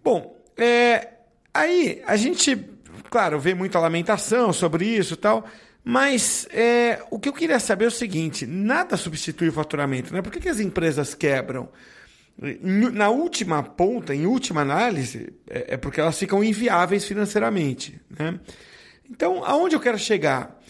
Bom, 0.03 0.41
é, 0.57 1.09
aí 1.53 2.03
a 2.07 2.17
gente, 2.17 2.57
claro, 3.11 3.41
vê 3.41 3.53
muita 3.53 3.81
lamentação 3.81 4.53
sobre 4.53 4.87
isso 4.87 5.15
e 5.15 5.17
tal, 5.17 5.45
Mas 5.87 6.49
é, 6.51 7.05
o 7.11 7.19
que 7.19 7.29
eu 7.29 7.33
queria 7.33 7.61
saber 7.61 7.85
é 7.85 7.89
o 7.89 7.91
seguinte: 7.91 8.47
nada 8.47 8.97
substitui 8.97 9.49
o 9.49 9.53
faturamento, 9.53 10.15
né? 10.15 10.23
Por 10.23 10.33
que, 10.33 10.41
que 10.41 10.49
as 10.49 10.61
empresas 10.61 11.15
quebram? 11.15 11.69
Na 12.37 13.11
última 13.11 13.63
ponta, 13.63 14.15
em 14.15 14.27
última 14.27 14.63
análise, 14.63 15.33
é, 15.49 15.75
é 15.75 15.77
porque 15.77 16.01
elas 16.01 16.19
ficam 16.19 16.43
inviáveis 16.43 17.05
financeiramente. 17.05 18.01
Né? 18.11 18.41
Então, 19.09 19.45
aonde 19.45 19.77
eu 19.77 19.81
quero 19.81 19.99
chegar? 19.99 20.61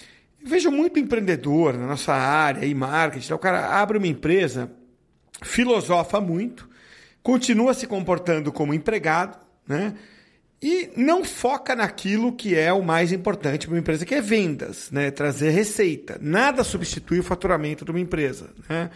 Eu 0.42 0.48
vejo 0.48 0.70
muito 0.70 0.98
empreendedor 0.98 1.74
na 1.74 1.86
nossa 1.86 2.12
área, 2.12 2.66
e 2.66 2.74
marketing, 2.74 3.32
o 3.32 3.38
cara 3.38 3.80
abre 3.80 3.96
uma 3.96 4.06
empresa, 4.06 4.70
filosofa 5.42 6.20
muito, 6.20 6.68
continua 7.22 7.72
se 7.72 7.86
comportando 7.86 8.52
como 8.52 8.74
empregado, 8.74 9.38
né? 9.66 9.94
E 10.62 10.90
não 10.96 11.24
foca 11.24 11.76
naquilo 11.76 12.32
que 12.32 12.54
é 12.54 12.72
o 12.72 12.82
mais 12.82 13.12
importante 13.12 13.66
para 13.66 13.74
uma 13.74 13.80
empresa, 13.80 14.06
que 14.06 14.14
é 14.14 14.20
vendas, 14.22 14.90
né? 14.90 15.10
trazer 15.10 15.50
receita. 15.50 16.18
Nada 16.22 16.64
substitui 16.64 17.18
o 17.18 17.22
faturamento 17.22 17.84
de 17.84 17.90
uma 17.90 18.00
empresa. 18.00 18.48
Né? 18.66 18.88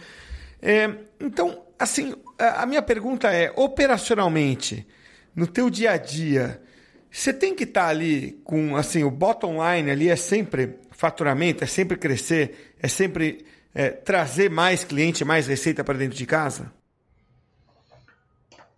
É, 0.59 0.89
então, 1.19 1.61
assim, 1.79 2.13
a 2.37 2.65
minha 2.65 2.81
pergunta 2.81 3.31
é, 3.33 3.51
operacionalmente, 3.55 4.85
no 5.35 5.47
teu 5.47 5.69
dia 5.69 5.91
a 5.91 5.97
dia, 5.97 6.61
você 7.09 7.33
tem 7.33 7.55
que 7.55 7.63
estar 7.63 7.85
tá 7.85 7.87
ali 7.87 8.39
com, 8.43 8.75
assim, 8.75 9.03
o 9.03 9.09
bottom 9.09 9.57
line 9.63 9.89
ali 9.89 10.09
é 10.09 10.15
sempre 10.15 10.77
faturamento, 10.91 11.63
é 11.63 11.67
sempre 11.67 11.97
crescer, 11.97 12.75
é 12.81 12.87
sempre 12.87 13.45
é, 13.73 13.89
trazer 13.89 14.49
mais 14.49 14.83
cliente, 14.83 15.23
mais 15.23 15.47
receita 15.47 15.83
para 15.83 15.97
dentro 15.97 16.17
de 16.17 16.25
casa? 16.25 16.71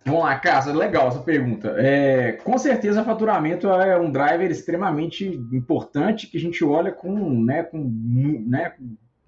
Vamos 0.04 0.22
lá, 0.22 0.36
Casa, 0.38 0.72
legal 0.72 1.08
essa 1.08 1.20
pergunta. 1.20 1.74
É, 1.78 2.32
com 2.32 2.58
certeza, 2.58 3.04
faturamento 3.04 3.68
é 3.68 3.98
um 3.98 4.10
driver 4.10 4.50
extremamente 4.50 5.24
importante 5.52 6.26
que 6.26 6.36
a 6.36 6.40
gente 6.40 6.64
olha 6.64 6.90
com, 6.90 7.42
né, 7.42 7.62
com, 7.62 7.78
né, 8.46 8.72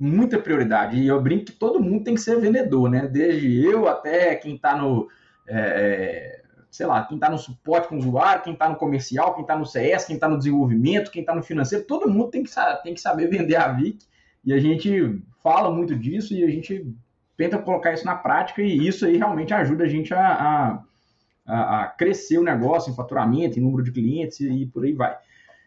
muita 0.05 0.39
prioridade. 0.39 0.99
E 0.99 1.07
eu 1.07 1.21
brinco 1.21 1.47
que 1.47 1.53
todo 1.53 1.83
mundo 1.83 2.05
tem 2.05 2.15
que 2.15 2.21
ser 2.21 2.39
vendedor, 2.39 2.91
né? 2.91 3.09
Desde 3.09 3.65
eu 3.65 3.89
até 3.89 4.35
quem 4.37 4.57
está 4.57 4.77
no. 4.77 5.09
É, 5.47 5.59
é, 5.59 6.45
sei 6.71 6.87
lá, 6.87 7.05
quem 7.05 7.17
está 7.17 7.31
no 7.31 7.39
suporte 7.39 7.89
com 7.89 7.95
o 7.95 7.99
usuário, 7.99 8.43
quem 8.43 8.53
está 8.53 8.69
no 8.69 8.75
comercial, 8.75 9.33
quem 9.35 9.43
está 9.43 9.57
no 9.57 9.65
CS, 9.65 10.07
quem 10.07 10.17
está 10.17 10.29
no 10.29 10.37
desenvolvimento, 10.37 11.11
quem 11.11 11.21
está 11.21 11.33
no 11.33 11.43
financeiro, 11.43 11.85
todo 11.85 12.11
mundo 12.11 12.31
tem 12.31 12.43
que, 12.43 12.51
tem 12.83 12.95
que 12.95 13.01
saber 13.01 13.29
vender 13.31 13.57
a 13.57 13.69
VIC. 13.69 14.05
E 14.45 14.53
a 14.53 14.59
gente 14.59 15.23
fala 15.43 15.71
muito 15.71 15.95
disso 15.95 16.35
e 16.35 16.43
a 16.43 16.49
gente 16.49 16.93
tenta 17.37 17.59
colocar 17.59 17.93
isso 17.93 18.05
na 18.05 18.17
prática 18.17 18.61
e 18.61 18.87
isso 18.87 19.07
aí 19.07 19.17
realmente 19.17 19.55
ajuda 19.55 19.85
a 19.85 19.89
gente 19.89 20.13
a, 20.13 20.83
a, 21.47 21.83
a 21.83 21.87
crescer 21.87 22.39
o 22.39 22.45
negócio 22.45 22.91
em 22.91 22.97
faturamento, 22.97 23.59
em 23.59 23.63
número 23.63 23.83
de 23.83 23.93
clientes 23.93 24.41
e 24.41 24.67
por 24.67 24.85
aí 24.85 24.93
vai. 24.93 25.17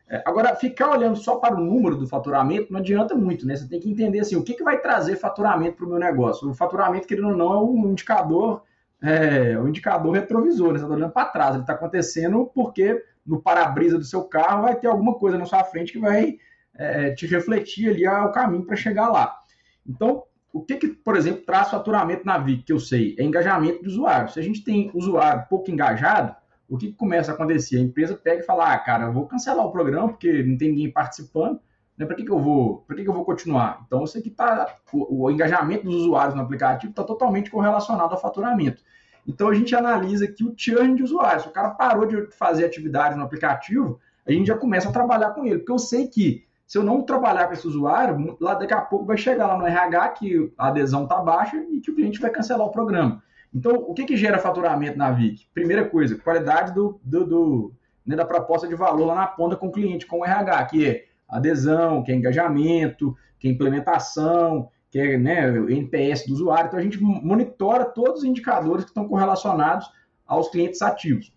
É, 0.09 0.23
agora, 0.25 0.55
ficar 0.55 0.91
olhando 0.91 1.17
só 1.17 1.35
para 1.35 1.55
o 1.55 1.59
número 1.61 1.97
do 1.97 2.07
faturamento 2.07 2.71
não 2.71 2.79
adianta 2.79 3.13
muito, 3.13 3.45
né? 3.45 3.55
Você 3.55 3.67
tem 3.67 3.79
que 3.79 3.91
entender 3.91 4.19
assim, 4.19 4.37
o 4.37 4.43
que, 4.43 4.53
que 4.53 4.63
vai 4.63 4.79
trazer 4.79 5.17
faturamento 5.17 5.77
para 5.77 5.85
o 5.85 5.89
meu 5.89 5.99
negócio. 5.99 6.49
O 6.49 6.53
faturamento, 6.53 7.07
querendo 7.07 7.29
ou 7.29 7.35
não, 7.35 7.53
é 7.53 7.57
um 7.61 7.91
indicador, 7.91 8.63
é, 9.01 9.59
um 9.59 9.67
indicador 9.67 10.13
retrovisor, 10.13 10.71
né? 10.71 10.79
Você 10.79 10.85
está 10.85 10.95
olhando 10.95 11.11
para 11.11 11.25
trás, 11.25 11.53
ele 11.53 11.63
está 11.63 11.73
acontecendo 11.73 12.49
porque 12.55 13.03
no 13.25 13.41
para-brisa 13.41 13.97
do 13.97 14.05
seu 14.05 14.23
carro 14.23 14.63
vai 14.63 14.75
ter 14.75 14.87
alguma 14.87 15.15
coisa 15.15 15.37
na 15.37 15.45
sua 15.45 15.63
frente 15.65 15.91
que 15.91 15.99
vai 15.99 16.37
é, 16.73 17.11
te 17.11 17.27
refletir 17.27 17.89
ali 17.89 18.07
o 18.07 18.31
caminho 18.31 18.65
para 18.65 18.77
chegar 18.77 19.09
lá. 19.09 19.37
Então, 19.85 20.23
o 20.53 20.61
que, 20.61 20.75
que, 20.77 20.87
por 20.87 21.17
exemplo, 21.17 21.43
traz 21.45 21.69
faturamento 21.69 22.25
na 22.25 22.37
VIC, 22.37 22.63
que 22.63 22.73
eu 22.73 22.79
sei? 22.79 23.15
É 23.19 23.23
engajamento 23.23 23.83
do 23.83 23.89
usuário. 23.89 24.31
Se 24.31 24.39
a 24.39 24.43
gente 24.43 24.63
tem 24.63 24.89
usuário 24.93 25.45
pouco 25.49 25.69
engajado, 25.69 26.33
o 26.69 26.77
que, 26.77 26.91
começa 26.93 27.31
a 27.31 27.35
acontecer? 27.35 27.77
A 27.77 27.81
empresa 27.81 28.15
pega 28.15 28.41
e 28.41 28.45
fala, 28.45 28.73
ah, 28.73 28.77
cara, 28.77 29.05
eu 29.05 29.13
vou 29.13 29.25
cancelar 29.25 29.65
o 29.65 29.71
programa 29.71 30.09
porque 30.09 30.43
não 30.43 30.57
tem 30.57 30.69
ninguém 30.69 30.91
participando, 30.91 31.59
né? 31.97 32.05
Para 32.05 32.15
que, 32.15 32.23
que 32.23 32.31
eu 32.31 32.39
vou? 32.39 32.83
Para 32.87 32.95
que, 32.95 33.03
que 33.03 33.09
eu 33.09 33.13
vou 33.13 33.25
continuar? 33.25 33.83
Então, 33.85 34.01
você 34.01 34.21
que 34.21 34.29
tá 34.29 34.75
o, 34.91 35.25
o, 35.25 35.31
engajamento 35.31 35.85
dos 35.85 35.95
usuários 35.95 36.35
no 36.35 36.41
aplicativo 36.41 36.91
está 36.91 37.03
totalmente 37.03 37.49
correlacionado 37.49 38.13
ao 38.13 38.21
faturamento. 38.21 38.83
Então, 39.27 39.49
a 39.49 39.53
gente 39.53 39.75
analisa 39.75 40.25
aqui 40.25 40.43
o 40.43 40.53
churn 40.55 40.95
de 40.95 41.03
usuários. 41.03 41.43
Se 41.43 41.49
o 41.49 41.51
cara 41.51 41.71
parou 41.71 42.05
de 42.05 42.27
fazer 42.31 42.65
atividades 42.65 43.17
no 43.17 43.23
aplicativo, 43.23 43.99
a 44.25 44.31
gente 44.31 44.47
já 44.47 44.57
começa 44.57 44.89
a 44.89 44.91
trabalhar 44.91 45.31
com 45.31 45.45
ele, 45.45 45.59
porque 45.59 45.71
eu 45.71 45.79
sei 45.79 46.07
que 46.07 46.45
se 46.65 46.77
eu 46.77 46.83
não 46.83 47.01
trabalhar 47.01 47.47
com 47.47 47.53
esse 47.53 47.65
usuário, 47.65 48.37
lá 48.41 48.53
daqui 48.53 48.73
a 48.73 48.81
pouco 48.81 49.05
vai 49.05 49.17
chegar 49.17 49.47
lá 49.47 49.57
no 49.57 49.65
RH 49.65 50.09
que 50.09 50.53
a 50.57 50.67
adesão 50.67 51.03
está 51.03 51.17
baixa 51.17 51.57
e 51.71 51.79
que 51.79 51.89
o 51.89 51.95
cliente 51.95 52.19
vai 52.19 52.29
cancelar 52.29 52.67
o 52.67 52.71
programa. 52.71 53.23
Então, 53.53 53.75
o 53.75 53.93
que, 53.93 54.05
que 54.05 54.17
gera 54.17 54.39
faturamento 54.39 54.97
na 54.97 55.11
VIC? 55.11 55.47
Primeira 55.53 55.87
coisa, 55.87 56.17
qualidade 56.17 56.73
do, 56.73 56.99
do, 57.03 57.25
do 57.25 57.73
né, 58.05 58.15
da 58.15 58.25
proposta 58.25 58.67
de 58.67 58.75
valor 58.75 59.05
lá 59.05 59.15
na 59.15 59.27
ponta 59.27 59.55
com 59.55 59.67
o 59.67 59.71
cliente, 59.71 60.05
com 60.05 60.19
o 60.19 60.25
RH, 60.25 60.65
que 60.65 60.85
é 60.85 61.05
adesão, 61.27 62.03
que 62.03 62.11
é 62.11 62.15
engajamento, 62.15 63.15
que 63.39 63.47
é 63.47 63.51
implementação, 63.51 64.69
que 64.89 64.99
é 64.99 65.17
né, 65.17 65.47
NPS 65.69 66.25
do 66.27 66.33
usuário. 66.33 66.67
Então, 66.67 66.79
a 66.79 66.83
gente 66.83 67.01
monitora 67.01 67.85
todos 67.85 68.21
os 68.21 68.25
indicadores 68.25 68.83
que 68.83 68.91
estão 68.91 69.07
correlacionados 69.07 69.89
aos 70.25 70.49
clientes 70.49 70.81
ativos. 70.81 71.33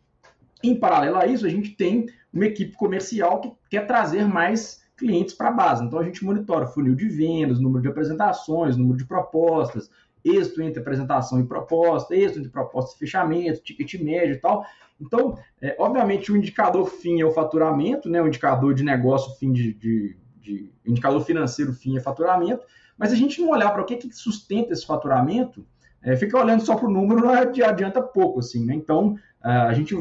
Em 0.62 0.78
paralelo 0.78 1.16
a 1.16 1.26
isso, 1.26 1.46
a 1.46 1.48
gente 1.48 1.70
tem 1.70 2.06
uma 2.32 2.46
equipe 2.46 2.76
comercial 2.76 3.40
que 3.40 3.52
quer 3.70 3.86
trazer 3.86 4.26
mais 4.26 4.80
clientes 4.96 5.34
para 5.34 5.48
a 5.48 5.52
base. 5.52 5.82
Então 5.82 5.98
a 5.98 6.04
gente 6.04 6.24
monitora 6.24 6.66
funil 6.66 6.94
de 6.94 7.08
vendas, 7.08 7.58
número 7.58 7.82
de 7.82 7.88
apresentações, 7.88 8.76
número 8.76 8.98
de 8.98 9.06
propostas, 9.06 9.90
êxito 10.24 10.62
entre 10.62 10.80
apresentação 10.80 11.40
e 11.40 11.44
proposta, 11.44 12.14
êxito 12.14 12.40
entre 12.40 12.50
proposta 12.50 12.94
e 12.94 12.98
fechamento, 12.98 13.62
ticket 13.62 14.00
médio 14.00 14.34
e 14.34 14.38
tal. 14.38 14.64
Então, 15.00 15.38
é, 15.60 15.74
obviamente, 15.78 16.30
o 16.30 16.36
indicador 16.36 16.86
fim 16.86 17.20
é 17.20 17.24
o 17.24 17.30
faturamento, 17.30 18.08
né? 18.08 18.20
o 18.20 18.26
indicador 18.26 18.74
de 18.74 18.84
negócio 18.84 19.34
fim 19.38 19.52
de, 19.52 19.72
de, 19.74 20.16
de 20.40 20.70
indicador 20.84 21.20
financeiro 21.24 21.72
fim 21.72 21.96
é 21.96 22.00
faturamento, 22.00 22.62
mas 22.98 23.12
a 23.12 23.16
gente 23.16 23.40
não 23.40 23.50
olhar 23.50 23.70
para 23.70 23.82
o 23.82 23.84
que, 23.84 23.96
que 23.96 24.12
sustenta 24.12 24.72
esse 24.72 24.86
faturamento, 24.86 25.66
é, 26.02 26.16
fica 26.16 26.38
olhando 26.38 26.64
só 26.64 26.76
para 26.76 26.86
o 26.86 26.90
número 26.90 27.20
não 27.20 27.30
adianta 27.30 28.02
pouco, 28.02 28.40
assim, 28.40 28.64
né? 28.64 28.74
Então, 28.74 29.16
a 29.42 29.72
gente, 29.72 29.94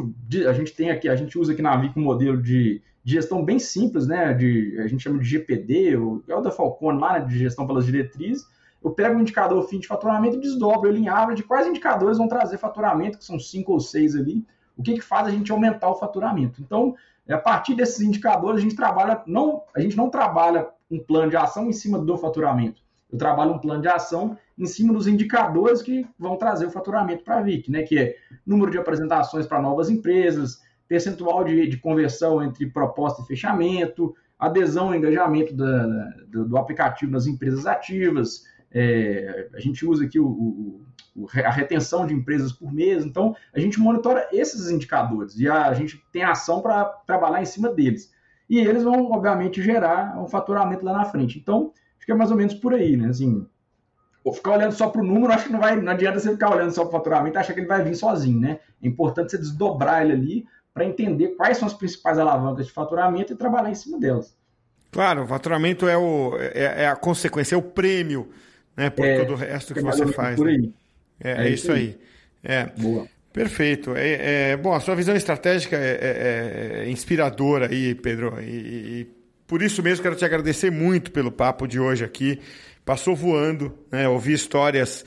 a 0.45 0.51
gente 0.51 0.73
tem 0.73 0.91
aqui, 0.91 1.07
a 1.07 1.15
gente 1.15 1.37
usa 1.37 1.53
aqui 1.53 1.61
na 1.61 1.77
Vic 1.77 1.97
um 1.97 2.03
modelo 2.03 2.41
de 2.41 2.81
de 3.03 3.13
gestão 3.13 3.43
bem 3.43 3.59
simples, 3.59 4.07
né? 4.07 4.33
De, 4.33 4.77
a 4.79 4.87
gente 4.87 5.01
chama 5.01 5.19
de 5.19 5.27
GPD, 5.27 5.97
o, 5.97 6.23
é 6.27 6.35
o 6.35 6.41
da 6.41 6.51
Falcone 6.51 6.99
lá, 6.99 7.19
né, 7.19 7.25
de 7.25 7.37
gestão 7.37 7.65
pelas 7.65 7.85
diretrizes. 7.85 8.45
Eu 8.83 8.91
pego 8.91 9.17
o 9.17 9.21
indicador 9.21 9.61
fim 9.67 9.79
de 9.79 9.87
faturamento 9.87 10.37
e 10.37 10.41
desdobro 10.41 10.89
ele 10.89 10.99
em 10.99 11.09
árvore 11.09 11.35
de 11.35 11.43
quais 11.43 11.67
indicadores 11.67 12.17
vão 12.17 12.27
trazer 12.27 12.57
faturamento, 12.57 13.17
que 13.17 13.25
são 13.25 13.39
cinco 13.39 13.73
ou 13.73 13.79
seis 13.79 14.15
ali. 14.15 14.45
O 14.77 14.81
que, 14.81 14.93
que 14.93 15.01
faz 15.01 15.27
a 15.27 15.31
gente 15.31 15.51
aumentar 15.51 15.89
o 15.89 15.95
faturamento? 15.95 16.61
Então, 16.61 16.95
a 17.29 17.37
partir 17.37 17.75
desses 17.75 17.99
indicadores, 18.01 18.59
a 18.59 18.63
gente 18.63 18.75
trabalha, 18.75 19.21
não, 19.27 19.63
a 19.75 19.79
gente 19.81 19.97
não 19.97 20.09
trabalha 20.09 20.69
um 20.89 20.99
plano 20.99 21.29
de 21.29 21.37
ação 21.37 21.67
em 21.67 21.73
cima 21.73 21.99
do 21.99 22.17
faturamento. 22.17 22.81
Eu 23.11 23.17
trabalho 23.17 23.53
um 23.53 23.59
plano 23.59 23.81
de 23.81 23.87
ação 23.87 24.37
em 24.57 24.65
cima 24.65 24.93
dos 24.93 25.07
indicadores 25.07 25.81
que 25.81 26.07
vão 26.17 26.37
trazer 26.37 26.67
o 26.67 26.71
faturamento 26.71 27.23
para 27.23 27.39
a 27.39 27.41
VIC, 27.41 27.71
né? 27.71 27.83
Que 27.83 27.99
é 27.99 28.15
número 28.45 28.71
de 28.71 28.77
apresentações 28.77 29.47
para 29.47 29.61
novas 29.61 29.89
empresas, 29.89 30.61
percentual 30.87 31.43
de, 31.43 31.67
de 31.67 31.77
conversão 31.77 32.41
entre 32.41 32.67
proposta 32.67 33.21
e 33.21 33.25
fechamento, 33.25 34.15
adesão 34.37 34.93
e 34.93 34.97
engajamento 34.97 35.55
da, 35.55 35.85
do, 36.27 36.45
do, 36.45 36.57
aplicativo 36.57 37.11
nas 37.11 37.27
empresas 37.27 37.65
ativas, 37.65 38.43
é, 38.71 39.49
a 39.53 39.59
gente 39.59 39.85
usa 39.85 40.05
aqui 40.05 40.19
o, 40.19 40.27
o, 41.15 41.27
a 41.43 41.49
retenção 41.49 42.05
de 42.05 42.13
empresas 42.13 42.51
por 42.51 42.71
mês, 42.71 43.03
então 43.03 43.35
a 43.53 43.59
gente 43.59 43.79
monitora 43.79 44.27
esses 44.31 44.69
indicadores 44.69 45.37
e 45.37 45.47
a, 45.47 45.67
a 45.67 45.73
gente 45.73 46.03
tem 46.11 46.23
ação 46.23 46.61
para 46.61 46.85
trabalhar 47.05 47.41
em 47.41 47.45
cima 47.45 47.69
deles. 47.69 48.11
E 48.49 48.59
eles 48.59 48.83
vão, 48.83 49.11
obviamente, 49.11 49.61
gerar 49.61 50.19
um 50.19 50.27
faturamento 50.27 50.83
lá 50.83 50.93
na 50.93 51.05
frente. 51.05 51.37
Então, 51.37 51.71
fica 51.99 52.15
mais 52.15 52.31
ou 52.31 52.37
menos 52.37 52.55
por 52.55 52.73
aí, 52.73 52.97
né? 52.97 53.09
Assim, 53.09 53.45
ou 54.23 54.33
ficar 54.33 54.53
olhando 54.53 54.71
só 54.71 54.89
para 54.89 55.01
o 55.01 55.05
número, 55.05 55.31
acho 55.31 55.45
que 55.45 55.51
não 55.51 55.59
vai, 55.59 55.75
não 55.75 55.91
adianta 55.91 56.19
você 56.19 56.31
ficar 56.31 56.51
olhando 56.51 56.71
só 56.71 56.81
para 56.81 56.89
o 56.89 56.91
faturamento 56.91 57.37
e 57.37 57.39
achar 57.39 57.53
que 57.53 57.59
ele 57.59 57.67
vai 57.67 57.83
vir 57.83 57.95
sozinho, 57.95 58.39
né? 58.39 58.59
É 58.81 58.87
importante 58.87 59.31
você 59.31 59.37
desdobrar 59.37 60.03
ele 60.03 60.13
ali 60.13 60.45
para 60.73 60.85
entender 60.85 61.29
quais 61.29 61.57
são 61.57 61.67
as 61.67 61.73
principais 61.73 62.17
alavancas 62.17 62.65
de 62.65 62.71
faturamento 62.71 63.33
e 63.33 63.35
trabalhar 63.35 63.69
em 63.69 63.75
cima 63.75 63.99
delas. 63.99 64.35
Claro, 64.91 65.23
o 65.23 65.27
faturamento 65.27 65.87
é, 65.87 65.97
o, 65.97 66.35
é, 66.37 66.83
é 66.83 66.87
a 66.87 66.95
consequência, 66.95 67.53
é 67.53 67.57
o 67.57 67.61
prêmio 67.61 68.29
né, 68.79 68.89
por 68.89 69.05
é, 69.05 69.19
todo 69.19 69.33
o 69.33 69.35
resto 69.35 69.73
que 69.73 69.81
você 69.81 70.07
faz. 70.07 70.39
Né? 70.39 70.51
aí. 70.51 70.57
Né? 70.57 70.69
É, 71.21 71.47
é, 71.47 71.49
isso 71.49 71.69
aí. 71.69 71.97
É. 72.41 72.65
Boa. 72.77 73.05
Perfeito. 73.33 73.93
É, 73.93 74.51
é, 74.51 74.57
bom, 74.57 74.73
a 74.73 74.79
sua 74.79 74.95
visão 74.95 75.13
estratégica 75.15 75.75
é, 75.75 75.97
é, 76.01 76.83
é 76.85 76.89
inspiradora 76.89 77.69
aí, 77.69 77.93
Pedro. 77.93 78.41
E, 78.41 78.45
e, 78.45 79.07
por 79.45 79.61
isso 79.61 79.83
mesmo 79.83 80.01
quero 80.01 80.15
te 80.15 80.23
agradecer 80.23 80.71
muito 80.71 81.11
pelo 81.11 81.29
papo 81.29 81.67
de 81.67 81.77
hoje 81.77 82.05
aqui. 82.05 82.39
Passou 82.85 83.15
voando, 83.15 83.77
né? 83.91 84.07
Ouvir 84.07 84.33
histórias 84.33 85.03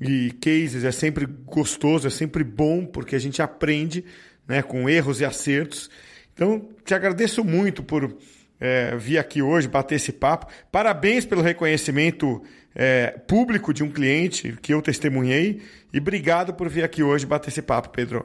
e 0.00 0.30
cases 0.40 0.84
é 0.84 0.92
sempre 0.92 1.26
gostoso, 1.26 2.06
é 2.06 2.10
sempre 2.10 2.44
bom, 2.44 2.86
porque 2.86 3.16
a 3.16 3.18
gente 3.18 3.42
aprende 3.42 4.04
né, 4.46 4.62
com 4.62 4.88
erros 4.88 5.20
e 5.20 5.24
acertos. 5.24 5.90
Então, 6.32 6.68
te 6.84 6.94
agradeço 6.94 7.42
muito 7.42 7.82
por 7.82 8.16
é, 8.60 8.96
vir 8.96 9.18
aqui 9.18 9.42
hoje 9.42 9.66
bater 9.66 9.96
esse 9.96 10.12
papo. 10.12 10.46
Parabéns 10.70 11.24
pelo 11.24 11.42
reconhecimento 11.42 12.42
é, 12.78 13.10
público 13.26 13.74
de 13.74 13.82
um 13.82 13.90
cliente 13.90 14.56
que 14.62 14.72
eu 14.72 14.80
testemunhei 14.80 15.60
e 15.92 15.98
obrigado 15.98 16.54
por 16.54 16.68
vir 16.68 16.84
aqui 16.84 17.02
hoje 17.02 17.26
bater 17.26 17.48
esse 17.48 17.60
papo, 17.60 17.88
Pedro. 17.88 18.24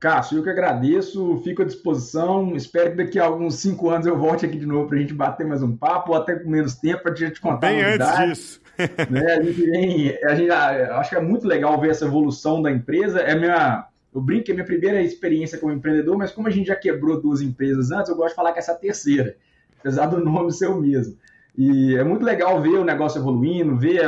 Cássio, 0.00 0.38
eu 0.38 0.42
que 0.42 0.50
agradeço, 0.50 1.40
fico 1.44 1.62
à 1.62 1.64
disposição. 1.64 2.56
Espero 2.56 2.90
que 2.90 2.96
daqui 2.96 3.18
a 3.18 3.24
alguns 3.24 3.56
cinco 3.56 3.90
anos 3.90 4.06
eu 4.06 4.16
volte 4.16 4.44
aqui 4.46 4.56
de 4.56 4.66
novo 4.66 4.88
para 4.88 4.96
a 4.96 5.00
gente 5.00 5.14
bater 5.14 5.46
mais 5.46 5.62
um 5.62 5.76
papo, 5.76 6.12
ou 6.12 6.16
até 6.16 6.36
com 6.36 6.50
menos 6.50 6.74
tempo, 6.74 7.02
para 7.02 7.12
a 7.12 7.16
gente 7.16 7.40
contar 7.40 7.68
Bem 7.68 7.84
antes 7.84 8.18
disso. 8.18 8.60
né? 9.10 9.34
A 9.34 9.42
gente 9.42 9.60
vem, 9.60 10.18
a 10.24 10.34
gente, 10.34 10.50
acho 10.50 11.10
que 11.10 11.16
é 11.16 11.20
muito 11.20 11.46
legal 11.46 11.80
ver 11.80 11.90
essa 11.90 12.04
evolução 12.04 12.62
da 12.62 12.70
empresa. 12.70 13.20
É 13.20 13.34
minha, 13.34 13.86
eu 14.14 14.20
brinco 14.20 14.44
que 14.44 14.52
é 14.52 14.54
minha 14.54 14.66
primeira 14.66 15.02
experiência 15.02 15.58
como 15.58 15.72
empreendedor, 15.72 16.16
mas 16.16 16.30
como 16.30 16.46
a 16.46 16.50
gente 16.50 16.68
já 16.68 16.76
quebrou 16.76 17.20
duas 17.20 17.40
empresas 17.40 17.90
antes, 17.90 18.08
eu 18.08 18.16
gosto 18.16 18.30
de 18.30 18.36
falar 18.36 18.52
que 18.52 18.60
essa 18.60 18.72
é 18.72 18.74
a 18.74 18.78
terceira, 18.78 19.36
apesar 19.80 20.06
do 20.06 20.24
nome 20.24 20.52
ser 20.52 20.68
o 20.68 20.80
mesmo. 20.80 21.16
E 21.58 21.96
é 21.96 22.04
muito 22.04 22.24
legal 22.24 22.62
ver 22.62 22.78
o 22.78 22.84
negócio 22.84 23.18
evoluindo, 23.18 23.76
ver 23.76 24.04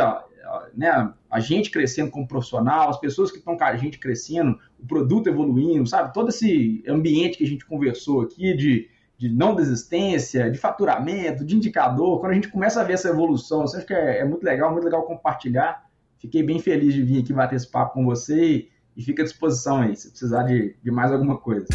né, 0.73 1.13
a 1.29 1.41
gente 1.41 1.69
crescendo 1.69 2.09
como 2.09 2.29
profissional, 2.29 2.91
as 2.91 3.01
pessoas 3.01 3.33
que 3.33 3.39
estão 3.39 3.59
com 3.59 3.65
a 3.65 3.75
gente 3.77 3.99
crescendo, 3.99 4.57
o 4.79 4.87
produto 4.87 5.27
evoluindo, 5.27 5.85
sabe? 5.85 6.15
Todo 6.15 6.29
esse 6.29 6.85
ambiente 6.89 7.39
que 7.39 7.45
a 7.45 7.49
gente 7.49 7.67
conversou 7.67 8.21
aqui 8.21 8.55
de, 8.57 8.89
de 9.19 9.29
não 9.29 9.57
desistência, 9.57 10.49
de 10.49 10.59
faturamento, 10.59 11.45
de 11.45 11.57
indicador, 11.57 12.21
quando 12.21 12.31
a 12.31 12.35
gente 12.37 12.49
começa 12.49 12.81
a 12.81 12.85
ver 12.85 12.93
essa 12.93 13.09
evolução, 13.09 13.63
eu 13.63 13.65
acho 13.65 13.85
que 13.85 13.95
é, 13.95 14.21
é, 14.21 14.25
muito 14.25 14.45
legal, 14.45 14.71
muito 14.71 14.85
legal 14.85 15.03
compartilhar. 15.03 15.85
Fiquei 16.19 16.45
bem 16.45 16.61
feliz 16.61 16.95
de 16.95 17.03
vir 17.03 17.21
aqui 17.21 17.33
bater 17.33 17.57
esse 17.57 17.69
papo 17.69 17.95
com 17.95 18.05
você 18.05 18.45
e, 18.45 18.69
e 18.97 19.03
fica 19.03 19.23
à 19.23 19.25
disposição 19.25 19.81
aí, 19.81 19.97
se 19.97 20.09
precisar 20.09 20.45
de, 20.45 20.77
de 20.81 20.91
mais 20.93 21.11
alguma 21.11 21.37
coisa. 21.37 21.67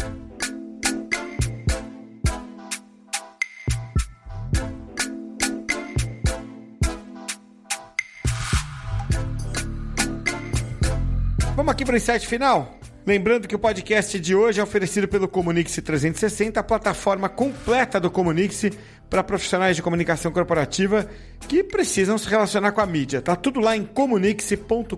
Aqui 11.76 11.84
para 11.84 11.92
o 11.92 11.96
insight 11.98 12.26
final? 12.26 12.80
Lembrando 13.04 13.46
que 13.46 13.54
o 13.54 13.58
podcast 13.58 14.18
de 14.18 14.34
hoje 14.34 14.58
é 14.58 14.62
oferecido 14.62 15.06
pelo 15.06 15.28
Comunix 15.28 15.74
360, 15.74 16.58
a 16.58 16.62
plataforma 16.62 17.28
completa 17.28 18.00
do 18.00 18.10
Comunix 18.10 18.64
para 19.10 19.22
profissionais 19.22 19.76
de 19.76 19.82
comunicação 19.82 20.32
corporativa 20.32 21.06
que 21.46 21.62
precisam 21.62 22.16
se 22.16 22.26
relacionar 22.30 22.72
com 22.72 22.80
a 22.80 22.86
mídia. 22.86 23.20
Tá 23.20 23.36
tudo 23.36 23.60
lá 23.60 23.76
em 23.76 23.84
comunix.com.br. 23.84 24.96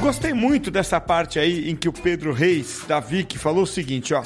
Gostei 0.00 0.32
muito 0.32 0.68
dessa 0.68 1.00
parte 1.00 1.38
aí 1.38 1.70
em 1.70 1.76
que 1.76 1.88
o 1.88 1.92
Pedro 1.92 2.32
Reis, 2.32 2.82
da 2.88 2.98
Vic, 2.98 3.38
falou 3.38 3.62
o 3.62 3.68
seguinte, 3.68 4.12
ó: 4.12 4.24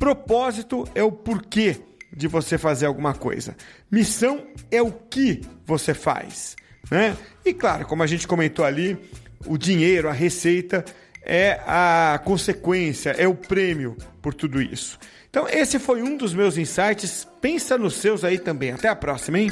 propósito 0.00 0.84
é 0.96 1.02
o 1.04 1.12
porquê 1.12 1.76
de 2.14 2.26
você 2.26 2.58
fazer 2.58 2.86
alguma 2.86 3.14
coisa. 3.14 3.56
Missão 3.90 4.46
é 4.70 4.80
o 4.82 4.90
que 4.90 5.42
você 5.64 5.94
faz, 5.94 6.56
né? 6.90 7.16
E 7.44 7.52
claro, 7.52 7.86
como 7.86 8.02
a 8.02 8.06
gente 8.06 8.26
comentou 8.26 8.64
ali, 8.64 8.98
o 9.46 9.56
dinheiro, 9.56 10.08
a 10.08 10.12
receita 10.12 10.84
é 11.22 11.60
a 11.66 12.20
consequência, 12.24 13.10
é 13.10 13.28
o 13.28 13.34
prêmio 13.34 13.96
por 14.22 14.34
tudo 14.34 14.60
isso. 14.62 14.98
Então, 15.30 15.46
esse 15.48 15.78
foi 15.78 16.02
um 16.02 16.16
dos 16.16 16.32
meus 16.32 16.56
insights. 16.56 17.28
Pensa 17.40 17.76
nos 17.76 17.94
seus 17.94 18.24
aí 18.24 18.38
também. 18.38 18.72
Até 18.72 18.88
a 18.88 18.96
próxima, 18.96 19.38
hein? 19.38 19.50